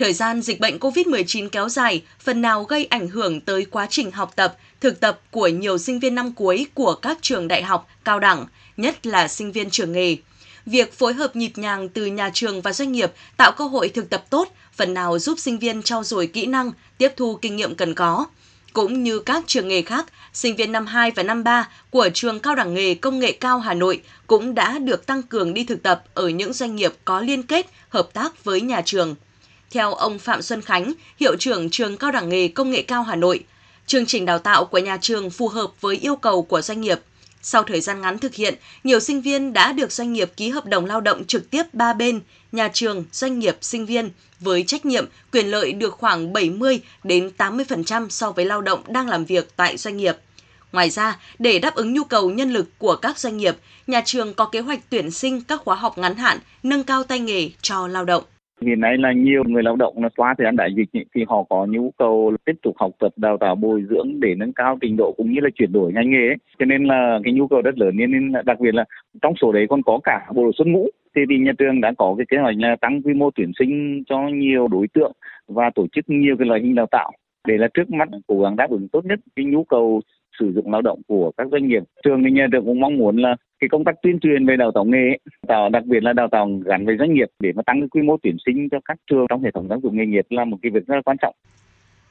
Thời 0.00 0.12
gian 0.12 0.42
dịch 0.42 0.60
bệnh 0.60 0.78
COVID-19 0.78 1.48
kéo 1.48 1.68
dài 1.68 2.02
phần 2.20 2.42
nào 2.42 2.64
gây 2.64 2.84
ảnh 2.84 3.08
hưởng 3.08 3.40
tới 3.40 3.66
quá 3.70 3.86
trình 3.90 4.10
học 4.10 4.32
tập, 4.36 4.56
thực 4.80 5.00
tập 5.00 5.20
của 5.30 5.48
nhiều 5.48 5.78
sinh 5.78 6.00
viên 6.00 6.14
năm 6.14 6.32
cuối 6.32 6.66
của 6.74 6.94
các 6.94 7.18
trường 7.20 7.48
đại 7.48 7.62
học, 7.62 7.88
cao 8.04 8.20
đẳng, 8.20 8.46
nhất 8.76 9.06
là 9.06 9.28
sinh 9.28 9.52
viên 9.52 9.70
trường 9.70 9.92
nghề. 9.92 10.16
Việc 10.66 10.92
phối 10.92 11.14
hợp 11.14 11.36
nhịp 11.36 11.52
nhàng 11.56 11.88
từ 11.88 12.06
nhà 12.06 12.30
trường 12.34 12.60
và 12.62 12.72
doanh 12.72 12.92
nghiệp 12.92 13.12
tạo 13.36 13.52
cơ 13.52 13.64
hội 13.64 13.88
thực 13.88 14.10
tập 14.10 14.24
tốt, 14.30 14.48
phần 14.76 14.94
nào 14.94 15.18
giúp 15.18 15.38
sinh 15.38 15.58
viên 15.58 15.82
trau 15.82 16.04
dồi 16.04 16.26
kỹ 16.26 16.46
năng, 16.46 16.72
tiếp 16.98 17.12
thu 17.16 17.38
kinh 17.42 17.56
nghiệm 17.56 17.74
cần 17.74 17.94
có. 17.94 18.26
Cũng 18.72 19.02
như 19.02 19.18
các 19.18 19.44
trường 19.46 19.68
nghề 19.68 19.82
khác, 19.82 20.06
sinh 20.32 20.56
viên 20.56 20.72
năm 20.72 20.86
2 20.86 21.10
và 21.10 21.22
năm 21.22 21.44
3 21.44 21.68
của 21.90 22.08
trường 22.14 22.40
Cao 22.40 22.54
đẳng 22.54 22.74
nghề 22.74 22.94
Công 22.94 23.18
nghệ 23.18 23.32
cao 23.32 23.58
Hà 23.58 23.74
Nội 23.74 24.02
cũng 24.26 24.54
đã 24.54 24.78
được 24.78 25.06
tăng 25.06 25.22
cường 25.22 25.54
đi 25.54 25.64
thực 25.64 25.82
tập 25.82 26.04
ở 26.14 26.28
những 26.28 26.52
doanh 26.52 26.76
nghiệp 26.76 26.92
có 27.04 27.20
liên 27.20 27.42
kết, 27.42 27.66
hợp 27.88 28.08
tác 28.12 28.44
với 28.44 28.60
nhà 28.60 28.82
trường. 28.84 29.14
Theo 29.70 29.94
ông 29.94 30.18
Phạm 30.18 30.42
Xuân 30.42 30.62
Khánh, 30.62 30.92
hiệu 31.20 31.36
trưởng 31.36 31.70
trường 31.70 31.96
Cao 31.96 32.12
đẳng 32.12 32.28
nghề 32.28 32.48
Công 32.48 32.70
nghệ 32.70 32.82
cao 32.82 33.02
Hà 33.02 33.16
Nội, 33.16 33.44
chương 33.86 34.06
trình 34.06 34.24
đào 34.24 34.38
tạo 34.38 34.64
của 34.64 34.78
nhà 34.78 34.98
trường 35.00 35.30
phù 35.30 35.48
hợp 35.48 35.70
với 35.80 35.96
yêu 35.96 36.16
cầu 36.16 36.42
của 36.42 36.60
doanh 36.60 36.80
nghiệp. 36.80 37.00
Sau 37.42 37.62
thời 37.62 37.80
gian 37.80 38.00
ngắn 38.00 38.18
thực 38.18 38.34
hiện, 38.34 38.54
nhiều 38.84 39.00
sinh 39.00 39.20
viên 39.20 39.52
đã 39.52 39.72
được 39.72 39.92
doanh 39.92 40.12
nghiệp 40.12 40.32
ký 40.36 40.48
hợp 40.48 40.66
đồng 40.66 40.86
lao 40.86 41.00
động 41.00 41.24
trực 41.24 41.50
tiếp 41.50 41.62
ba 41.72 41.92
bên, 41.92 42.20
nhà 42.52 42.68
trường, 42.72 43.04
doanh 43.12 43.38
nghiệp, 43.38 43.56
sinh 43.60 43.86
viên 43.86 44.10
với 44.40 44.64
trách 44.66 44.86
nhiệm, 44.86 45.06
quyền 45.32 45.46
lợi 45.46 45.72
được 45.72 45.92
khoảng 45.92 46.32
70 46.32 46.80
đến 47.04 47.30
80% 47.38 48.08
so 48.08 48.30
với 48.30 48.44
lao 48.44 48.60
động 48.60 48.82
đang 48.88 49.08
làm 49.08 49.24
việc 49.24 49.48
tại 49.56 49.76
doanh 49.76 49.96
nghiệp. 49.96 50.16
Ngoài 50.72 50.90
ra, 50.90 51.18
để 51.38 51.58
đáp 51.58 51.74
ứng 51.74 51.94
nhu 51.94 52.04
cầu 52.04 52.30
nhân 52.30 52.52
lực 52.52 52.66
của 52.78 52.96
các 52.96 53.18
doanh 53.18 53.36
nghiệp, 53.36 53.56
nhà 53.86 54.02
trường 54.04 54.34
có 54.34 54.44
kế 54.44 54.60
hoạch 54.60 54.80
tuyển 54.90 55.10
sinh 55.10 55.40
các 55.40 55.60
khóa 55.64 55.76
học 55.76 55.98
ngắn 55.98 56.16
hạn, 56.16 56.38
nâng 56.62 56.84
cao 56.84 57.04
tay 57.04 57.20
nghề 57.20 57.50
cho 57.62 57.86
lao 57.86 58.04
động. 58.04 58.24
Hiện 58.66 58.80
nay 58.80 58.98
là 58.98 59.12
nhiều 59.12 59.44
người 59.46 59.62
lao 59.62 59.76
động 59.76 60.02
là 60.02 60.08
qua 60.16 60.34
thời 60.38 60.44
gian 60.44 60.56
đại 60.56 60.74
dịch 60.74 60.88
thì 61.14 61.24
họ 61.28 61.42
có 61.42 61.66
nhu 61.70 61.90
cầu 61.98 62.36
tiếp 62.44 62.52
tục 62.62 62.74
học 62.78 62.90
tập, 62.98 63.12
đào 63.16 63.36
tạo, 63.38 63.54
bồi 63.54 63.84
dưỡng 63.90 64.20
để 64.20 64.34
nâng 64.34 64.52
cao 64.52 64.78
trình 64.80 64.96
độ 64.96 65.14
cũng 65.16 65.32
như 65.32 65.40
là 65.40 65.50
chuyển 65.54 65.72
đổi 65.72 65.92
ngành 65.92 66.10
nghề. 66.10 66.28
Cho 66.58 66.64
nên 66.64 66.84
là 66.84 67.18
cái 67.24 67.32
nhu 67.32 67.48
cầu 67.48 67.62
rất 67.62 67.78
lớn 67.78 67.96
nên 67.96 68.32
là 68.32 68.42
đặc 68.42 68.60
biệt 68.60 68.74
là 68.74 68.84
trong 69.22 69.34
số 69.40 69.52
đấy 69.52 69.66
còn 69.70 69.82
có 69.82 70.00
cả 70.04 70.26
bộ 70.34 70.42
đội 70.42 70.52
xuất 70.58 70.66
ngũ. 70.66 70.86
Thì, 71.16 71.22
thì 71.30 71.38
nhà 71.38 71.52
trường 71.58 71.80
đã 71.80 71.92
có 71.98 72.14
cái 72.18 72.26
kế 72.28 72.36
hoạch 72.38 72.56
là 72.58 72.76
tăng 72.76 73.02
quy 73.02 73.14
mô 73.14 73.30
tuyển 73.30 73.52
sinh 73.58 74.02
cho 74.06 74.28
nhiều 74.28 74.68
đối 74.68 74.88
tượng 74.88 75.12
và 75.48 75.70
tổ 75.74 75.86
chức 75.92 76.04
nhiều 76.08 76.36
cái 76.38 76.48
loại 76.48 76.60
hình 76.60 76.74
đào 76.74 76.86
tạo 76.90 77.12
để 77.48 77.56
là 77.58 77.68
trước 77.74 77.90
mắt 77.90 78.08
cố 78.26 78.40
gắng 78.40 78.56
đáp 78.56 78.70
ứng 78.70 78.88
tốt 78.88 79.04
nhất 79.04 79.20
cái 79.36 79.44
nhu 79.44 79.64
cầu 79.64 80.00
sử 80.38 80.52
dụng 80.52 80.72
lao 80.72 80.82
động 80.82 81.00
của 81.08 81.32
các 81.36 81.48
doanh 81.50 81.68
nghiệp. 81.68 81.82
Trường 82.04 82.24
thì 82.24 82.30
nhà 82.30 82.46
trường 82.52 82.64
cũng 82.64 82.80
mong 82.80 82.96
muốn 82.96 83.16
là 83.16 83.36
cái 83.60 83.68
công 83.68 83.84
tác 83.84 83.94
tuyên 84.02 84.20
truyền 84.20 84.46
về 84.46 84.56
đào 84.56 84.72
tạo 84.74 84.84
nghề, 84.84 85.18
tạo 85.48 85.68
đặc 85.68 85.84
biệt 85.86 86.02
là 86.02 86.12
đào 86.12 86.28
tạo 86.32 86.48
gắn 86.64 86.86
với 86.86 86.96
doanh 86.98 87.14
nghiệp 87.14 87.28
để 87.40 87.52
mà 87.54 87.62
tăng 87.66 87.80
cái 87.80 87.88
quy 87.88 88.02
mô 88.02 88.16
tuyển 88.22 88.36
sinh 88.46 88.68
cho 88.70 88.78
các 88.84 88.98
trường 89.10 89.26
trong 89.28 89.42
hệ 89.42 89.50
thống 89.54 89.68
giáo 89.68 89.80
dục 89.82 89.92
nghề 89.92 90.06
nghiệp 90.06 90.26
là 90.30 90.44
một 90.44 90.56
cái 90.62 90.70
việc 90.70 90.86
rất 90.86 90.94
là 90.94 91.02
quan 91.04 91.16
trọng. 91.22 91.34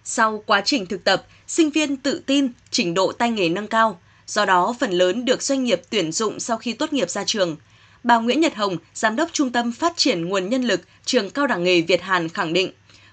Sau 0.03 0.43
quá 0.45 0.61
trình 0.65 0.85
thực 0.85 1.03
tập, 1.03 1.23
sinh 1.47 1.69
viên 1.69 1.97
tự 1.97 2.23
tin, 2.25 2.47
trình 2.69 2.93
độ 2.93 3.11
tay 3.11 3.31
nghề 3.31 3.49
nâng 3.49 3.67
cao, 3.67 3.99
do 4.25 4.45
đó 4.45 4.75
phần 4.79 4.91
lớn 4.91 5.25
được 5.25 5.41
doanh 5.41 5.63
nghiệp 5.63 5.81
tuyển 5.91 6.11
dụng 6.11 6.39
sau 6.39 6.57
khi 6.57 6.73
tốt 6.73 6.93
nghiệp 6.93 7.09
ra 7.09 7.23
trường. 7.25 7.55
Bà 8.03 8.19
Nguyễn 8.19 8.39
Nhật 8.39 8.55
Hồng, 8.55 8.75
Giám 8.93 9.15
đốc 9.15 9.29
Trung 9.31 9.51
tâm 9.51 9.71
Phát 9.71 9.93
triển 9.95 10.25
Nguồn 10.25 10.49
Nhân 10.49 10.63
lực 10.63 10.81
Trường 11.05 11.29
Cao 11.29 11.47
đẳng 11.47 11.63
nghề 11.63 11.81
Việt 11.81 12.01
Hàn 12.01 12.29
khẳng 12.29 12.53
định, 12.53 12.71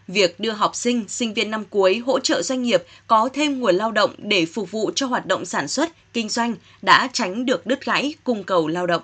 việc 0.08 0.40
đưa 0.40 0.50
học 0.50 0.76
sinh, 0.76 1.04
sinh 1.08 1.34
viên 1.34 1.50
năm 1.50 1.64
cuối 1.70 2.02
hỗ 2.06 2.20
trợ 2.20 2.42
doanh 2.42 2.62
nghiệp 2.62 2.82
có 3.06 3.28
thêm 3.32 3.60
nguồn 3.60 3.74
lao 3.74 3.92
động 3.92 4.10
để 4.18 4.46
phục 4.46 4.70
vụ 4.70 4.90
cho 4.94 5.06
hoạt 5.06 5.26
động 5.26 5.44
sản 5.44 5.68
xuất, 5.68 5.88
kinh 6.12 6.28
doanh 6.28 6.54
đã 6.82 7.08
tránh 7.12 7.46
được 7.46 7.66
đứt 7.66 7.84
gãy 7.84 8.14
cung 8.24 8.44
cầu 8.44 8.68
lao 8.68 8.86
động. 8.86 9.02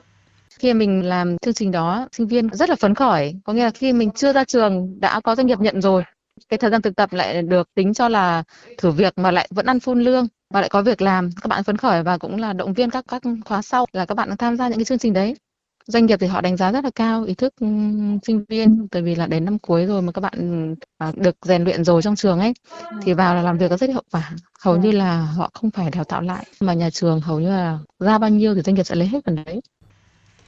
Khi 0.58 0.74
mình 0.74 1.08
làm 1.08 1.38
chương 1.38 1.54
trình 1.54 1.70
đó, 1.70 2.08
sinh 2.12 2.26
viên 2.26 2.48
rất 2.52 2.68
là 2.68 2.76
phấn 2.76 2.94
khởi, 2.94 3.34
có 3.44 3.52
nghĩa 3.52 3.64
là 3.64 3.70
khi 3.70 3.92
mình 3.92 4.10
chưa 4.10 4.32
ra 4.32 4.44
trường 4.44 5.00
đã 5.00 5.20
có 5.20 5.34
doanh 5.34 5.46
nghiệp 5.46 5.60
nhận 5.60 5.82
rồi. 5.82 6.02
Cái 6.48 6.58
thời 6.58 6.70
gian 6.70 6.82
thực 6.82 6.96
tập 6.96 7.12
lại 7.12 7.42
được 7.42 7.68
tính 7.74 7.94
cho 7.94 8.08
là 8.08 8.42
thử 8.78 8.90
việc 8.90 9.12
mà 9.18 9.30
lại 9.30 9.48
vẫn 9.50 9.66
ăn 9.66 9.80
phun 9.80 10.00
lương 10.00 10.26
và 10.54 10.60
lại 10.60 10.68
có 10.68 10.82
việc 10.82 11.02
làm, 11.02 11.30
các 11.42 11.48
bạn 11.48 11.64
phấn 11.64 11.76
khởi 11.76 12.02
và 12.02 12.18
cũng 12.18 12.40
là 12.40 12.52
động 12.52 12.74
viên 12.74 12.90
các 12.90 13.04
các 13.08 13.22
khóa 13.44 13.62
sau 13.62 13.86
là 13.92 14.04
các 14.04 14.14
bạn 14.14 14.36
tham 14.36 14.56
gia 14.56 14.68
những 14.68 14.78
cái 14.78 14.84
chương 14.84 14.98
trình 14.98 15.12
đấy 15.12 15.34
doanh 15.86 16.06
nghiệp 16.06 16.16
thì 16.20 16.26
họ 16.26 16.40
đánh 16.40 16.56
giá 16.56 16.72
rất 16.72 16.84
là 16.84 16.90
cao 16.94 17.24
ý 17.24 17.34
thức 17.34 17.54
sinh 18.26 18.44
viên 18.48 18.88
tại 18.90 19.02
vì 19.02 19.14
là 19.14 19.26
đến 19.26 19.44
năm 19.44 19.58
cuối 19.58 19.86
rồi 19.86 20.02
mà 20.02 20.12
các 20.12 20.20
bạn 20.20 20.74
à, 20.98 21.12
được 21.16 21.36
rèn 21.42 21.64
luyện 21.64 21.84
rồi 21.84 22.02
trong 22.02 22.16
trường 22.16 22.40
ấy 22.40 22.52
thì 23.02 23.12
vào 23.12 23.34
là 23.34 23.42
làm 23.42 23.58
việc 23.58 23.68
có 23.68 23.76
rất 23.76 23.90
hiệu 23.90 24.02
quả 24.12 24.30
hầu 24.60 24.76
như 24.76 24.90
là 24.90 25.16
họ 25.16 25.50
không 25.54 25.70
phải 25.70 25.90
đào 25.90 26.04
tạo 26.04 26.20
lại 26.20 26.46
mà 26.60 26.74
nhà 26.74 26.90
trường 26.90 27.20
hầu 27.20 27.40
như 27.40 27.48
là 27.48 27.78
ra 27.98 28.18
bao 28.18 28.30
nhiêu 28.30 28.54
thì 28.54 28.60
doanh 28.60 28.74
nghiệp 28.74 28.84
sẽ 28.84 28.94
lấy 28.94 29.08
hết 29.08 29.20
phần 29.26 29.44
đấy 29.44 29.60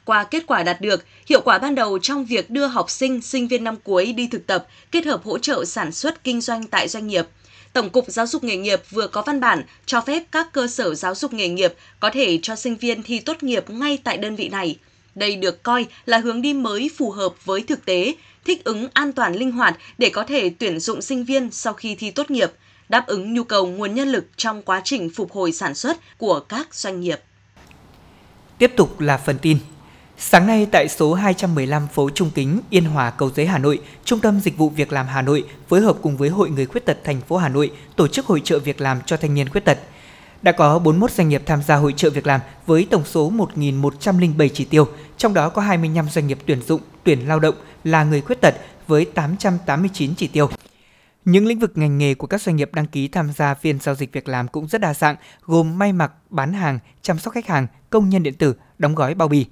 qua 0.04 0.24
kết 0.24 0.44
quả 0.46 0.62
đạt 0.62 0.80
được, 0.80 1.04
hiệu 1.26 1.40
quả 1.40 1.58
ban 1.58 1.74
đầu 1.74 1.98
trong 1.98 2.24
việc 2.24 2.50
đưa 2.50 2.66
học 2.66 2.90
sinh, 2.90 3.22
sinh 3.22 3.48
viên 3.48 3.64
năm 3.64 3.76
cuối 3.84 4.12
đi 4.12 4.26
thực 4.26 4.46
tập, 4.46 4.66
kết 4.90 5.06
hợp 5.06 5.24
hỗ 5.24 5.38
trợ 5.38 5.64
sản 5.64 5.92
xuất 5.92 6.24
kinh 6.24 6.40
doanh 6.40 6.66
tại 6.66 6.88
doanh 6.88 7.06
nghiệp. 7.06 7.26
Tổng 7.72 7.90
cục 7.90 8.04
Giáo 8.08 8.26
dục 8.26 8.44
nghề 8.44 8.56
nghiệp 8.56 8.82
vừa 8.90 9.06
có 9.06 9.22
văn 9.22 9.40
bản 9.40 9.62
cho 9.86 10.00
phép 10.00 10.22
các 10.32 10.52
cơ 10.52 10.66
sở 10.66 10.94
giáo 10.94 11.14
dục 11.14 11.32
nghề 11.32 11.48
nghiệp 11.48 11.74
có 12.00 12.10
thể 12.10 12.38
cho 12.42 12.56
sinh 12.56 12.76
viên 12.76 13.02
thi 13.02 13.20
tốt 13.20 13.42
nghiệp 13.42 13.70
ngay 13.70 13.98
tại 14.04 14.16
đơn 14.16 14.36
vị 14.36 14.48
này. 14.48 14.76
Đây 15.14 15.36
được 15.36 15.62
coi 15.62 15.86
là 16.06 16.18
hướng 16.18 16.42
đi 16.42 16.52
mới 16.52 16.90
phù 16.96 17.10
hợp 17.10 17.44
với 17.44 17.64
thực 17.68 17.84
tế, 17.84 18.14
thích 18.44 18.64
ứng 18.64 18.88
an 18.92 19.12
toàn 19.12 19.34
linh 19.34 19.52
hoạt 19.52 19.76
để 19.98 20.10
có 20.10 20.24
thể 20.24 20.50
tuyển 20.58 20.80
dụng 20.80 21.02
sinh 21.02 21.24
viên 21.24 21.50
sau 21.50 21.72
khi 21.72 21.94
thi 21.94 22.10
tốt 22.10 22.30
nghiệp, 22.30 22.52
đáp 22.88 23.06
ứng 23.06 23.34
nhu 23.34 23.44
cầu 23.44 23.66
nguồn 23.66 23.94
nhân 23.94 24.08
lực 24.08 24.24
trong 24.36 24.62
quá 24.62 24.80
trình 24.84 25.10
phục 25.10 25.32
hồi 25.32 25.52
sản 25.52 25.74
xuất 25.74 25.96
của 26.18 26.40
các 26.40 26.74
doanh 26.74 27.00
nghiệp. 27.00 27.20
Tiếp 28.58 28.72
tục 28.76 29.00
là 29.00 29.16
phần 29.16 29.38
tin. 29.38 29.58
Sáng 30.18 30.46
nay 30.46 30.66
tại 30.72 30.88
số 30.88 31.14
215 31.14 31.88
phố 31.88 32.10
Trung 32.14 32.30
Kính, 32.34 32.60
Yên 32.70 32.84
Hòa, 32.84 33.10
Cầu 33.10 33.30
Giấy, 33.36 33.46
Hà 33.46 33.58
Nội, 33.58 33.78
Trung 34.04 34.20
tâm 34.20 34.40
Dịch 34.40 34.56
vụ 34.56 34.68
Việc 34.68 34.92
làm 34.92 35.06
Hà 35.06 35.22
Nội 35.22 35.44
phối 35.68 35.80
hợp 35.80 35.96
cùng 36.02 36.16
với 36.16 36.28
Hội 36.28 36.50
Người 36.50 36.66
Khuyết 36.66 36.84
tật 36.84 36.98
thành 37.04 37.20
phố 37.20 37.36
Hà 37.36 37.48
Nội 37.48 37.70
tổ 37.96 38.08
chức 38.08 38.26
hội 38.26 38.40
trợ 38.44 38.58
việc 38.58 38.80
làm 38.80 39.00
cho 39.06 39.16
thanh 39.16 39.34
niên 39.34 39.48
khuyết 39.48 39.64
tật. 39.64 39.78
Đã 40.44 40.52
có 40.52 40.78
41 40.78 41.10
doanh 41.10 41.28
nghiệp 41.28 41.42
tham 41.46 41.62
gia 41.62 41.76
hội 41.76 41.94
trợ 41.96 42.10
việc 42.10 42.26
làm 42.26 42.40
với 42.66 42.86
tổng 42.90 43.04
số 43.04 43.32
1.107 43.32 44.48
chỉ 44.54 44.64
tiêu, 44.64 44.88
trong 45.16 45.34
đó 45.34 45.48
có 45.48 45.62
25 45.62 46.08
doanh 46.08 46.26
nghiệp 46.26 46.38
tuyển 46.46 46.62
dụng, 46.62 46.80
tuyển 47.04 47.28
lao 47.28 47.40
động 47.40 47.54
là 47.84 48.04
người 48.04 48.20
khuyết 48.20 48.40
tật 48.40 48.54
với 48.86 49.04
889 49.04 50.14
chỉ 50.16 50.28
tiêu. 50.28 50.48
Những 51.24 51.46
lĩnh 51.46 51.58
vực 51.58 51.72
ngành 51.74 51.98
nghề 51.98 52.14
của 52.14 52.26
các 52.26 52.42
doanh 52.42 52.56
nghiệp 52.56 52.70
đăng 52.74 52.86
ký 52.86 53.08
tham 53.08 53.32
gia 53.32 53.54
phiên 53.54 53.78
giao 53.80 53.94
dịch 53.94 54.12
việc 54.12 54.28
làm 54.28 54.48
cũng 54.48 54.68
rất 54.68 54.80
đa 54.80 54.94
dạng, 54.94 55.16
gồm 55.42 55.78
may 55.78 55.92
mặc, 55.92 56.12
bán 56.30 56.52
hàng, 56.52 56.78
chăm 57.02 57.18
sóc 57.18 57.34
khách 57.34 57.46
hàng, 57.46 57.66
công 57.90 58.08
nhân 58.08 58.22
điện 58.22 58.34
tử, 58.34 58.54
đóng 58.78 58.94
gói 58.94 59.14
bao 59.14 59.28
bì. 59.28 59.46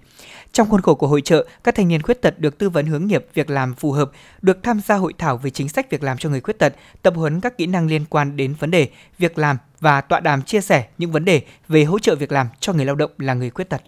Trong 0.52 0.68
khuôn 0.68 0.80
khổ 0.80 0.94
của 0.94 1.06
hội 1.06 1.20
trợ, 1.20 1.46
các 1.64 1.74
thanh 1.74 1.88
niên 1.88 2.02
khuyết 2.02 2.22
tật 2.22 2.38
được 2.38 2.58
tư 2.58 2.70
vấn 2.70 2.86
hướng 2.86 3.06
nghiệp 3.06 3.26
việc 3.34 3.50
làm 3.50 3.74
phù 3.74 3.92
hợp, 3.92 4.10
được 4.42 4.62
tham 4.62 4.80
gia 4.80 4.94
hội 4.94 5.12
thảo 5.18 5.36
về 5.36 5.50
chính 5.50 5.68
sách 5.68 5.90
việc 5.90 6.02
làm 6.02 6.18
cho 6.18 6.28
người 6.28 6.40
khuyết 6.40 6.58
tật, 6.58 6.74
tập 7.02 7.14
huấn 7.16 7.40
các 7.40 7.58
kỹ 7.58 7.66
năng 7.66 7.86
liên 7.86 8.04
quan 8.10 8.36
đến 8.36 8.54
vấn 8.58 8.70
đề 8.70 8.88
việc 9.18 9.38
làm 9.38 9.56
và 9.80 10.00
tọa 10.00 10.20
đàm 10.20 10.42
chia 10.42 10.60
sẻ 10.60 10.86
những 10.98 11.12
vấn 11.12 11.24
đề 11.24 11.42
về 11.68 11.84
hỗ 11.84 11.98
trợ 11.98 12.14
việc 12.14 12.32
làm 12.32 12.46
cho 12.60 12.72
người 12.72 12.84
lao 12.84 12.94
động 12.94 13.10
là 13.18 13.34
người 13.34 13.50
khuyết 13.50 13.68
tật. 13.68 13.82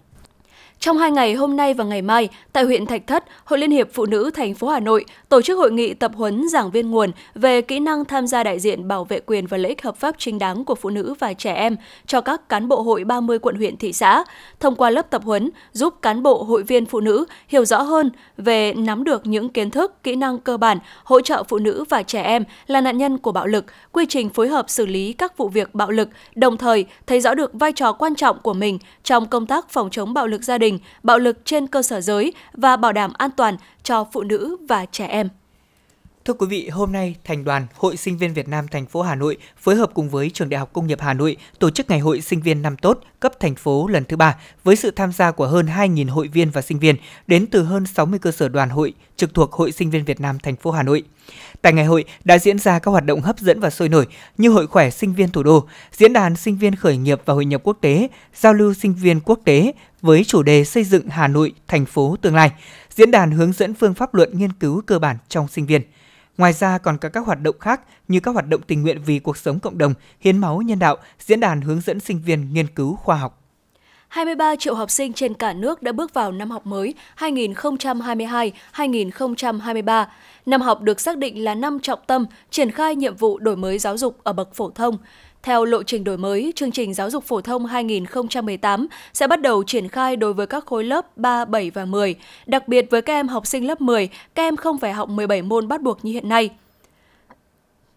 Trong 0.79 0.97
hai 0.97 1.11
ngày 1.11 1.33
hôm 1.33 1.55
nay 1.55 1.73
và 1.73 1.83
ngày 1.83 2.01
mai, 2.01 2.29
tại 2.53 2.63
huyện 2.63 2.85
Thạch 2.85 3.07
Thất, 3.07 3.23
Hội 3.45 3.59
Liên 3.59 3.71
hiệp 3.71 3.87
Phụ 3.93 4.05
nữ 4.05 4.31
thành 4.33 4.53
phố 4.53 4.67
Hà 4.67 4.79
Nội 4.79 5.05
tổ 5.29 5.41
chức 5.41 5.57
hội 5.57 5.71
nghị 5.71 5.93
tập 5.93 6.11
huấn 6.15 6.49
giảng 6.49 6.71
viên 6.71 6.91
nguồn 6.91 7.11
về 7.35 7.61
kỹ 7.61 7.79
năng 7.79 8.05
tham 8.05 8.27
gia 8.27 8.43
đại 8.43 8.59
diện 8.59 8.87
bảo 8.87 9.03
vệ 9.03 9.19
quyền 9.25 9.47
và 9.47 9.57
lợi 9.57 9.69
ích 9.69 9.83
hợp 9.83 9.97
pháp 9.97 10.15
chính 10.17 10.39
đáng 10.39 10.65
của 10.65 10.75
phụ 10.75 10.89
nữ 10.89 11.13
và 11.19 11.33
trẻ 11.33 11.53
em 11.53 11.75
cho 12.07 12.21
các 12.21 12.49
cán 12.49 12.67
bộ 12.67 12.81
hội 12.81 13.03
30 13.03 13.39
quận 13.39 13.55
huyện 13.55 13.77
thị 13.77 13.93
xã. 13.93 14.23
Thông 14.59 14.75
qua 14.75 14.89
lớp 14.89 15.09
tập 15.09 15.21
huấn, 15.25 15.49
giúp 15.71 15.93
cán 16.01 16.23
bộ 16.23 16.43
hội 16.43 16.63
viên 16.63 16.85
phụ 16.85 16.99
nữ 16.99 17.25
hiểu 17.47 17.65
rõ 17.65 17.81
hơn 17.81 18.11
về 18.37 18.73
nắm 18.73 19.03
được 19.03 19.27
những 19.27 19.49
kiến 19.49 19.71
thức, 19.71 20.03
kỹ 20.03 20.15
năng 20.15 20.39
cơ 20.39 20.57
bản 20.57 20.77
hỗ 21.03 21.21
trợ 21.21 21.43
phụ 21.43 21.57
nữ 21.57 21.83
và 21.89 22.03
trẻ 22.03 22.21
em 22.21 22.43
là 22.67 22.81
nạn 22.81 22.97
nhân 22.97 23.17
của 23.17 23.31
bạo 23.31 23.47
lực, 23.47 23.65
quy 23.91 24.05
trình 24.09 24.29
phối 24.29 24.47
hợp 24.47 24.69
xử 24.69 24.85
lý 24.85 25.13
các 25.13 25.37
vụ 25.37 25.49
việc 25.49 25.75
bạo 25.75 25.91
lực, 25.91 26.09
đồng 26.35 26.57
thời 26.57 26.85
thấy 27.07 27.21
rõ 27.21 27.33
được 27.33 27.51
vai 27.53 27.71
trò 27.71 27.93
quan 27.93 28.15
trọng 28.15 28.39
của 28.39 28.53
mình 28.53 28.79
trong 29.03 29.25
công 29.25 29.45
tác 29.45 29.69
phòng 29.69 29.89
chống 29.89 30.13
bạo 30.13 30.27
lực 30.27 30.43
gia 30.43 30.57
đình 30.57 30.64
đình, 30.65 30.79
bạo 31.03 31.19
lực 31.19 31.37
trên 31.45 31.67
cơ 31.67 31.81
sở 31.81 32.01
giới 32.01 32.33
và 32.53 32.77
bảo 32.77 32.93
đảm 32.93 33.13
an 33.17 33.31
toàn 33.37 33.57
cho 33.83 34.07
phụ 34.13 34.23
nữ 34.23 34.57
và 34.69 34.85
trẻ 34.91 35.07
em. 35.07 35.29
Thưa 36.25 36.33
quý 36.33 36.47
vị, 36.47 36.69
hôm 36.69 36.91
nay 36.91 37.15
Thành 37.23 37.43
đoàn 37.43 37.67
Hội 37.75 37.97
Sinh 37.97 38.17
viên 38.17 38.33
Việt 38.33 38.47
Nam 38.47 38.67
thành 38.67 38.85
phố 38.85 39.01
Hà 39.01 39.15
Nội 39.15 39.37
phối 39.57 39.75
hợp 39.75 39.91
cùng 39.93 40.09
với 40.09 40.29
Trường 40.29 40.49
Đại 40.49 40.59
học 40.59 40.69
Công 40.73 40.87
nghiệp 40.87 41.01
Hà 41.01 41.13
Nội 41.13 41.37
tổ 41.59 41.69
chức 41.69 41.89
Ngày 41.89 41.99
hội 41.99 42.21
Sinh 42.21 42.41
viên 42.41 42.61
năm 42.61 42.77
tốt 42.77 42.99
cấp 43.19 43.39
thành 43.39 43.55
phố 43.55 43.87
lần 43.87 44.05
thứ 44.05 44.17
ba 44.17 44.35
với 44.63 44.75
sự 44.75 44.91
tham 44.91 45.11
gia 45.11 45.31
của 45.31 45.47
hơn 45.47 45.65
2.000 45.65 46.09
hội 46.09 46.27
viên 46.27 46.49
và 46.49 46.61
sinh 46.61 46.79
viên 46.79 46.95
đến 47.27 47.47
từ 47.47 47.63
hơn 47.63 47.85
60 47.85 48.19
cơ 48.19 48.31
sở 48.31 48.49
đoàn 48.49 48.69
hội 48.69 48.93
trực 49.15 49.33
thuộc 49.33 49.51
Hội 49.51 49.71
Sinh 49.71 49.89
viên 49.89 50.05
Việt 50.05 50.21
Nam 50.21 50.39
thành 50.39 50.55
phố 50.55 50.71
Hà 50.71 50.83
Nội. 50.83 51.03
Tại 51.61 51.73
ngày 51.73 51.85
hội 51.85 52.05
đã 52.23 52.37
diễn 52.37 52.59
ra 52.59 52.79
các 52.79 52.91
hoạt 52.91 53.05
động 53.05 53.21
hấp 53.21 53.39
dẫn 53.39 53.59
và 53.59 53.69
sôi 53.69 53.89
nổi 53.89 54.07
như 54.37 54.49
Hội 54.49 54.67
khỏe 54.67 54.89
sinh 54.89 55.13
viên 55.13 55.29
thủ 55.29 55.43
đô, 55.43 55.67
diễn 55.91 56.13
đàn 56.13 56.35
sinh 56.35 56.57
viên 56.57 56.75
khởi 56.75 56.97
nghiệp 56.97 57.21
và 57.25 57.33
hội 57.33 57.45
nhập 57.45 57.61
quốc 57.63 57.77
tế, 57.81 58.07
giao 58.35 58.53
lưu 58.53 58.73
sinh 58.73 58.93
viên 58.93 59.19
quốc 59.19 59.39
tế 59.45 59.73
với 60.05 60.23
chủ 60.23 60.43
đề 60.43 60.65
xây 60.65 60.83
dựng 60.83 61.09
Hà 61.09 61.27
Nội 61.27 61.53
thành 61.67 61.85
phố 61.85 62.15
tương 62.21 62.35
lai, 62.35 62.51
diễn 62.89 63.11
đàn 63.11 63.31
hướng 63.31 63.53
dẫn 63.53 63.73
phương 63.73 63.93
pháp 63.93 64.13
luận 64.13 64.37
nghiên 64.37 64.53
cứu 64.53 64.81
cơ 64.85 64.99
bản 64.99 65.17
trong 65.29 65.47
sinh 65.47 65.65
viên. 65.65 65.81
Ngoài 66.37 66.53
ra 66.53 66.77
còn 66.77 66.97
có 66.97 67.09
các 67.09 67.25
hoạt 67.25 67.41
động 67.41 67.59
khác 67.59 67.81
như 68.07 68.19
các 68.19 68.31
hoạt 68.31 68.47
động 68.47 68.61
tình 68.67 68.81
nguyện 68.81 69.01
vì 69.05 69.19
cuộc 69.19 69.37
sống 69.37 69.59
cộng 69.59 69.77
đồng, 69.77 69.93
hiến 70.19 70.37
máu 70.37 70.61
nhân 70.61 70.79
đạo, 70.79 70.97
diễn 71.19 71.39
đàn 71.39 71.61
hướng 71.61 71.81
dẫn 71.81 71.99
sinh 71.99 72.21
viên 72.25 72.53
nghiên 72.53 72.67
cứu 72.67 72.95
khoa 72.95 73.15
học. 73.15 73.41
23 74.07 74.55
triệu 74.55 74.75
học 74.75 74.91
sinh 74.91 75.13
trên 75.13 75.33
cả 75.33 75.53
nước 75.53 75.83
đã 75.83 75.91
bước 75.91 76.13
vào 76.13 76.31
năm 76.31 76.51
học 76.51 76.65
mới 76.65 76.93
2022-2023. 77.17 80.05
Năm 80.45 80.61
học 80.61 80.81
được 80.81 80.99
xác 80.99 81.17
định 81.17 81.43
là 81.43 81.55
năm 81.55 81.79
trọng 81.79 81.99
tâm 82.07 82.25
triển 82.49 82.71
khai 82.71 82.95
nhiệm 82.95 83.15
vụ 83.15 83.39
đổi 83.39 83.55
mới 83.55 83.79
giáo 83.79 83.97
dục 83.97 84.17
ở 84.23 84.33
bậc 84.33 84.55
phổ 84.55 84.69
thông. 84.69 84.97
Theo 85.45 85.65
lộ 85.65 85.83
trình 85.83 86.03
đổi 86.03 86.17
mới, 86.17 86.53
chương 86.55 86.71
trình 86.71 86.93
giáo 86.93 87.09
dục 87.09 87.23
phổ 87.23 87.41
thông 87.41 87.65
2018 87.65 88.87
sẽ 89.13 89.27
bắt 89.27 89.41
đầu 89.41 89.63
triển 89.63 89.87
khai 89.87 90.15
đối 90.15 90.33
với 90.33 90.47
các 90.47 90.65
khối 90.65 90.83
lớp 90.83 91.17
3, 91.17 91.45
7 91.45 91.69
và 91.69 91.85
10. 91.85 92.15
Đặc 92.45 92.67
biệt 92.67 92.87
với 92.91 93.01
các 93.01 93.13
em 93.13 93.27
học 93.27 93.47
sinh 93.47 93.67
lớp 93.67 93.81
10, 93.81 94.09
các 94.35 94.43
em 94.43 94.55
không 94.55 94.77
phải 94.77 94.93
học 94.93 95.09
17 95.09 95.41
môn 95.41 95.67
bắt 95.67 95.81
buộc 95.81 96.05
như 96.05 96.11
hiện 96.11 96.29
nay. 96.29 96.49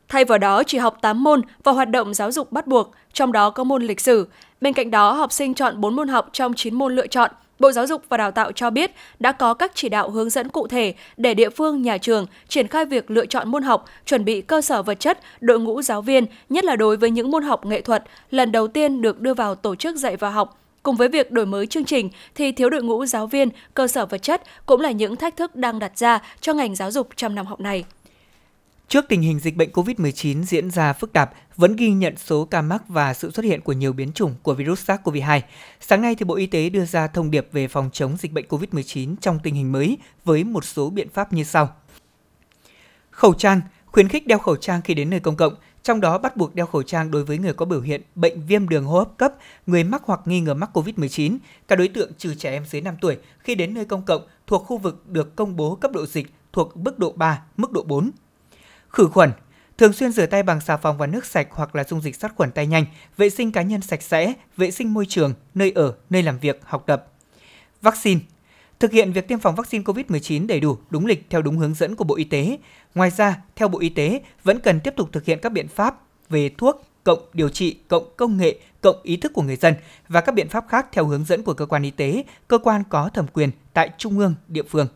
Thay 0.08 0.24
vào 0.24 0.38
đó 0.38 0.62
chỉ 0.62 0.78
học 0.78 0.98
8 1.00 1.24
môn 1.24 1.42
và 1.64 1.72
hoạt 1.72 1.90
động 1.90 2.14
giáo 2.14 2.32
dục 2.32 2.52
bắt 2.52 2.66
buộc, 2.66 2.92
trong 3.12 3.32
đó 3.32 3.50
có 3.50 3.64
môn 3.64 3.82
lịch 3.82 4.00
sử. 4.00 4.28
Bên 4.60 4.72
cạnh 4.72 4.90
đó, 4.90 5.12
học 5.12 5.32
sinh 5.32 5.54
chọn 5.54 5.80
4 5.80 5.96
môn 5.96 6.08
học 6.08 6.28
trong 6.32 6.54
9 6.54 6.74
môn 6.74 6.96
lựa 6.96 7.06
chọn. 7.06 7.30
Bộ 7.58 7.72
Giáo 7.72 7.86
dục 7.86 8.02
và 8.08 8.16
Đào 8.16 8.30
tạo 8.30 8.52
cho 8.52 8.70
biết 8.70 8.90
đã 9.20 9.32
có 9.32 9.54
các 9.54 9.72
chỉ 9.74 9.88
đạo 9.88 10.10
hướng 10.10 10.30
dẫn 10.30 10.48
cụ 10.48 10.66
thể 10.66 10.94
để 11.16 11.34
địa 11.34 11.50
phương, 11.50 11.82
nhà 11.82 11.98
trường 11.98 12.26
triển 12.48 12.68
khai 12.68 12.84
việc 12.84 13.10
lựa 13.10 13.26
chọn 13.26 13.48
môn 13.48 13.62
học, 13.62 13.84
chuẩn 14.06 14.24
bị 14.24 14.40
cơ 14.40 14.60
sở 14.60 14.82
vật 14.82 15.00
chất, 15.00 15.18
đội 15.40 15.60
ngũ 15.60 15.82
giáo 15.82 16.02
viên, 16.02 16.26
nhất 16.48 16.64
là 16.64 16.76
đối 16.76 16.96
với 16.96 17.10
những 17.10 17.30
môn 17.30 17.42
học 17.42 17.66
nghệ 17.66 17.80
thuật 17.80 18.04
lần 18.30 18.52
đầu 18.52 18.68
tiên 18.68 19.02
được 19.02 19.20
đưa 19.20 19.34
vào 19.34 19.54
tổ 19.54 19.74
chức 19.74 19.96
dạy 19.96 20.16
và 20.16 20.30
học. 20.30 20.58
Cùng 20.82 20.96
với 20.96 21.08
việc 21.08 21.30
đổi 21.30 21.46
mới 21.46 21.66
chương 21.66 21.84
trình 21.84 22.10
thì 22.34 22.52
thiếu 22.52 22.70
đội 22.70 22.82
ngũ 22.82 23.06
giáo 23.06 23.26
viên, 23.26 23.48
cơ 23.74 23.86
sở 23.86 24.06
vật 24.06 24.22
chất 24.22 24.42
cũng 24.66 24.80
là 24.80 24.90
những 24.90 25.16
thách 25.16 25.36
thức 25.36 25.56
đang 25.56 25.78
đặt 25.78 25.98
ra 25.98 26.22
cho 26.40 26.54
ngành 26.54 26.74
giáo 26.74 26.90
dục 26.90 27.08
trong 27.16 27.34
năm 27.34 27.46
học 27.46 27.60
này. 27.60 27.84
Trước 28.88 29.04
tình 29.08 29.22
hình 29.22 29.38
dịch 29.38 29.56
bệnh 29.56 29.70
COVID-19 29.70 30.42
diễn 30.42 30.70
ra 30.70 30.92
phức 30.92 31.12
tạp, 31.12 31.32
vẫn 31.56 31.76
ghi 31.76 31.90
nhận 31.90 32.14
số 32.16 32.44
ca 32.44 32.62
mắc 32.62 32.82
và 32.88 33.14
sự 33.14 33.30
xuất 33.30 33.44
hiện 33.44 33.60
của 33.60 33.72
nhiều 33.72 33.92
biến 33.92 34.12
chủng 34.12 34.34
của 34.42 34.54
virus 34.54 34.90
SARS-CoV-2. 34.90 35.40
Sáng 35.80 36.02
nay 36.02 36.14
thì 36.14 36.24
Bộ 36.24 36.34
Y 36.34 36.46
tế 36.46 36.68
đưa 36.68 36.84
ra 36.84 37.06
thông 37.06 37.30
điệp 37.30 37.48
về 37.52 37.68
phòng 37.68 37.90
chống 37.92 38.16
dịch 38.18 38.32
bệnh 38.32 38.46
COVID-19 38.48 39.16
trong 39.20 39.38
tình 39.42 39.54
hình 39.54 39.72
mới 39.72 39.98
với 40.24 40.44
một 40.44 40.64
số 40.64 40.90
biện 40.90 41.08
pháp 41.08 41.32
như 41.32 41.44
sau. 41.44 41.68
Khẩu 43.10 43.34
trang, 43.34 43.60
khuyến 43.86 44.08
khích 44.08 44.26
đeo 44.26 44.38
khẩu 44.38 44.56
trang 44.56 44.80
khi 44.82 44.94
đến 44.94 45.10
nơi 45.10 45.20
công 45.20 45.36
cộng, 45.36 45.54
trong 45.82 46.00
đó 46.00 46.18
bắt 46.18 46.36
buộc 46.36 46.54
đeo 46.54 46.66
khẩu 46.66 46.82
trang 46.82 47.10
đối 47.10 47.24
với 47.24 47.38
người 47.38 47.52
có 47.52 47.64
biểu 47.64 47.80
hiện 47.80 48.02
bệnh 48.14 48.46
viêm 48.46 48.68
đường 48.68 48.84
hô 48.84 48.98
hấp 48.98 49.16
cấp, 49.18 49.34
người 49.66 49.84
mắc 49.84 50.02
hoặc 50.04 50.20
nghi 50.24 50.40
ngờ 50.40 50.54
mắc 50.54 50.70
COVID-19, 50.76 51.38
các 51.68 51.76
đối 51.76 51.88
tượng 51.88 52.12
trừ 52.18 52.34
trẻ 52.34 52.50
em 52.50 52.64
dưới 52.66 52.80
5 52.80 52.94
tuổi 53.00 53.16
khi 53.38 53.54
đến 53.54 53.74
nơi 53.74 53.84
công 53.84 54.02
cộng 54.02 54.26
thuộc 54.46 54.64
khu 54.66 54.78
vực 54.78 55.08
được 55.08 55.36
công 55.36 55.56
bố 55.56 55.74
cấp 55.74 55.92
độ 55.92 56.06
dịch 56.06 56.26
thuộc 56.52 56.76
mức 56.76 56.98
độ 56.98 57.12
3, 57.12 57.42
mức 57.56 57.72
độ 57.72 57.82
4 57.82 58.10
Khử 58.98 59.08
khuẩn, 59.08 59.32
thường 59.78 59.92
xuyên 59.92 60.12
rửa 60.12 60.26
tay 60.26 60.42
bằng 60.42 60.60
xà 60.60 60.76
phòng 60.76 60.98
và 60.98 61.06
nước 61.06 61.26
sạch 61.26 61.48
hoặc 61.50 61.74
là 61.74 61.84
dung 61.84 62.00
dịch 62.00 62.16
sát 62.16 62.32
khuẩn 62.36 62.50
tay 62.50 62.66
nhanh, 62.66 62.84
vệ 63.16 63.30
sinh 63.30 63.52
cá 63.52 63.62
nhân 63.62 63.80
sạch 63.80 64.02
sẽ, 64.02 64.32
vệ 64.56 64.70
sinh 64.70 64.94
môi 64.94 65.06
trường, 65.06 65.34
nơi 65.54 65.72
ở, 65.74 65.94
nơi 66.10 66.22
làm 66.22 66.38
việc, 66.38 66.60
học 66.64 66.84
tập. 66.86 67.06
Vaccine 67.82 68.20
Thực 68.80 68.92
hiện 68.92 69.12
việc 69.12 69.28
tiêm 69.28 69.38
phòng 69.38 69.54
vaccine 69.54 69.84
COVID-19 69.84 70.46
đầy 70.46 70.60
đủ, 70.60 70.78
đúng 70.90 71.06
lịch 71.06 71.26
theo 71.30 71.42
đúng 71.42 71.58
hướng 71.58 71.74
dẫn 71.74 71.96
của 71.96 72.04
Bộ 72.04 72.16
Y 72.16 72.24
tế. 72.24 72.58
Ngoài 72.94 73.10
ra, 73.10 73.42
theo 73.56 73.68
Bộ 73.68 73.78
Y 73.78 73.88
tế, 73.88 74.20
vẫn 74.44 74.60
cần 74.60 74.80
tiếp 74.80 74.94
tục 74.96 75.08
thực 75.12 75.24
hiện 75.24 75.38
các 75.42 75.52
biện 75.52 75.68
pháp 75.68 76.00
về 76.28 76.50
thuốc, 76.58 76.82
cộng 77.04 77.28
điều 77.32 77.48
trị, 77.48 77.78
cộng 77.88 78.14
công 78.16 78.36
nghệ, 78.36 78.58
cộng 78.80 78.96
ý 79.02 79.16
thức 79.16 79.32
của 79.34 79.42
người 79.42 79.56
dân 79.56 79.74
và 80.08 80.20
các 80.20 80.34
biện 80.34 80.48
pháp 80.48 80.64
khác 80.68 80.86
theo 80.92 81.06
hướng 81.06 81.24
dẫn 81.24 81.42
của 81.42 81.54
cơ 81.54 81.66
quan 81.66 81.82
y 81.82 81.90
tế, 81.90 82.24
cơ 82.48 82.58
quan 82.58 82.82
có 82.88 83.08
thẩm 83.08 83.26
quyền 83.26 83.50
tại 83.72 83.90
trung 83.98 84.18
ương, 84.18 84.34
địa 84.48 84.62
phương. 84.62 84.86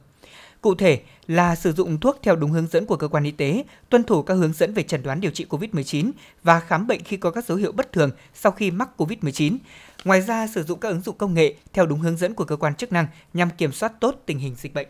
Cụ 0.60 0.74
thể 0.74 1.00
là 1.32 1.54
sử 1.54 1.72
dụng 1.72 2.00
thuốc 2.00 2.18
theo 2.22 2.36
đúng 2.36 2.50
hướng 2.50 2.66
dẫn 2.66 2.86
của 2.86 2.96
cơ 2.96 3.08
quan 3.08 3.24
y 3.24 3.30
tế, 3.30 3.64
tuân 3.88 4.04
thủ 4.04 4.22
các 4.22 4.34
hướng 4.34 4.52
dẫn 4.52 4.74
về 4.74 4.82
chẩn 4.82 5.02
đoán 5.02 5.20
điều 5.20 5.30
trị 5.30 5.46
COVID-19 5.48 6.10
và 6.42 6.60
khám 6.60 6.86
bệnh 6.86 7.02
khi 7.04 7.16
có 7.16 7.30
các 7.30 7.44
dấu 7.44 7.58
hiệu 7.58 7.72
bất 7.72 7.92
thường 7.92 8.10
sau 8.34 8.52
khi 8.52 8.70
mắc 8.70 8.88
COVID-19. 8.96 9.56
Ngoài 10.04 10.20
ra, 10.20 10.46
sử 10.46 10.62
dụng 10.62 10.80
các 10.80 10.88
ứng 10.88 11.00
dụng 11.00 11.16
công 11.18 11.34
nghệ 11.34 11.54
theo 11.72 11.86
đúng 11.86 12.00
hướng 12.00 12.16
dẫn 12.16 12.34
của 12.34 12.44
cơ 12.44 12.56
quan 12.56 12.74
chức 12.74 12.92
năng 12.92 13.06
nhằm 13.34 13.50
kiểm 13.58 13.72
soát 13.72 13.92
tốt 14.00 14.22
tình 14.26 14.38
hình 14.38 14.54
dịch 14.58 14.74
bệnh. 14.74 14.86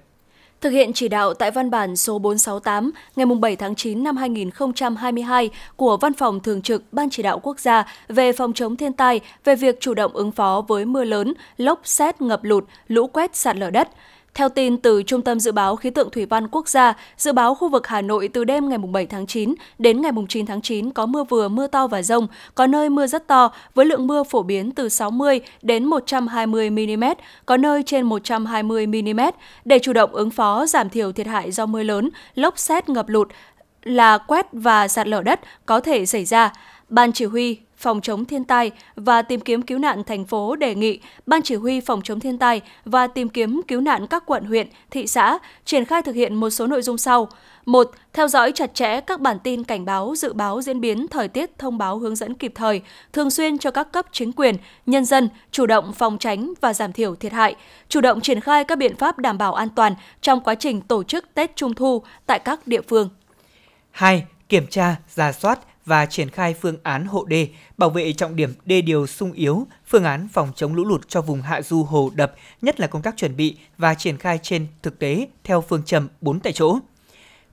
Thực 0.61 0.70
hiện 0.70 0.93
chỉ 0.93 1.09
đạo 1.09 1.34
tại 1.34 1.51
văn 1.51 1.70
bản 1.70 1.97
số 1.97 2.18
468 2.18 2.90
ngày 3.16 3.26
7 3.40 3.57
tháng 3.57 3.74
9 3.74 4.03
năm 4.05 4.16
2022 4.16 5.51
của 5.76 5.97
Văn 5.97 6.12
phòng 6.12 6.40
Thường 6.40 6.62
trực 6.62 6.93
Ban 6.93 7.11
Chỉ 7.11 7.22
đạo 7.22 7.40
Quốc 7.43 7.61
gia 7.61 7.84
về 8.09 8.32
phòng 8.32 8.53
chống 8.53 8.76
thiên 8.76 8.93
tai 8.93 9.20
về 9.45 9.57
việc 9.57 9.80
chủ 9.80 9.95
động 9.95 10.12
ứng 10.12 10.32
phó 10.32 10.64
với 10.68 10.84
mưa 10.84 11.05
lớn, 11.05 11.34
lốc 11.57 11.80
xét, 11.84 12.20
ngập 12.20 12.45
lụt, 12.45 12.64
lũ 12.88 13.07
quét, 13.07 13.36
sạt 13.36 13.57
lở 13.57 13.70
đất– 13.70 13.88
theo 14.35 14.49
tin 14.49 14.76
từ 14.76 15.03
Trung 15.03 15.22
tâm 15.22 15.41
Dự 15.41 15.53
báo 15.53 15.76
Khí 15.76 15.91
tượng 15.91 16.11
Thủy 16.11 16.26
văn 16.26 16.49
Quốc 16.49 16.68
gia, 16.68 16.95
dự 17.16 17.33
báo 17.33 17.55
khu 17.55 17.68
vực 17.68 17.87
Hà 17.87 18.03
Nội 18.03 18.28
từ 18.28 18.45
đêm 18.45 18.68
ngày 18.68 18.78
7 18.78 19.07
tháng 19.07 19.26
9 19.26 19.55
đến 19.78 20.03
ngày 20.03 20.12
9 20.28 20.47
tháng 20.47 20.62
9 20.62 20.91
có 20.91 21.07
mưa 21.07 21.24
vừa, 21.24 21.49
mưa 21.49 21.66
to 21.66 21.87
và 21.87 22.03
rông, 22.03 22.26
có 22.55 22.66
nơi 22.66 22.91
mưa 22.91 23.07
rất 23.07 23.26
to 23.26 23.53
với 23.74 23.87
lượng 23.87 24.07
mưa 24.07 24.22
phổ 24.22 24.43
biến 24.43 24.72
từ 24.72 24.89
60 24.89 25.41
đến 25.62 25.85
120 25.85 26.70
mm, 26.70 27.05
có 27.47 27.57
nơi 27.57 27.83
trên 27.83 28.07
120 28.07 28.87
mm. 28.87 29.20
Để 29.64 29.78
chủ 29.78 29.93
động 29.93 30.12
ứng 30.12 30.30
phó, 30.30 30.66
giảm 30.66 30.91
thiểu 30.91 31.12
thiệt 31.12 31.26
hại 31.26 31.53
do 31.53 31.66
mưa 31.66 31.83
lớn, 31.83 32.11
lốc 32.35 32.59
xét 32.59 32.89
ngập 32.89 33.09
lụt, 33.09 33.28
là 33.83 34.18
quét 34.18 34.47
và 34.53 34.89
sạt 34.89 35.09
lở 35.09 35.22
đất 35.22 35.41
có 35.66 35.80
thể 35.80 36.07
xảy 36.07 36.24
ra. 36.24 36.53
Ban 36.89 37.12
chỉ 37.12 37.24
huy 37.24 37.59
phòng 37.83 38.01
chống 38.01 38.24
thiên 38.24 38.45
tai 38.45 38.70
và 38.97 39.22
tìm 39.22 39.41
kiếm 39.41 39.62
cứu 39.62 39.78
nạn 39.78 40.05
thành 40.05 40.24
phố 40.24 40.57
đề 40.57 40.74
nghị 40.74 41.01
Ban 41.26 41.43
chỉ 41.43 41.55
huy 41.55 41.80
phòng 41.80 42.03
chống 42.03 42.20
thiên 42.20 42.39
tai 42.39 42.61
và 42.85 43.07
tìm 43.07 43.28
kiếm 43.28 43.61
cứu 43.68 43.80
nạn 43.80 44.07
các 44.07 44.22
quận 44.26 44.45
huyện, 44.45 44.68
thị 44.91 45.07
xã 45.07 45.39
triển 45.64 45.85
khai 45.85 46.03
thực 46.03 46.14
hiện 46.14 46.35
một 46.35 46.51
số 46.51 46.66
nội 46.66 46.83
dung 46.83 46.99
sau. 46.99 47.28
một 47.66 47.91
Theo 48.12 48.28
dõi 48.28 48.53
chặt 48.53 48.74
chẽ 48.74 49.01
các 49.01 49.20
bản 49.20 49.39
tin 49.39 49.64
cảnh 49.64 49.85
báo, 49.85 50.14
dự 50.16 50.33
báo 50.33 50.62
diễn 50.62 50.80
biến 50.80 51.09
thời 51.09 51.28
tiết, 51.28 51.59
thông 51.59 51.78
báo 51.78 51.99
hướng 51.99 52.16
dẫn 52.16 52.35
kịp 52.35 52.53
thời, 52.55 52.80
thường 53.12 53.30
xuyên 53.30 53.59
cho 53.59 53.70
các 53.70 53.93
cấp 53.93 54.07
chính 54.12 54.33
quyền, 54.33 54.57
nhân 54.87 55.05
dân 55.05 55.28
chủ 55.51 55.66
động 55.66 55.93
phòng 55.93 56.18
tránh 56.18 56.53
và 56.61 56.74
giảm 56.74 56.93
thiểu 56.93 57.14
thiệt 57.14 57.33
hại, 57.33 57.55
chủ 57.89 58.01
động 58.01 58.20
triển 58.20 58.41
khai 58.41 58.64
các 58.64 58.78
biện 58.78 58.97
pháp 58.97 59.18
đảm 59.18 59.39
bảo 59.39 59.55
an 59.55 59.68
toàn 59.68 59.95
trong 60.20 60.41
quá 60.41 60.55
trình 60.55 60.80
tổ 60.80 61.03
chức 61.03 61.35
Tết 61.35 61.57
Trung 61.57 61.74
thu 61.74 62.03
tại 62.26 62.39
các 62.39 62.66
địa 62.66 62.83
phương. 62.89 63.09
2. 63.91 64.24
Kiểm 64.49 64.66
tra, 64.66 64.97
giả 65.09 65.33
soát, 65.33 65.59
và 65.87 66.07
triển 66.07 66.30
khai 66.30 66.55
phương 66.55 66.76
án 66.83 67.07
hộ 67.07 67.24
đê, 67.24 67.49
bảo 67.76 67.91
vệ 67.91 68.12
trọng 68.12 68.37
điểm 68.37 68.55
đê 68.64 68.80
điều 68.80 69.07
sung 69.07 69.33
yếu, 69.33 69.66
phương 69.87 70.05
án 70.05 70.28
phòng 70.33 70.53
chống 70.57 70.74
lũ 70.74 70.85
lụt 70.85 71.09
cho 71.09 71.22
vùng 71.22 71.43
hạ 71.43 71.62
du 71.62 71.83
hồ 71.83 72.11
đập, 72.14 72.35
nhất 72.62 72.80
là 72.80 72.87
công 72.87 73.03
tác 73.03 73.16
chuẩn 73.16 73.37
bị 73.37 73.57
và 73.78 73.95
triển 73.95 74.18
khai 74.18 74.39
trên 74.43 74.66
thực 74.83 74.99
tế 74.99 75.28
theo 75.45 75.61
phương 75.61 75.83
châm 75.83 76.09
4 76.20 76.41
tại 76.41 76.53
chỗ. 76.53 76.78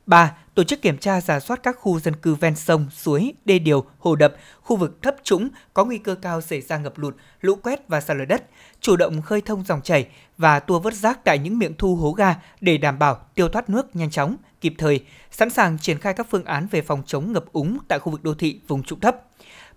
3. 0.05 0.35
Tổ 0.59 0.63
chức 0.63 0.81
kiểm 0.81 0.97
tra 0.97 1.21
giả 1.21 1.39
soát 1.39 1.63
các 1.63 1.77
khu 1.79 1.99
dân 1.99 2.15
cư 2.15 2.35
ven 2.35 2.55
sông, 2.55 2.85
suối, 2.91 3.33
đê 3.45 3.59
điều, 3.59 3.85
hồ 3.99 4.15
đập, 4.15 4.35
khu 4.61 4.75
vực 4.75 5.01
thấp 5.01 5.15
trũng 5.23 5.49
có 5.73 5.85
nguy 5.85 5.97
cơ 5.97 6.15
cao 6.15 6.41
xảy 6.41 6.61
ra 6.61 6.77
ngập 6.77 6.97
lụt, 6.97 7.15
lũ 7.41 7.55
quét 7.63 7.87
và 7.87 8.01
sạt 8.01 8.17
lở 8.17 8.25
đất, 8.25 8.43
chủ 8.81 8.95
động 8.95 9.21
khơi 9.21 9.41
thông 9.41 9.63
dòng 9.65 9.81
chảy 9.81 10.07
và 10.37 10.59
tua 10.59 10.79
vớt 10.79 10.93
rác 10.93 11.23
tại 11.23 11.39
những 11.39 11.59
miệng 11.59 11.73
thu 11.77 11.95
hố 11.95 12.11
ga 12.11 12.35
để 12.61 12.77
đảm 12.77 12.99
bảo 12.99 13.15
tiêu 13.35 13.49
thoát 13.49 13.69
nước 13.69 13.95
nhanh 13.95 14.09
chóng, 14.09 14.35
kịp 14.61 14.73
thời, 14.77 15.05
sẵn 15.31 15.49
sàng 15.49 15.77
triển 15.77 15.99
khai 15.99 16.13
các 16.13 16.27
phương 16.29 16.45
án 16.45 16.67
về 16.71 16.81
phòng 16.81 17.03
chống 17.05 17.31
ngập 17.31 17.45
úng 17.51 17.77
tại 17.87 17.99
khu 17.99 18.11
vực 18.11 18.23
đô 18.23 18.33
thị 18.33 18.61
vùng 18.67 18.83
trũng 18.83 18.99
thấp. 18.99 19.15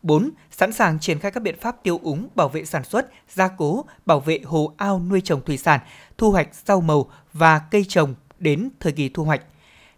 4. 0.03 0.31
Sẵn 0.51 0.73
sàng 0.73 0.99
triển 1.01 1.19
khai 1.19 1.31
các 1.31 1.43
biện 1.43 1.61
pháp 1.61 1.77
tiêu 1.83 2.01
úng, 2.03 2.29
bảo 2.35 2.49
vệ 2.49 2.65
sản 2.65 2.85
xuất, 2.85 3.07
gia 3.29 3.49
cố, 3.49 3.85
bảo 4.07 4.21
vệ 4.21 4.41
hồ 4.45 4.75
ao 4.77 5.03
nuôi 5.11 5.21
trồng 5.25 5.45
thủy 5.45 5.59
sản, 5.59 5.81
thu 6.19 6.31
hoạch 6.31 6.49
rau 6.67 6.81
màu 6.81 7.11
và 7.33 7.59
cây 7.59 7.85
trồng 7.89 8.15
đến 8.39 8.69
thời 8.81 8.93
kỳ 8.93 9.09
thu 9.09 9.25
hoạch. 9.25 9.43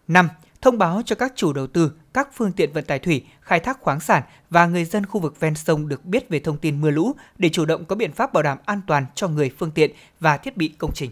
5. 0.09 0.28
Thông 0.65 0.79
báo 0.79 1.03
cho 1.05 1.17
các 1.17 1.33
chủ 1.37 1.53
đầu 1.53 1.67
tư, 1.67 1.93
các 2.15 2.29
phương 2.33 2.53
tiện 2.53 2.73
vận 2.73 2.85
tải 2.85 2.99
thủy, 2.99 3.25
khai 3.41 3.61
thác 3.61 3.81
khoáng 3.81 4.01
sản 4.01 4.23
và 4.51 4.67
người 4.67 4.85
dân 4.85 5.07
khu 5.07 5.21
vực 5.21 5.41
ven 5.41 5.55
sông 5.55 5.89
được 5.89 6.05
biết 6.05 6.29
về 6.29 6.41
thông 6.41 6.59
tin 6.59 6.81
mưa 6.81 6.91
lũ 6.91 7.12
để 7.39 7.49
chủ 7.49 7.65
động 7.65 7.85
có 7.85 7.97
biện 7.97 8.12
pháp 8.12 8.33
bảo 8.33 8.43
đảm 8.43 8.59
an 8.65 8.81
toàn 8.87 9.07
cho 9.15 9.29
người 9.29 9.51
phương 9.59 9.71
tiện 9.71 9.91
và 10.21 10.37
thiết 10.37 10.57
bị 10.57 10.69
công 10.69 10.93
trình. 10.95 11.11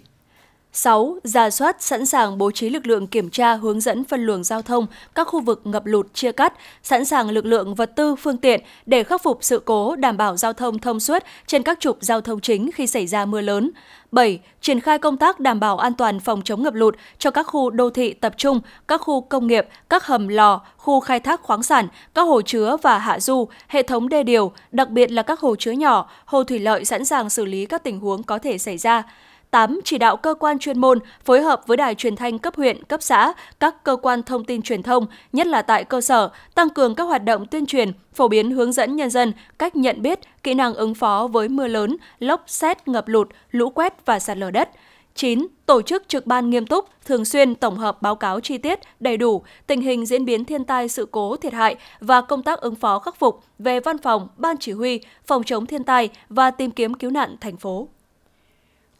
6. 0.74 1.18
Giả 1.24 1.50
soát 1.50 1.82
sẵn 1.82 2.06
sàng 2.06 2.38
bố 2.38 2.50
trí 2.50 2.70
lực 2.70 2.86
lượng 2.86 3.06
kiểm 3.06 3.30
tra 3.30 3.54
hướng 3.54 3.80
dẫn 3.80 4.04
phân 4.04 4.24
luồng 4.26 4.44
giao 4.44 4.62
thông 4.62 4.86
các 5.14 5.28
khu 5.28 5.40
vực 5.40 5.60
ngập 5.64 5.86
lụt 5.86 6.14
chia 6.14 6.32
cắt, 6.32 6.52
sẵn 6.82 7.04
sàng 7.04 7.30
lực 7.30 7.44
lượng 7.44 7.74
vật 7.74 7.92
tư 7.96 8.16
phương 8.16 8.38
tiện 8.38 8.60
để 8.86 9.04
khắc 9.04 9.22
phục 9.22 9.38
sự 9.40 9.62
cố 9.64 9.96
đảm 9.96 10.16
bảo 10.16 10.36
giao 10.36 10.52
thông 10.52 10.78
thông 10.78 11.00
suốt 11.00 11.22
trên 11.46 11.62
các 11.62 11.80
trục 11.80 11.98
giao 12.00 12.20
thông 12.20 12.40
chính 12.40 12.70
khi 12.72 12.86
xảy 12.86 13.06
ra 13.06 13.24
mưa 13.24 13.40
lớn. 13.40 13.70
7. 14.12 14.40
Triển 14.60 14.80
khai 14.80 14.98
công 14.98 15.16
tác 15.16 15.40
đảm 15.40 15.60
bảo 15.60 15.78
an 15.78 15.94
toàn 15.94 16.20
phòng 16.20 16.42
chống 16.42 16.62
ngập 16.62 16.74
lụt 16.74 16.96
cho 17.18 17.30
các 17.30 17.42
khu 17.42 17.70
đô 17.70 17.90
thị 17.90 18.12
tập 18.12 18.34
trung, 18.36 18.60
các 18.88 19.00
khu 19.00 19.20
công 19.20 19.46
nghiệp, 19.46 19.68
các 19.88 20.06
hầm 20.06 20.28
lò, 20.28 20.60
khu 20.76 21.00
khai 21.00 21.20
thác 21.20 21.42
khoáng 21.42 21.62
sản, 21.62 21.88
các 22.14 22.22
hồ 22.22 22.42
chứa 22.42 22.76
và 22.82 22.98
hạ 22.98 23.20
du, 23.20 23.48
hệ 23.68 23.82
thống 23.82 24.08
đê 24.08 24.22
điều, 24.22 24.52
đặc 24.70 24.90
biệt 24.90 25.10
là 25.10 25.22
các 25.22 25.40
hồ 25.40 25.56
chứa 25.58 25.72
nhỏ, 25.72 26.10
hồ 26.24 26.44
thủy 26.44 26.58
lợi 26.58 26.84
sẵn 26.84 27.04
sàng 27.04 27.30
xử 27.30 27.44
lý 27.44 27.66
các 27.66 27.84
tình 27.84 28.00
huống 28.00 28.22
có 28.22 28.38
thể 28.38 28.58
xảy 28.58 28.78
ra. 28.78 29.02
8. 29.52 29.80
Chỉ 29.84 29.98
đạo 29.98 30.16
cơ 30.16 30.34
quan 30.34 30.58
chuyên 30.58 30.78
môn 30.78 30.98
phối 31.24 31.40
hợp 31.40 31.62
với 31.66 31.76
đài 31.76 31.94
truyền 31.94 32.16
thanh 32.16 32.38
cấp 32.38 32.56
huyện, 32.56 32.84
cấp 32.84 33.02
xã, 33.02 33.32
các 33.60 33.84
cơ 33.84 33.96
quan 33.96 34.22
thông 34.22 34.44
tin 34.44 34.62
truyền 34.62 34.82
thông, 34.82 35.06
nhất 35.32 35.46
là 35.46 35.62
tại 35.62 35.84
cơ 35.84 36.00
sở, 36.00 36.30
tăng 36.54 36.70
cường 36.70 36.94
các 36.94 37.04
hoạt 37.04 37.24
động 37.24 37.46
tuyên 37.46 37.66
truyền, 37.66 37.92
phổ 38.14 38.28
biến 38.28 38.50
hướng 38.50 38.72
dẫn 38.72 38.96
nhân 38.96 39.10
dân 39.10 39.32
cách 39.58 39.76
nhận 39.76 40.02
biết, 40.02 40.18
kỹ 40.42 40.54
năng 40.54 40.74
ứng 40.74 40.94
phó 40.94 41.28
với 41.32 41.48
mưa 41.48 41.66
lớn, 41.66 41.96
lốc, 42.18 42.44
xét, 42.46 42.88
ngập 42.88 43.08
lụt, 43.08 43.28
lũ 43.50 43.70
quét 43.70 44.06
và 44.06 44.18
sạt 44.18 44.36
lở 44.36 44.50
đất. 44.50 44.70
9. 45.14 45.46
Tổ 45.66 45.82
chức 45.82 46.08
trực 46.08 46.26
ban 46.26 46.50
nghiêm 46.50 46.66
túc, 46.66 46.88
thường 47.04 47.24
xuyên 47.24 47.54
tổng 47.54 47.78
hợp 47.78 48.02
báo 48.02 48.16
cáo 48.16 48.40
chi 48.40 48.58
tiết, 48.58 48.78
đầy 49.00 49.16
đủ 49.16 49.42
tình 49.66 49.80
hình 49.80 50.06
diễn 50.06 50.24
biến 50.24 50.44
thiên 50.44 50.64
tai 50.64 50.88
sự 50.88 51.06
cố 51.10 51.36
thiệt 51.36 51.52
hại 51.52 51.76
và 52.00 52.20
công 52.20 52.42
tác 52.42 52.60
ứng 52.60 52.74
phó 52.74 52.98
khắc 52.98 53.16
phục 53.18 53.40
về 53.58 53.80
văn 53.80 53.98
phòng, 53.98 54.28
ban 54.36 54.56
chỉ 54.58 54.72
huy, 54.72 55.00
phòng 55.26 55.42
chống 55.44 55.66
thiên 55.66 55.84
tai 55.84 56.08
và 56.28 56.50
tìm 56.50 56.70
kiếm 56.70 56.94
cứu 56.94 57.10
nạn 57.10 57.36
thành 57.40 57.56
phố. 57.56 57.88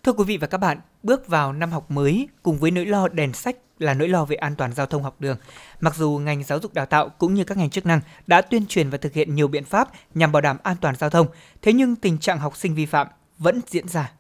Thưa 0.07 0.13
quý 0.13 0.25
vị 0.25 0.37
và 0.37 0.47
các 0.47 0.59
bạn, 0.59 0.81
bước 1.03 1.29
vào 1.29 1.53
năm 1.53 1.73
học 1.73 1.91
mới 1.91 2.29
cùng 2.43 2.59
với 2.59 2.71
nỗi 2.71 2.87
lo 2.87 3.09
đèn 3.09 3.33
sách 3.33 3.57
là 3.79 3.95
nỗi 3.95 4.09
lo 4.09 4.25
về 4.25 4.37
an 4.37 4.55
toàn 4.57 4.73
giao 4.73 4.87
thông 4.87 5.03
học 5.03 5.17
đường. 5.19 5.37
Mặc 5.81 5.95
dù 5.97 6.21
ngành 6.25 6.45
giáo 6.45 6.59
dục 6.61 6.75
đào 6.75 6.87
tạo 6.87 7.09
cũng 7.09 7.35
như 7.35 7.45
các 7.45 7.59
ngành 7.59 7.71
chức 7.71 7.87
năng 7.87 8.01
đã 8.27 8.43
tuyên 8.43 8.67
truyền 8.67 8.91
và 8.91 8.99
thực 8.99 9.13
hiện 9.13 9.35
nhiều 9.35 9.49
biện 9.49 9.65
pháp 9.65 9.89
nhằm 10.15 10.33
bảo 10.33 10.41
đảm 10.41 10.57
an 10.63 10.77
toàn 10.81 10.95
giao 10.97 11.11
thông, 11.11 11.27
thế 11.63 11.73
nhưng 11.73 11.97
tình 11.97 12.19
trạng 12.19 12.39
học 12.39 12.57
sinh 12.57 12.75
vi 12.75 12.87
phạm 12.87 13.07
vẫn 13.39 13.61
diễn 13.67 13.89
ra. 13.89 14.13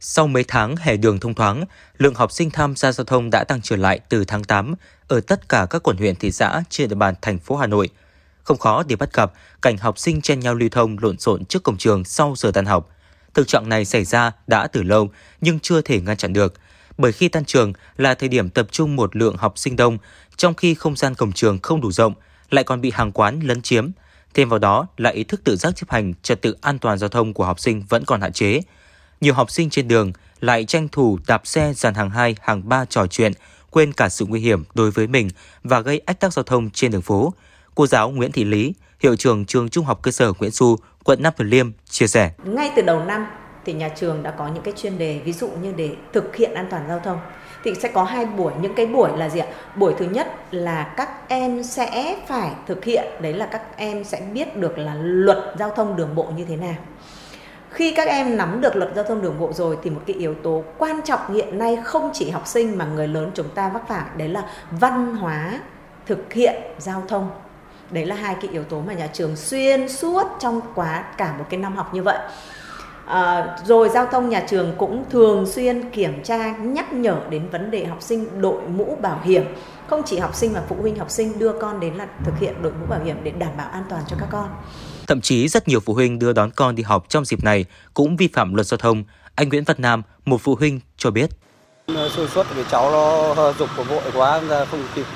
Sau 0.00 0.26
mấy 0.26 0.44
tháng 0.48 0.76
hè 0.76 0.96
đường 0.96 1.20
thông 1.20 1.34
thoáng, 1.34 1.64
lượng 1.98 2.14
học 2.14 2.32
sinh 2.32 2.50
tham 2.50 2.76
gia 2.76 2.92
giao 2.92 3.04
thông 3.04 3.30
đã 3.30 3.44
tăng 3.44 3.62
trở 3.62 3.76
lại 3.76 4.00
từ 4.08 4.24
tháng 4.24 4.44
8 4.44 4.74
ở 5.08 5.20
tất 5.20 5.48
cả 5.48 5.66
các 5.70 5.82
quận 5.82 5.96
huyện 5.96 6.16
thị 6.16 6.30
xã 6.30 6.62
trên 6.68 6.88
địa 6.88 6.94
bàn 6.94 7.14
thành 7.22 7.38
phố 7.38 7.56
Hà 7.56 7.66
Nội. 7.66 7.88
Không 8.42 8.58
khó 8.58 8.82
để 8.82 8.96
bắt 8.96 9.12
gặp 9.12 9.32
cảnh 9.62 9.76
học 9.76 9.98
sinh 9.98 10.20
chen 10.20 10.40
nhau 10.40 10.54
lưu 10.54 10.68
thông 10.68 10.96
lộn 11.00 11.18
xộn 11.18 11.44
trước 11.44 11.62
cổng 11.62 11.76
trường 11.76 12.04
sau 12.04 12.34
giờ 12.36 12.50
tan 12.54 12.64
học– 12.64 12.90
Thực 13.34 13.48
trạng 13.48 13.68
này 13.68 13.84
xảy 13.84 14.04
ra 14.04 14.32
đã 14.46 14.66
từ 14.66 14.82
lâu 14.82 15.10
nhưng 15.40 15.60
chưa 15.60 15.80
thể 15.80 16.00
ngăn 16.00 16.16
chặn 16.16 16.32
được, 16.32 16.54
bởi 16.98 17.12
khi 17.12 17.28
tan 17.28 17.44
trường 17.44 17.72
là 17.96 18.14
thời 18.14 18.28
điểm 18.28 18.50
tập 18.50 18.66
trung 18.70 18.96
một 18.96 19.16
lượng 19.16 19.36
học 19.36 19.58
sinh 19.58 19.76
đông, 19.76 19.98
trong 20.36 20.54
khi 20.54 20.74
không 20.74 20.96
gian 20.96 21.14
cổng 21.14 21.32
trường 21.32 21.58
không 21.58 21.80
đủ 21.80 21.92
rộng, 21.92 22.14
lại 22.50 22.64
còn 22.64 22.80
bị 22.80 22.90
hàng 22.90 23.12
quán 23.12 23.40
lấn 23.40 23.62
chiếm. 23.62 23.90
Thêm 24.34 24.48
vào 24.48 24.58
đó 24.58 24.86
là 24.96 25.10
ý 25.10 25.24
thức 25.24 25.40
tự 25.44 25.56
giác 25.56 25.76
chấp 25.76 25.90
hành 25.90 26.14
trật 26.22 26.42
tự 26.42 26.56
an 26.60 26.78
toàn 26.78 26.98
giao 26.98 27.08
thông 27.08 27.34
của 27.34 27.44
học 27.44 27.60
sinh 27.60 27.82
vẫn 27.88 28.04
còn 28.04 28.20
hạn 28.20 28.32
chế. 28.32 28.60
Nhiều 29.20 29.34
học 29.34 29.50
sinh 29.50 29.70
trên 29.70 29.88
đường 29.88 30.12
lại 30.40 30.64
tranh 30.64 30.88
thủ 30.88 31.18
đạp 31.26 31.46
xe 31.46 31.72
dàn 31.76 31.94
hàng 31.94 32.10
2, 32.10 32.36
hàng 32.40 32.68
3 32.68 32.84
trò 32.84 33.06
chuyện, 33.06 33.32
quên 33.70 33.92
cả 33.92 34.08
sự 34.08 34.26
nguy 34.26 34.40
hiểm 34.40 34.64
đối 34.74 34.90
với 34.90 35.06
mình 35.06 35.30
và 35.64 35.80
gây 35.80 35.98
ách 36.06 36.20
tắc 36.20 36.32
giao 36.32 36.42
thông 36.42 36.70
trên 36.70 36.90
đường 36.90 37.02
phố. 37.02 37.34
Cô 37.74 37.86
giáo 37.86 38.10
Nguyễn 38.10 38.32
Thị 38.32 38.44
Lý, 38.44 38.72
hiệu 39.00 39.16
trưởng 39.16 39.44
trường 39.44 39.68
Trung 39.68 39.84
học 39.84 40.02
cơ 40.02 40.10
sở 40.10 40.32
Nguyễn 40.38 40.50
Du, 40.50 40.76
quận 41.04 41.22
Nam 41.22 41.32
Từ 41.36 41.44
Liêm 41.44 41.70
chia 41.90 42.06
sẻ. 42.06 42.30
Ngay 42.44 42.72
từ 42.76 42.82
đầu 42.82 43.04
năm 43.04 43.26
thì 43.64 43.72
nhà 43.72 43.88
trường 43.88 44.22
đã 44.22 44.30
có 44.30 44.48
những 44.48 44.62
cái 44.62 44.74
chuyên 44.76 44.98
đề 44.98 45.20
ví 45.24 45.32
dụ 45.32 45.48
như 45.48 45.72
để 45.76 45.90
thực 46.12 46.36
hiện 46.36 46.54
an 46.54 46.66
toàn 46.70 46.84
giao 46.88 47.00
thông. 47.00 47.18
Thì 47.64 47.74
sẽ 47.74 47.88
có 47.88 48.04
hai 48.04 48.26
buổi. 48.26 48.52
Những 48.60 48.74
cái 48.74 48.86
buổi 48.86 49.10
là 49.16 49.28
gì 49.28 49.40
ạ? 49.40 49.46
Buổi 49.76 49.94
thứ 49.98 50.04
nhất 50.04 50.34
là 50.50 50.94
các 50.96 51.28
em 51.28 51.62
sẽ 51.62 52.16
phải 52.26 52.50
thực 52.66 52.84
hiện. 52.84 53.04
Đấy 53.20 53.32
là 53.32 53.46
các 53.46 53.62
em 53.76 54.04
sẽ 54.04 54.20
biết 54.32 54.56
được 54.56 54.78
là 54.78 54.94
luật 55.00 55.38
giao 55.58 55.70
thông 55.76 55.96
đường 55.96 56.14
bộ 56.14 56.26
như 56.36 56.44
thế 56.44 56.56
nào. 56.56 56.76
Khi 57.70 57.94
các 57.96 58.08
em 58.08 58.36
nắm 58.36 58.60
được 58.60 58.76
luật 58.76 58.90
giao 58.94 59.04
thông 59.04 59.22
đường 59.22 59.40
bộ 59.40 59.52
rồi 59.52 59.78
thì 59.82 59.90
một 59.90 60.00
cái 60.06 60.16
yếu 60.16 60.34
tố 60.34 60.64
quan 60.78 61.00
trọng 61.04 61.34
hiện 61.34 61.58
nay 61.58 61.78
không 61.84 62.10
chỉ 62.14 62.30
học 62.30 62.46
sinh 62.46 62.78
mà 62.78 62.84
người 62.84 63.08
lớn 63.08 63.30
chúng 63.34 63.48
ta 63.48 63.68
vấp 63.68 63.82
phải 63.88 64.04
đấy 64.16 64.28
là 64.28 64.42
văn 64.70 65.16
hóa 65.16 65.60
thực 66.06 66.32
hiện 66.32 66.62
giao 66.78 67.02
thông 67.08 67.30
đấy 67.90 68.06
là 68.06 68.14
hai 68.14 68.34
cái 68.34 68.50
yếu 68.50 68.64
tố 68.64 68.80
mà 68.80 68.92
nhà 68.92 69.06
trường 69.06 69.36
xuyên 69.36 69.88
suốt 69.88 70.26
trong 70.40 70.60
quá 70.74 71.04
cả 71.16 71.34
một 71.38 71.44
cái 71.50 71.60
năm 71.60 71.76
học 71.76 71.94
như 71.94 72.02
vậy 72.02 72.18
à, 73.06 73.56
rồi 73.66 73.88
giao 73.88 74.06
thông 74.06 74.28
nhà 74.28 74.44
trường 74.48 74.74
cũng 74.78 75.04
thường 75.10 75.46
xuyên 75.46 75.90
kiểm 75.90 76.22
tra 76.24 76.56
nhắc 76.56 76.92
nhở 76.92 77.20
đến 77.30 77.48
vấn 77.50 77.70
đề 77.70 77.84
học 77.84 78.02
sinh 78.02 78.40
đội 78.40 78.62
mũ 78.68 78.96
bảo 79.02 79.20
hiểm 79.24 79.44
không 79.86 80.02
chỉ 80.06 80.18
học 80.18 80.34
sinh 80.34 80.52
mà 80.52 80.62
phụ 80.68 80.76
huynh 80.80 80.98
học 80.98 81.10
sinh 81.10 81.38
đưa 81.38 81.52
con 81.60 81.80
đến 81.80 81.94
là 81.94 82.06
thực 82.24 82.38
hiện 82.40 82.62
đội 82.62 82.72
mũ 82.80 82.86
bảo 82.86 83.00
hiểm 83.04 83.16
để 83.22 83.30
đảm 83.30 83.52
bảo 83.56 83.68
an 83.68 83.84
toàn 83.88 84.02
cho 84.08 84.16
các 84.20 84.28
con 84.30 84.48
Thậm 85.08 85.20
chí 85.20 85.48
rất 85.48 85.68
nhiều 85.68 85.80
phụ 85.80 85.94
huynh 85.94 86.18
đưa 86.18 86.32
đón 86.32 86.50
con 86.50 86.74
đi 86.74 86.82
học 86.82 87.06
trong 87.08 87.24
dịp 87.24 87.44
này 87.44 87.64
cũng 87.94 88.16
vi 88.16 88.28
phạm 88.32 88.54
luật 88.54 88.66
giao 88.66 88.78
thông. 88.78 89.04
Anh 89.34 89.48
Nguyễn 89.48 89.64
Văn 89.64 89.76
Nam, 89.80 90.02
một 90.24 90.40
phụ 90.40 90.54
huynh 90.54 90.80
cho 90.96 91.10
biết 91.10 91.30
sôi 91.88 92.28
suất 92.28 92.46
vì 92.54 92.62
cháu 92.70 92.90
nó 92.90 93.52
dục 93.58 93.68
của 93.76 93.84
vội 93.84 94.02
quá 94.14 94.40
ra 94.48 94.64
không 94.64 94.82
kịp 94.94 95.06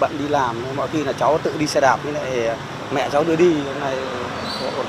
bận 0.00 0.18
đi 0.18 0.28
làm 0.28 0.76
mọi 0.76 0.88
khi 0.92 1.04
là 1.04 1.12
cháu 1.12 1.38
tự 1.42 1.54
đi 1.58 1.66
xe 1.66 1.80
đạp 1.80 1.96
với 2.04 2.12
lại 2.12 2.56
mẹ 2.94 3.08
cháu 3.12 3.24
đưa 3.24 3.36
đi 3.36 3.54
này 3.80 3.96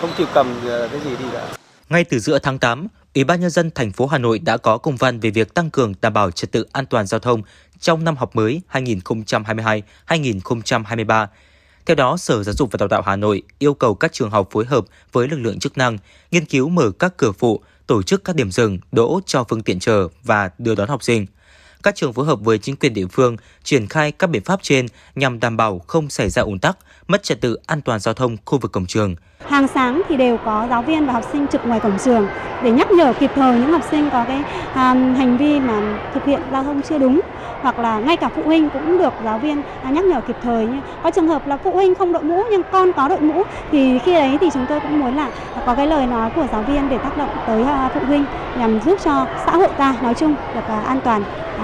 không 0.02 0.10
kịp 0.18 0.28
cầm 0.34 0.60
cái 0.66 1.00
gì 1.04 1.10
đi 1.20 1.26
cả. 1.34 1.48
Ngay 1.90 2.04
từ 2.04 2.20
giữa 2.20 2.40
tháng 2.40 2.60
8, 2.60 2.88
Ủy 3.16 3.24
ban 3.24 3.42
nhân 3.42 3.50
dân 3.50 3.72
thành 3.76 3.92
phố 3.92 4.08
Hà 4.08 4.18
Nội 4.18 4.40
đã 4.40 4.58
có 4.58 4.78
công 4.78 4.96
văn 4.96 5.20
về 5.20 5.30
việc 5.30 5.54
tăng 5.54 5.70
cường 5.70 5.94
đảm 6.02 6.14
bảo 6.14 6.32
trật 6.32 6.52
tự 6.52 6.66
an 6.72 6.86
toàn 6.86 7.08
giao 7.08 7.20
thông 7.20 7.42
trong 7.80 8.04
năm 8.04 8.18
học 8.18 8.36
mới 8.36 8.62
2022-2023. 10.08 11.28
Theo 11.86 11.96
đó, 11.96 12.18
Sở 12.18 12.44
Giáo 12.44 12.54
dục 12.54 12.72
và 12.72 12.78
Đào 12.78 12.90
tạo 12.90 13.02
Hà 13.06 13.16
Nội 13.16 13.44
yêu 13.60 13.74
cầu 13.74 13.96
các 13.96 14.14
trường 14.14 14.30
học 14.30 14.48
phối 14.52 14.66
hợp 14.66 14.86
với 15.12 15.28
lực 15.28 15.40
lượng 15.40 15.60
chức 15.60 15.78
năng 15.78 15.98
nghiên 16.32 16.46
cứu 16.46 16.70
mở 16.70 16.92
các 17.00 17.18
cửa 17.18 17.32
phụ, 17.32 17.62
tổ 17.88 18.04
chức 18.04 18.24
các 18.24 18.36
điểm 18.36 18.52
dừng, 18.52 18.80
đỗ 18.92 19.20
cho 19.26 19.44
phương 19.44 19.62
tiện 19.62 19.80
chờ 19.80 20.08
và 20.24 20.50
đưa 20.58 20.76
đón 20.76 20.90
học 20.90 21.04
sinh. 21.04 21.26
Các 21.84 21.96
trường 21.96 22.14
phối 22.14 22.26
hợp 22.26 22.40
với 22.42 22.58
chính 22.58 22.76
quyền 22.76 22.94
địa 22.94 23.08
phương 23.08 23.38
triển 23.64 23.88
khai 23.88 24.12
các 24.12 24.28
biện 24.28 24.44
pháp 24.44 24.60
trên 24.64 24.86
nhằm 25.16 25.40
đảm 25.40 25.58
bảo 25.58 25.80
không 25.80 26.10
xảy 26.10 26.30
ra 26.30 26.42
ùn 26.42 26.60
tắc, 26.60 26.78
mất 27.08 27.24
trật 27.24 27.42
tự 27.42 27.58
an 27.68 27.82
toàn 27.82 28.00
giao 28.00 28.14
thông 28.14 28.38
khu 28.46 28.58
vực 28.58 28.72
cổng 28.72 28.86
trường. 28.86 29.16
Hàng 29.48 29.68
sáng 29.68 30.02
thì 30.10 30.18
đều 30.18 30.38
có 30.46 30.68
giáo 30.70 30.82
viên 30.82 31.06
và 31.06 31.14
học 31.14 31.24
sinh 31.32 31.48
trực 31.48 31.66
ngoài 31.66 31.80
cổng 31.80 31.98
trường 32.06 32.28
để 32.64 32.72
nhắc 32.72 32.92
nhở 32.92 33.14
kịp 33.20 33.32
thời 33.36 33.60
những 33.60 33.72
học 33.72 33.82
sinh 33.92 34.10
có 34.12 34.26
cái 34.28 34.38
um, 34.76 35.16
hành 35.16 35.38
vi 35.38 35.60
mà 35.60 36.00
thực 36.14 36.26
hiện 36.26 36.42
giao 36.52 36.64
thông 36.64 36.82
chưa 36.82 36.98
đúng 36.98 37.22
hoặc 37.62 37.80
là 37.80 38.00
ngay 38.00 38.18
cả 38.18 38.30
phụ 38.36 38.42
huynh 38.46 38.70
cũng 38.70 38.98
được 38.98 39.14
giáo 39.24 39.40
viên 39.40 39.62
nhắc 39.92 40.04
nhở 40.04 40.22
kịp 40.28 40.36
thời 40.44 40.68
có 41.04 41.12
trường 41.12 41.28
hợp 41.28 41.48
là 41.48 41.58
phụ 41.58 41.72
huynh 41.72 41.96
không 41.96 42.14
đội 42.14 42.24
mũ 42.24 42.44
nhưng 42.52 42.62
con 42.72 42.94
có 42.94 43.08
đội 43.08 43.22
mũ 43.22 43.44
thì 43.72 44.00
khi 44.00 44.14
đấy 44.14 44.38
thì 44.42 44.50
chúng 44.54 44.66
tôi 44.70 44.80
cũng 44.80 45.00
muốn 45.00 45.16
là 45.16 45.32
có 45.66 45.76
cái 45.76 45.88
lời 45.88 46.08
nói 46.08 46.32
của 46.36 46.48
giáo 46.52 46.64
viên 46.64 46.90
để 46.90 46.98
tác 46.98 47.18
động 47.18 47.30
tới 47.48 47.66
phụ 47.94 48.00
huynh 48.08 48.26
nhằm 48.58 48.80
giúp 48.86 49.00
cho 49.04 49.28
xã 49.46 49.52
hội 49.52 49.70
ta 49.78 49.96
nói 50.02 50.14
chung 50.14 50.36
được 50.56 50.62
an 50.86 51.00
toàn 51.04 51.24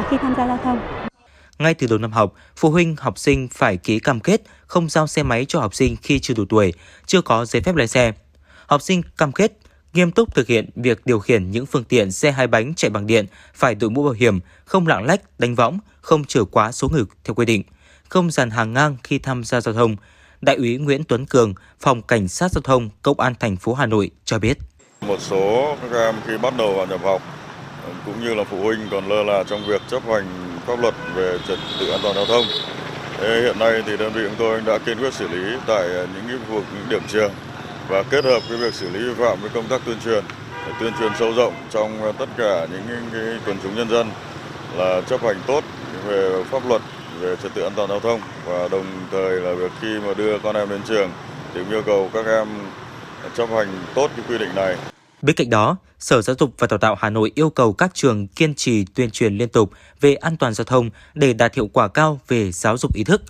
khi 0.10 0.18
tham 0.22 0.34
gia 0.38 0.48
giao 0.48 0.60
thông. 0.64 0.80
Ngay 1.60 1.74
từ 1.74 1.88
đầu 1.88 2.00
năm 2.00 2.12
học, 2.12 2.34
phụ 2.56 2.70
huynh 2.70 2.96
học 3.00 3.18
sinh 3.18 3.48
phải 3.52 3.78
ký 3.78 4.00
cam 4.00 4.20
kết 4.20 4.42
không 4.72 4.90
giao 4.90 5.08
xe 5.08 5.24
máy 5.24 5.46
cho 5.46 5.60
học 5.60 5.76
sinh 5.76 5.96
khi 6.02 6.20
chưa 6.20 6.34
đủ 6.34 6.46
tuổi, 6.50 6.74
chưa 7.06 7.22
có 7.22 7.46
giấy 7.46 7.62
phép 7.62 7.76
lái 7.76 7.88
xe. 7.88 8.12
Học 8.66 8.82
sinh 8.82 9.02
cam 9.18 9.32
kết 9.32 9.52
nghiêm 9.94 10.12
túc 10.12 10.36
thực 10.36 10.48
hiện 10.48 10.70
việc 10.76 11.06
điều 11.06 11.20
khiển 11.20 11.52
những 11.52 11.66
phương 11.66 11.84
tiện 11.84 12.12
xe 12.12 12.32
hai 12.32 12.48
bánh 12.48 12.74
chạy 12.76 12.92
bằng 12.92 13.08
điện, 13.08 13.26
phải 13.54 13.76
đội 13.76 13.90
mũ 13.90 14.04
bảo 14.04 14.14
hiểm, 14.14 14.40
không 14.66 14.88
lạng 14.88 15.06
lách, 15.06 15.40
đánh 15.40 15.56
võng, 15.56 15.80
không 16.02 16.24
trở 16.28 16.46
quá 16.46 16.72
số 16.72 16.90
người 16.90 17.04
theo 17.24 17.34
quy 17.34 17.46
định, 17.46 17.64
không 18.10 18.32
dàn 18.32 18.50
hàng 18.50 18.74
ngang 18.74 18.98
khi 19.04 19.20
tham 19.20 19.44
gia 19.44 19.62
giao 19.62 19.74
thông. 19.74 19.96
Đại 20.42 20.56
úy 20.56 20.78
Nguyễn 20.78 21.04
Tuấn 21.04 21.26
Cường, 21.26 21.54
Phòng 21.80 22.02
Cảnh 22.02 22.28
sát 22.28 22.52
Giao 22.52 22.62
thông, 22.62 22.90
Công 23.02 23.20
an 23.20 23.34
thành 23.40 23.56
phố 23.58 23.74
Hà 23.74 23.86
Nội 23.86 24.12
cho 24.26 24.40
biết. 24.40 24.58
Một 25.02 25.22
số 25.22 25.78
các 25.82 25.98
em 25.98 26.16
khi 26.28 26.38
bắt 26.38 26.54
đầu 26.58 26.74
vào 26.74 26.86
nhập 26.86 27.02
học 27.04 27.22
cũng 28.06 28.24
như 28.24 28.34
là 28.34 28.44
phụ 28.44 28.64
huynh 28.64 28.80
còn 28.92 29.10
lơ 29.10 29.24
là 29.24 29.44
trong 29.44 29.68
việc 29.68 29.82
chấp 29.90 30.04
hành 30.08 30.58
pháp 30.68 30.80
luật 30.80 30.96
về 31.16 31.38
trật 31.48 31.60
tự 31.80 31.90
an 31.90 32.00
toàn 32.04 32.16
giao 32.16 32.26
thông. 32.26 32.46
Hiện 33.22 33.60
nay 33.60 33.84
thì 33.86 33.98
đơn 33.98 34.14
vị 34.14 34.22
chúng 34.26 34.36
tôi 34.38 34.62
đã 34.66 34.78
kiên 34.86 35.00
quyết 35.00 35.14
xử 35.14 35.28
lý 35.28 35.58
tại 35.68 35.88
những 35.88 36.24
cái 36.28 36.38
khu 36.48 36.56
vực 36.56 36.64
những 36.74 36.90
điểm 36.90 37.02
trường 37.08 37.32
và 37.90 38.04
kết 38.04 38.26
hợp 38.26 38.40
cái 38.50 38.58
việc 38.58 38.74
xử 38.74 38.90
lý 38.90 39.00
vi 39.00 39.14
phạm 39.14 39.42
với 39.42 39.50
công 39.50 39.68
tác 39.68 39.82
tuyên 39.86 39.98
truyền 40.06 40.24
để 40.68 40.74
tuyên 40.80 40.94
truyền 41.00 41.12
sâu 41.20 41.34
rộng 41.34 41.54
trong 41.70 42.14
tất 42.18 42.30
cả 42.38 42.68
những 42.72 43.10
cái 43.14 43.22
quần 43.46 43.58
chúng 43.64 43.76
nhân 43.76 43.90
dân 43.90 44.10
là 44.78 45.02
chấp 45.02 45.24
hành 45.24 45.42
tốt 45.48 45.64
về 46.08 46.44
pháp 46.44 46.68
luật 46.68 46.82
về 47.20 47.36
trật 47.44 47.54
tự 47.54 47.62
an 47.64 47.72
toàn 47.76 47.90
giao 47.90 48.00
thông 48.00 48.22
và 48.46 48.68
đồng 48.68 48.86
thời 49.12 49.42
là 49.42 49.54
việc 49.54 49.72
khi 49.82 50.00
mà 50.06 50.14
đưa 50.14 50.40
con 50.40 50.56
em 50.56 50.70
đến 50.70 50.82
trường 50.88 51.12
thì 51.54 51.62
yêu 51.70 51.82
cầu 51.86 52.10
các 52.14 52.26
em 52.26 52.48
chấp 53.38 53.50
hành 53.50 53.68
tốt 53.96 54.12
cái 54.16 54.26
quy 54.30 54.38
định 54.38 54.56
này. 54.56 54.76
Bên 55.22 55.36
cạnh 55.36 55.50
đó, 55.50 55.78
Sở 56.02 56.22
Giáo 56.22 56.36
dục 56.40 56.54
và 56.58 56.68
Đào 56.68 56.78
tạo 56.78 56.96
Hà 57.00 57.10
Nội 57.10 57.32
yêu 57.36 57.50
cầu 57.50 57.74
các 57.74 57.92
trường 57.94 58.28
kiên 58.28 58.56
trì 58.56 58.86
tuyên 58.86 59.12
truyền 59.12 59.38
liên 59.38 59.50
tục 59.50 59.72
về 60.00 60.16
an 60.16 60.38
toàn 60.38 60.54
giao 60.54 60.66
thông 60.66 60.90
để 61.14 61.34
đạt 61.34 61.56
hiệu 61.56 61.70
quả 61.74 61.88
cao 61.88 62.20
về 62.28 62.52
giáo 62.52 62.78
dục 62.78 62.94
ý 62.96 63.04
thức, 63.04 63.22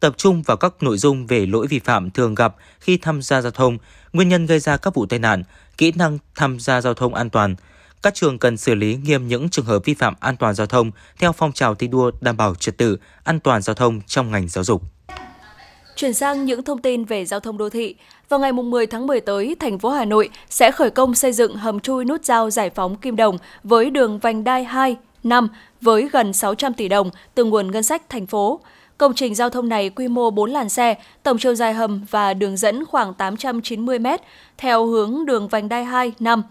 tập 0.00 0.14
trung 0.16 0.42
vào 0.42 0.56
các 0.56 0.74
nội 0.80 0.98
dung 0.98 1.26
về 1.26 1.46
lỗi 1.46 1.66
vi 1.66 1.78
phạm 1.78 2.10
thường 2.10 2.34
gặp 2.34 2.54
khi 2.80 2.96
tham 2.96 3.22
gia 3.22 3.40
giao 3.40 3.50
thông, 3.50 3.78
nguyên 4.12 4.28
nhân 4.28 4.46
gây 4.46 4.60
ra 4.60 4.76
các 4.76 4.94
vụ 4.94 5.06
tai 5.06 5.18
nạn, 5.18 5.42
kỹ 5.76 5.92
năng 5.96 6.18
tham 6.34 6.60
gia 6.60 6.80
giao 6.80 6.94
thông 6.94 7.14
an 7.14 7.30
toàn. 7.30 7.54
Các 8.02 8.14
trường 8.14 8.38
cần 8.38 8.56
xử 8.56 8.74
lý 8.74 8.96
nghiêm 8.96 9.28
những 9.28 9.48
trường 9.48 9.64
hợp 9.64 9.84
vi 9.84 9.94
phạm 9.94 10.14
an 10.20 10.36
toàn 10.36 10.54
giao 10.54 10.66
thông 10.66 10.90
theo 11.18 11.32
phong 11.32 11.52
trào 11.52 11.74
thi 11.74 11.86
đua 11.86 12.10
đảm 12.20 12.36
bảo 12.36 12.54
trật 12.54 12.78
tự, 12.78 12.98
an 13.24 13.40
toàn 13.40 13.62
giao 13.62 13.74
thông 13.74 14.00
trong 14.06 14.30
ngành 14.30 14.48
giáo 14.48 14.64
dục. 14.64 14.82
Chuyển 15.98 16.14
sang 16.14 16.44
những 16.44 16.62
thông 16.62 16.78
tin 16.78 17.04
về 17.04 17.24
giao 17.24 17.40
thông 17.40 17.58
đô 17.58 17.70
thị. 17.70 17.94
Vào 18.28 18.40
ngày 18.40 18.52
10 18.52 18.86
tháng 18.86 19.06
10 19.06 19.20
tới, 19.20 19.56
thành 19.58 19.78
phố 19.78 19.88
Hà 19.90 20.04
Nội 20.04 20.28
sẽ 20.50 20.70
khởi 20.70 20.90
công 20.90 21.14
xây 21.14 21.32
dựng 21.32 21.56
hầm 21.56 21.80
chui 21.80 22.04
nút 22.04 22.24
giao 22.24 22.50
giải 22.50 22.70
phóng 22.70 22.96
Kim 22.96 23.16
Đồng 23.16 23.38
với 23.64 23.90
đường 23.90 24.18
vành 24.18 24.44
đai 24.44 24.64
2, 24.64 24.96
5 25.24 25.48
với 25.80 26.08
gần 26.12 26.32
600 26.32 26.74
tỷ 26.74 26.88
đồng 26.88 27.10
từ 27.34 27.44
nguồn 27.44 27.70
ngân 27.70 27.82
sách 27.82 28.08
thành 28.08 28.26
phố. 28.26 28.60
Công 28.98 29.14
trình 29.14 29.34
giao 29.34 29.50
thông 29.50 29.68
này 29.68 29.90
quy 29.90 30.08
mô 30.08 30.30
4 30.30 30.50
làn 30.50 30.68
xe, 30.68 30.94
tổng 31.22 31.38
chiều 31.38 31.54
dài 31.54 31.74
hầm 31.74 32.04
và 32.10 32.34
đường 32.34 32.56
dẫn 32.56 32.84
khoảng 32.84 33.14
890 33.14 33.98
m 33.98 34.06
theo 34.58 34.86
hướng 34.86 35.26
đường 35.26 35.48
vành 35.48 35.68
đai 35.68 35.84
2, 35.84 36.12
5 36.20 36.42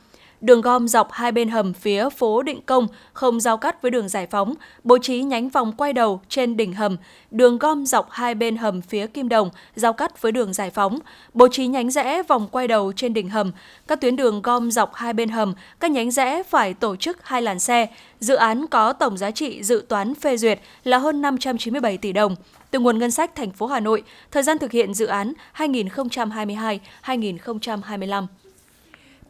đường 0.42 0.62
gom 0.62 0.88
dọc 0.88 1.12
hai 1.12 1.32
bên 1.32 1.50
hầm 1.50 1.74
phía 1.74 2.10
phố 2.10 2.44
Định 2.44 2.62
Công 2.66 2.88
không 3.14 3.40
giao 3.40 3.58
cắt 3.58 3.82
với 3.82 3.92
đường 3.92 4.10
Giải 4.10 4.28
Phóng, 4.28 4.54
bố 4.84 4.98
trí 4.98 5.22
nhánh 5.22 5.50
vòng 5.50 5.74
quay 5.78 5.94
đầu 5.94 6.22
trên 6.30 6.58
đỉnh 6.58 6.74
hầm, 6.74 6.98
đường 7.32 7.58
gom 7.58 7.86
dọc 7.86 8.12
hai 8.12 8.36
bên 8.36 8.58
hầm 8.58 8.82
phía 8.82 9.08
Kim 9.08 9.30
Đồng 9.30 9.50
giao 9.76 9.94
cắt 9.94 10.22
với 10.22 10.32
đường 10.32 10.54
Giải 10.54 10.70
Phóng, 10.70 11.00
bố 11.34 11.48
trí 11.48 11.68
nhánh 11.68 11.92
rẽ 11.92 12.24
vòng 12.28 12.48
quay 12.52 12.68
đầu 12.68 12.94
trên 12.96 13.14
đỉnh 13.14 13.30
hầm. 13.30 13.52
Các 13.88 14.02
tuyến 14.02 14.16
đường 14.16 14.42
gom 14.42 14.72
dọc 14.72 14.94
hai 14.94 15.14
bên 15.14 15.30
hầm, 15.30 15.54
các 15.80 15.92
nhánh 15.92 16.12
rẽ 16.12 16.44
phải 16.44 16.74
tổ 16.74 16.96
chức 16.96 17.18
hai 17.24 17.42
làn 17.42 17.60
xe. 17.60 17.88
Dự 18.20 18.36
án 18.36 18.68
có 18.68 18.94
tổng 18.94 19.18
giá 19.18 19.32
trị 19.32 19.64
dự 19.64 19.86
toán 19.88 20.16
phê 20.16 20.38
duyệt 20.38 20.60
là 20.84 20.98
hơn 20.98 21.22
597 21.22 21.98
tỷ 21.98 22.14
đồng 22.14 22.36
từ 22.72 22.80
nguồn 22.80 23.00
ngân 23.00 23.12
sách 23.12 23.36
thành 23.36 23.52
phố 23.52 23.68
Hà 23.68 23.80
Nội, 23.80 24.04
thời 24.32 24.44
gian 24.44 24.58
thực 24.58 24.72
hiện 24.72 24.94
dự 24.94 25.06
án 25.06 25.34
2022-2025. 25.56 28.28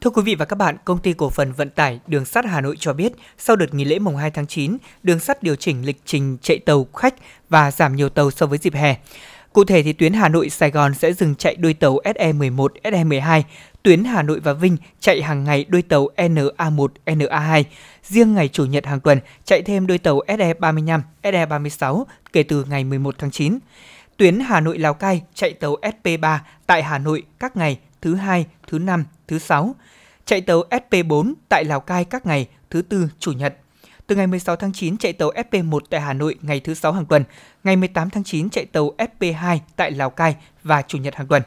Thưa 0.01 0.09
quý 0.09 0.21
vị 0.21 0.35
và 0.35 0.45
các 0.45 0.55
bạn, 0.55 0.77
công 0.85 0.99
ty 0.99 1.13
cổ 1.13 1.29
phần 1.29 1.51
vận 1.51 1.69
tải 1.69 1.99
Đường 2.07 2.25
sắt 2.25 2.45
Hà 2.45 2.61
Nội 2.61 2.75
cho 2.79 2.93
biết, 2.93 3.11
sau 3.37 3.55
đợt 3.55 3.73
nghỉ 3.73 3.85
lễ 3.85 3.99
mùng 3.99 4.15
2 4.15 4.31
tháng 4.31 4.47
9, 4.47 4.77
đường 5.03 5.19
sắt 5.19 5.43
điều 5.43 5.55
chỉnh 5.55 5.85
lịch 5.85 6.01
trình 6.05 6.37
chạy 6.41 6.59
tàu 6.59 6.87
khách 6.95 7.13
và 7.49 7.71
giảm 7.71 7.95
nhiều 7.95 8.09
tàu 8.09 8.31
so 8.31 8.45
với 8.45 8.57
dịp 8.57 8.73
hè. 8.73 8.95
Cụ 9.53 9.63
thể 9.63 9.83
thì 9.83 9.93
tuyến 9.93 10.13
Hà 10.13 10.29
Nội 10.29 10.49
Sài 10.49 10.71
Gòn 10.71 10.93
sẽ 10.93 11.13
dừng 11.13 11.35
chạy 11.35 11.55
đôi 11.55 11.73
tàu 11.73 11.97
SE11, 12.03 12.67
SE12, 12.83 13.41
tuyến 13.83 14.03
Hà 14.03 14.21
Nội 14.21 14.39
và 14.39 14.53
Vinh 14.53 14.77
chạy 14.99 15.21
hàng 15.21 15.43
ngày 15.43 15.65
đôi 15.67 15.81
tàu 15.81 16.07
NA1, 16.17 16.87
NA2. 17.05 17.63
Riêng 18.03 18.33
ngày 18.33 18.47
chủ 18.47 18.65
nhật 18.65 18.85
hàng 18.85 18.99
tuần 18.99 19.19
chạy 19.45 19.61
thêm 19.61 19.87
đôi 19.87 19.97
tàu 19.97 20.19
SE35, 20.27 21.01
SE36 21.23 22.03
kể 22.33 22.43
từ 22.43 22.65
ngày 22.69 22.83
11 22.83 23.15
tháng 23.17 23.31
9. 23.31 23.59
Tuyến 24.17 24.39
Hà 24.39 24.59
Nội 24.59 24.77
Lào 24.77 24.93
Cai 24.93 25.21
chạy 25.33 25.53
tàu 25.53 25.75
SP3 25.81 26.37
tại 26.65 26.83
Hà 26.83 26.97
Nội 26.97 27.23
các 27.39 27.57
ngày 27.57 27.77
thứ 28.01 28.15
hai, 28.15 28.45
thứ 28.67 28.79
năm, 28.79 29.03
thứ 29.27 29.39
sáu 29.39 29.75
chạy 30.28 30.41
tàu 30.41 30.63
SP4 30.69 31.34
tại 31.49 31.65
Lào 31.65 31.80
Cai 31.80 32.05
các 32.05 32.25
ngày 32.25 32.47
thứ 32.69 32.82
tư, 32.82 33.09
chủ 33.19 33.32
nhật. 33.32 33.57
Từ 34.07 34.15
ngày 34.15 34.28
16 34.28 34.55
tháng 34.55 34.73
9 34.73 34.97
chạy 34.97 35.13
tàu 35.13 35.32
SP1 35.32 35.80
tại 35.89 36.01
Hà 36.01 36.13
Nội 36.13 36.36
ngày 36.41 36.59
thứ 36.59 36.73
sáu 36.73 36.93
hàng 36.93 37.05
tuần, 37.05 37.23
ngày 37.63 37.75
18 37.75 38.09
tháng 38.09 38.23
9 38.23 38.49
chạy 38.49 38.65
tàu 38.65 38.91
SP2 38.97 39.59
tại 39.75 39.91
Lào 39.91 40.09
Cai 40.09 40.36
và 40.63 40.82
chủ 40.82 40.97
nhật 40.97 41.15
hàng 41.15 41.28
tuần. 41.28 41.43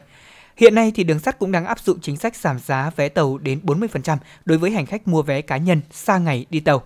Hiện 0.57 0.75
nay 0.75 0.91
thì 0.95 1.03
đường 1.03 1.19
sắt 1.19 1.39
cũng 1.39 1.51
đang 1.51 1.65
áp 1.65 1.79
dụng 1.79 1.99
chính 2.01 2.17
sách 2.17 2.35
giảm 2.35 2.59
giá 2.59 2.91
vé 2.95 3.09
tàu 3.09 3.37
đến 3.37 3.59
40% 3.63 4.17
đối 4.45 4.57
với 4.57 4.71
hành 4.71 4.85
khách 4.85 5.07
mua 5.07 5.21
vé 5.21 5.41
cá 5.41 5.57
nhân 5.57 5.81
xa 5.91 6.17
ngày 6.17 6.45
đi 6.49 6.59
tàu. 6.59 6.83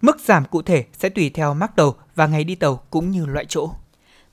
Mức 0.00 0.20
giảm 0.20 0.44
cụ 0.44 0.62
thể 0.62 0.84
sẽ 0.98 1.08
tùy 1.08 1.30
theo 1.34 1.54
mắc 1.54 1.76
tàu 1.76 1.94
và 2.14 2.26
ngày 2.26 2.44
đi 2.44 2.54
tàu 2.54 2.82
cũng 2.90 3.10
như 3.10 3.26
loại 3.26 3.44
chỗ. 3.48 3.70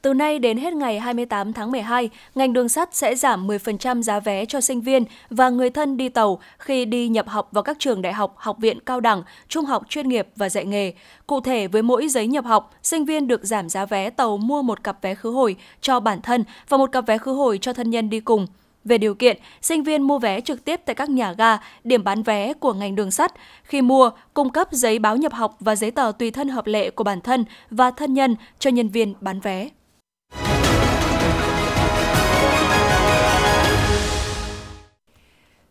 Từ 0.04 0.14
nay 0.14 0.40
đến 0.40 0.58
hết 0.58 0.74
ngày 0.74 1.00
28 1.00 1.54
tháng 1.54 1.72
12, 1.72 2.10
ngành 2.36 2.54
đường 2.54 2.70
sắt 2.70 2.96
sẽ 2.96 3.16
giảm 3.16 3.48
10% 3.48 4.02
giá 4.02 4.20
vé 4.20 4.46
cho 4.46 4.62
sinh 4.62 4.82
viên 4.82 5.04
và 5.30 5.50
người 5.50 5.70
thân 5.70 5.98
đi 5.98 6.10
tàu 6.10 6.40
khi 6.60 6.86
đi 6.86 7.08
nhập 7.08 7.28
học 7.28 7.50
vào 7.52 7.64
các 7.64 7.78
trường 7.80 8.02
đại 8.02 8.14
học, 8.14 8.36
học 8.38 8.58
viện 8.60 8.80
cao 8.80 9.00
đẳng, 9.00 9.24
trung 9.48 9.66
học 9.66 9.84
chuyên 9.90 10.10
nghiệp 10.10 10.28
và 10.36 10.50
dạy 10.50 10.66
nghề. 10.66 10.94
Cụ 11.28 11.42
thể, 11.42 11.68
với 11.68 11.82
mỗi 11.82 12.08
giấy 12.08 12.28
nhập 12.28 12.46
học, 12.46 12.74
sinh 12.84 13.06
viên 13.06 13.28
được 13.28 13.44
giảm 13.44 13.70
giá 13.70 13.86
vé 13.86 14.10
tàu 14.10 14.38
mua 14.38 14.62
một 14.62 14.84
cặp 14.84 15.02
vé 15.02 15.16
khứ 15.16 15.30
hồi 15.32 15.56
cho 15.82 16.00
bản 16.00 16.22
thân 16.22 16.44
và 16.70 16.78
một 16.78 16.92
cặp 16.92 17.08
vé 17.08 17.18
khứ 17.18 17.34
hồi 17.34 17.58
cho 17.62 17.74
thân 17.74 17.90
nhân 17.90 18.10
đi 18.10 18.20
cùng. 18.20 18.48
Về 18.86 18.98
điều 18.98 19.16
kiện, 19.16 19.38
sinh 19.62 19.84
viên 19.84 20.02
mua 20.02 20.20
vé 20.20 20.42
trực 20.42 20.66
tiếp 20.66 20.82
tại 20.86 20.96
các 20.96 21.10
nhà 21.10 21.34
ga, 21.34 21.58
điểm 21.84 22.04
bán 22.04 22.24
vé 22.24 22.54
của 22.54 22.74
ngành 22.74 22.96
đường 22.96 23.12
sắt. 23.12 23.34
Khi 23.64 23.82
mua, 23.82 24.10
cung 24.34 24.50
cấp 24.50 24.68
giấy 24.72 25.00
báo 25.00 25.18
nhập 25.18 25.34
học 25.34 25.56
và 25.60 25.76
giấy 25.76 25.92
tờ 25.92 26.12
tùy 26.20 26.32
thân 26.32 26.50
hợp 26.50 26.68
lệ 26.68 26.90
của 26.90 27.04
bản 27.04 27.22
thân 27.22 27.46
và 27.70 27.92
thân 27.92 28.14
nhân 28.14 28.36
cho 28.60 28.70
nhân 28.70 28.90
viên 28.90 29.14
bán 29.22 29.40
vé. 29.40 29.70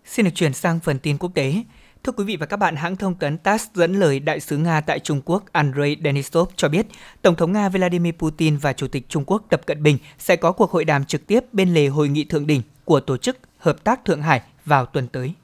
Xin 0.05 0.25
được 0.25 0.31
chuyển 0.35 0.53
sang 0.53 0.81
phần 0.81 0.99
tin 0.99 1.19
quốc 1.19 1.31
tế. 1.35 1.55
Thưa 2.05 2.13
quý 2.13 2.25
vị 2.25 2.37
và 2.37 2.47
các 2.47 2.57
bạn, 2.57 2.77
hãng 2.77 2.97
thông 2.97 3.15
tấn 3.15 3.39
TASS 3.39 3.67
dẫn 3.75 4.01
lời 4.01 4.21
đại 4.21 4.41
sứ 4.41 4.57
Nga 4.57 4.81
tại 4.81 4.99
Trung 4.99 5.21
Quốc 5.25 5.45
Andrei 5.53 5.97
Denisov 6.05 6.49
cho 6.57 6.69
biết, 6.69 6.87
Tổng 7.23 7.37
thống 7.37 7.53
Nga 7.53 7.69
Vladimir 7.69 8.15
Putin 8.15 8.57
và 8.57 8.73
Chủ 8.73 8.89
tịch 8.89 9.09
Trung 9.09 9.25
Quốc 9.27 9.43
Tập 9.51 9.61
Cận 9.67 9.83
Bình 9.83 9.99
sẽ 10.19 10.37
có 10.37 10.53
cuộc 10.53 10.71
hội 10.71 10.85
đàm 10.85 11.05
trực 11.05 11.27
tiếp 11.27 11.45
bên 11.53 11.75
lề 11.75 11.87
hội 11.87 12.09
nghị 12.09 12.25
thượng 12.25 12.47
đỉnh 12.47 12.63
của 12.85 13.01
Tổ 13.01 13.17
chức 13.17 13.39
Hợp 13.59 13.85
tác 13.85 14.05
Thượng 14.05 14.23
Hải 14.23 14.43
vào 14.65 14.87
tuần 14.87 15.09
tới. 15.09 15.35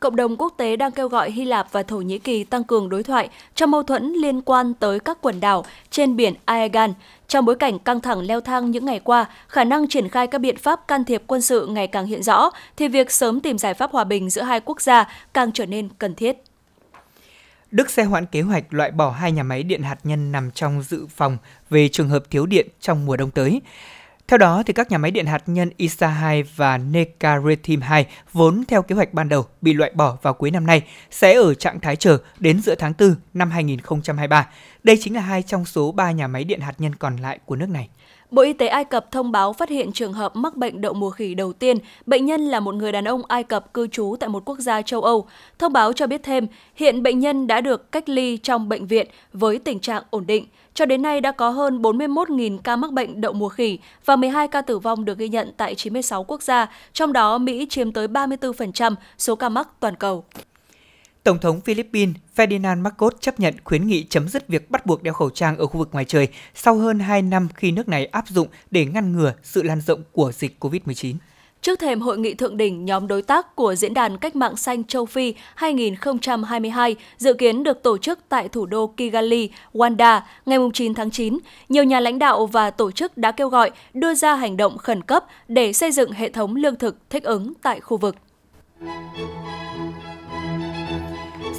Cộng 0.00 0.16
đồng 0.16 0.36
quốc 0.36 0.54
tế 0.56 0.76
đang 0.76 0.92
kêu 0.92 1.08
gọi 1.08 1.30
Hy 1.30 1.44
Lạp 1.44 1.72
và 1.72 1.82
Thổ 1.82 1.96
Nhĩ 1.96 2.18
Kỳ 2.18 2.44
tăng 2.44 2.64
cường 2.64 2.88
đối 2.88 3.02
thoại 3.02 3.28
trong 3.54 3.70
mâu 3.70 3.82
thuẫn 3.82 4.12
liên 4.12 4.40
quan 4.40 4.74
tới 4.74 5.00
các 5.00 5.18
quần 5.20 5.40
đảo 5.40 5.64
trên 5.90 6.16
biển 6.16 6.34
Aegean. 6.44 6.92
Trong 7.28 7.44
bối 7.44 7.56
cảnh 7.56 7.78
căng 7.78 8.00
thẳng 8.00 8.20
leo 8.20 8.40
thang 8.40 8.70
những 8.70 8.84
ngày 8.84 9.00
qua, 9.00 9.26
khả 9.48 9.64
năng 9.64 9.88
triển 9.88 10.08
khai 10.08 10.26
các 10.26 10.38
biện 10.38 10.56
pháp 10.56 10.88
can 10.88 11.04
thiệp 11.04 11.22
quân 11.26 11.42
sự 11.42 11.66
ngày 11.66 11.86
càng 11.86 12.06
hiện 12.06 12.22
rõ, 12.22 12.50
thì 12.76 12.88
việc 12.88 13.10
sớm 13.10 13.40
tìm 13.40 13.58
giải 13.58 13.74
pháp 13.74 13.90
hòa 13.92 14.04
bình 14.04 14.30
giữa 14.30 14.42
hai 14.42 14.60
quốc 14.60 14.80
gia 14.80 15.08
càng 15.34 15.52
trở 15.52 15.66
nên 15.66 15.88
cần 15.98 16.14
thiết. 16.14 16.36
Đức 17.70 17.90
sẽ 17.90 18.04
hoãn 18.04 18.26
kế 18.26 18.40
hoạch 18.40 18.74
loại 18.74 18.90
bỏ 18.90 19.10
hai 19.10 19.32
nhà 19.32 19.42
máy 19.42 19.62
điện 19.62 19.82
hạt 19.82 19.98
nhân 20.04 20.32
nằm 20.32 20.50
trong 20.50 20.82
dự 20.82 21.06
phòng 21.06 21.36
về 21.70 21.88
trường 21.88 22.08
hợp 22.08 22.22
thiếu 22.30 22.46
điện 22.46 22.68
trong 22.80 23.06
mùa 23.06 23.16
đông 23.16 23.30
tới. 23.30 23.60
Theo 24.30 24.38
đó, 24.38 24.62
thì 24.66 24.72
các 24.72 24.90
nhà 24.90 24.98
máy 24.98 25.10
điện 25.10 25.26
hạt 25.26 25.42
nhân 25.46 25.70
Isa 25.76 26.08
2 26.08 26.42
và 26.42 26.78
Nekaretim 26.78 27.80
2 27.80 28.06
vốn 28.32 28.64
theo 28.68 28.82
kế 28.82 28.94
hoạch 28.94 29.14
ban 29.14 29.28
đầu 29.28 29.46
bị 29.60 29.72
loại 29.72 29.90
bỏ 29.94 30.16
vào 30.22 30.34
cuối 30.34 30.50
năm 30.50 30.66
nay 30.66 30.82
sẽ 31.10 31.34
ở 31.34 31.54
trạng 31.54 31.80
thái 31.80 31.96
chờ 31.96 32.18
đến 32.38 32.62
giữa 32.62 32.74
tháng 32.74 32.92
4 32.98 33.14
năm 33.34 33.50
2023. 33.50 34.48
Đây 34.82 34.98
chính 35.00 35.14
là 35.14 35.20
hai 35.20 35.42
trong 35.42 35.64
số 35.64 35.92
ba 35.92 36.10
nhà 36.10 36.26
máy 36.26 36.44
điện 36.44 36.60
hạt 36.60 36.74
nhân 36.78 36.94
còn 36.94 37.16
lại 37.16 37.38
của 37.44 37.56
nước 37.56 37.68
này. 37.68 37.88
Bộ 38.30 38.42
Y 38.42 38.52
tế 38.52 38.66
Ai 38.66 38.84
Cập 38.84 39.10
thông 39.10 39.32
báo 39.32 39.52
phát 39.52 39.68
hiện 39.68 39.92
trường 39.92 40.12
hợp 40.12 40.36
mắc 40.36 40.56
bệnh 40.56 40.80
đậu 40.80 40.92
mùa 40.92 41.10
khỉ 41.10 41.34
đầu 41.34 41.52
tiên. 41.52 41.78
Bệnh 42.06 42.26
nhân 42.26 42.40
là 42.40 42.60
một 42.60 42.74
người 42.74 42.92
đàn 42.92 43.04
ông 43.04 43.22
Ai 43.28 43.44
Cập 43.44 43.74
cư 43.74 43.86
trú 43.86 44.16
tại 44.20 44.28
một 44.28 44.42
quốc 44.44 44.58
gia 44.58 44.82
châu 44.82 45.02
Âu. 45.02 45.26
Thông 45.58 45.72
báo 45.72 45.92
cho 45.92 46.06
biết 46.06 46.22
thêm, 46.22 46.46
hiện 46.74 47.02
bệnh 47.02 47.18
nhân 47.18 47.46
đã 47.46 47.60
được 47.60 47.92
cách 47.92 48.08
ly 48.08 48.36
trong 48.36 48.68
bệnh 48.68 48.86
viện 48.86 49.06
với 49.32 49.58
tình 49.58 49.80
trạng 49.80 50.02
ổn 50.10 50.26
định. 50.26 50.46
Cho 50.74 50.86
đến 50.86 51.02
nay 51.02 51.20
đã 51.20 51.32
có 51.32 51.50
hơn 51.50 51.82
41.000 51.82 52.58
ca 52.58 52.76
mắc 52.76 52.92
bệnh 52.92 53.20
đậu 53.20 53.32
mùa 53.32 53.48
khỉ 53.48 53.78
và 54.04 54.16
12 54.16 54.48
ca 54.48 54.62
tử 54.62 54.78
vong 54.78 55.04
được 55.04 55.18
ghi 55.18 55.28
nhận 55.28 55.52
tại 55.56 55.74
96 55.74 56.24
quốc 56.24 56.42
gia, 56.42 56.66
trong 56.92 57.12
đó 57.12 57.38
Mỹ 57.38 57.66
chiếm 57.70 57.92
tới 57.92 58.06
34% 58.06 58.94
số 59.18 59.36
ca 59.36 59.48
mắc 59.48 59.68
toàn 59.80 59.96
cầu. 59.96 60.24
Tổng 61.24 61.38
thống 61.38 61.60
Philippines 61.60 62.16
Ferdinand 62.36 62.82
Marcos 62.82 63.14
chấp 63.20 63.40
nhận 63.40 63.54
khuyến 63.64 63.86
nghị 63.86 64.04
chấm 64.04 64.28
dứt 64.28 64.48
việc 64.48 64.70
bắt 64.70 64.86
buộc 64.86 65.02
đeo 65.02 65.14
khẩu 65.14 65.30
trang 65.30 65.56
ở 65.56 65.66
khu 65.66 65.78
vực 65.78 65.88
ngoài 65.92 66.04
trời 66.04 66.28
sau 66.54 66.76
hơn 66.76 66.98
2 66.98 67.22
năm 67.22 67.48
khi 67.54 67.72
nước 67.72 67.88
này 67.88 68.06
áp 68.06 68.28
dụng 68.28 68.48
để 68.70 68.84
ngăn 68.84 69.12
ngừa 69.12 69.32
sự 69.42 69.62
lan 69.62 69.80
rộng 69.80 70.02
của 70.12 70.32
dịch 70.32 70.56
COVID-19. 70.60 71.14
Trước 71.62 71.78
thềm 71.78 72.00
hội 72.00 72.18
nghị 72.18 72.34
thượng 72.34 72.56
đỉnh 72.56 72.84
nhóm 72.84 73.06
đối 73.06 73.22
tác 73.22 73.56
của 73.56 73.74
Diễn 73.74 73.94
đàn 73.94 74.18
Cách 74.18 74.36
mạng 74.36 74.56
xanh 74.56 74.84
châu 74.84 75.06
Phi 75.06 75.34
2022 75.54 76.96
dự 77.16 77.34
kiến 77.34 77.62
được 77.62 77.82
tổ 77.82 77.98
chức 77.98 78.18
tại 78.28 78.48
thủ 78.48 78.66
đô 78.66 78.86
Kigali, 78.86 79.50
Rwanda 79.72 80.20
ngày 80.46 80.58
9 80.74 80.94
tháng 80.94 81.10
9, 81.10 81.38
nhiều 81.68 81.84
nhà 81.84 82.00
lãnh 82.00 82.18
đạo 82.18 82.46
và 82.46 82.70
tổ 82.70 82.90
chức 82.90 83.16
đã 83.16 83.32
kêu 83.32 83.48
gọi 83.48 83.70
đưa 83.94 84.14
ra 84.14 84.34
hành 84.34 84.56
động 84.56 84.78
khẩn 84.78 85.02
cấp 85.02 85.24
để 85.48 85.72
xây 85.72 85.92
dựng 85.92 86.12
hệ 86.12 86.30
thống 86.30 86.56
lương 86.56 86.76
thực 86.76 86.96
thích 87.10 87.24
ứng 87.24 87.52
tại 87.62 87.80
khu 87.80 87.96
vực. 87.96 88.16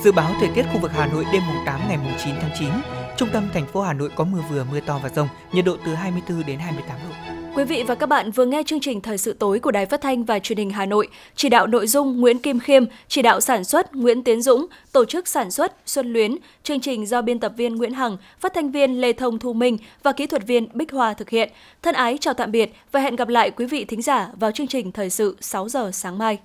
Dự 0.04 0.12
báo 0.12 0.36
thời 0.40 0.50
tiết 0.56 0.66
khu 0.74 0.80
vực 0.80 0.92
Hà 0.92 1.08
Nội 1.08 1.26
đêm 1.34 1.42
mùng 1.48 1.66
8 1.66 1.82
ngày 1.88 1.98
mùng 1.98 2.14
9 2.26 2.36
tháng 2.42 2.52
9, 2.60 2.70
trung 3.18 3.30
tâm 3.34 3.50
thành 3.54 3.68
phố 3.68 3.82
Hà 3.82 3.94
Nội 3.94 4.10
có 4.16 4.24
mưa 4.24 4.42
vừa 4.50 4.66
mưa 4.72 4.80
to 4.80 5.00
và 5.04 5.10
rông, 5.10 5.28
nhiệt 5.52 5.66
độ 5.66 5.78
từ 5.86 5.94
24 5.94 6.46
đến 6.48 6.60
28 6.60 6.98
độ. 7.10 7.16
Quý 7.56 7.64
vị 7.64 7.84
và 7.88 7.96
các 7.96 8.10
bạn 8.10 8.32
vừa 8.32 8.46
nghe 8.46 8.64
chương 8.66 8.80
trình 8.80 9.02
Thời 9.02 9.18
sự 9.18 9.34
tối 9.34 9.60
của 9.60 9.72
Đài 9.72 9.86
Phát 9.86 10.02
thanh 10.02 10.24
và 10.24 10.40
Truyền 10.40 10.58
hình 10.58 10.70
Hà 10.70 10.86
Nội, 10.86 11.08
chỉ 11.36 11.50
đạo 11.50 11.68
nội 11.68 11.88
dung 11.88 12.22
Nguyễn 12.22 12.40
Kim 12.40 12.60
Khiêm, 12.60 12.84
chỉ 13.08 13.22
đạo 13.22 13.42
sản 13.42 13.64
xuất 13.64 13.96
Nguyễn 13.96 14.24
Tiến 14.24 14.42
Dũng, 14.42 14.66
tổ 14.92 15.06
chức 15.06 15.28
sản 15.28 15.52
xuất 15.52 15.76
Xuân 15.86 16.14
Luyến, 16.14 16.38
chương 16.64 16.80
trình 16.80 17.06
do 17.06 17.22
biên 17.22 17.40
tập 17.40 17.54
viên 17.58 17.76
Nguyễn 17.76 17.94
Hằng, 17.94 18.18
phát 18.40 18.54
thanh 18.54 18.72
viên 18.72 19.02
Lê 19.02 19.14
Thông 19.14 19.40
Thu 19.40 19.54
Minh 19.54 19.78
và 20.04 20.12
kỹ 20.12 20.28
thuật 20.28 20.48
viên 20.48 20.68
Bích 20.74 20.92
Hoa 20.92 21.14
thực 21.14 21.30
hiện. 21.30 21.50
Thân 21.82 21.96
ái 21.96 22.18
chào 22.22 22.34
tạm 22.34 22.52
biệt 22.52 22.74
và 22.92 23.00
hẹn 23.00 23.16
gặp 23.16 23.28
lại 23.28 23.52
quý 23.52 23.66
vị 23.66 23.86
thính 23.86 24.02
giả 24.02 24.30
vào 24.40 24.52
chương 24.52 24.68
trình 24.68 24.92
Thời 24.92 25.10
sự 25.10 25.38
6 25.42 25.70
giờ 25.70 25.92
sáng 25.94 26.18
mai. 26.18 26.38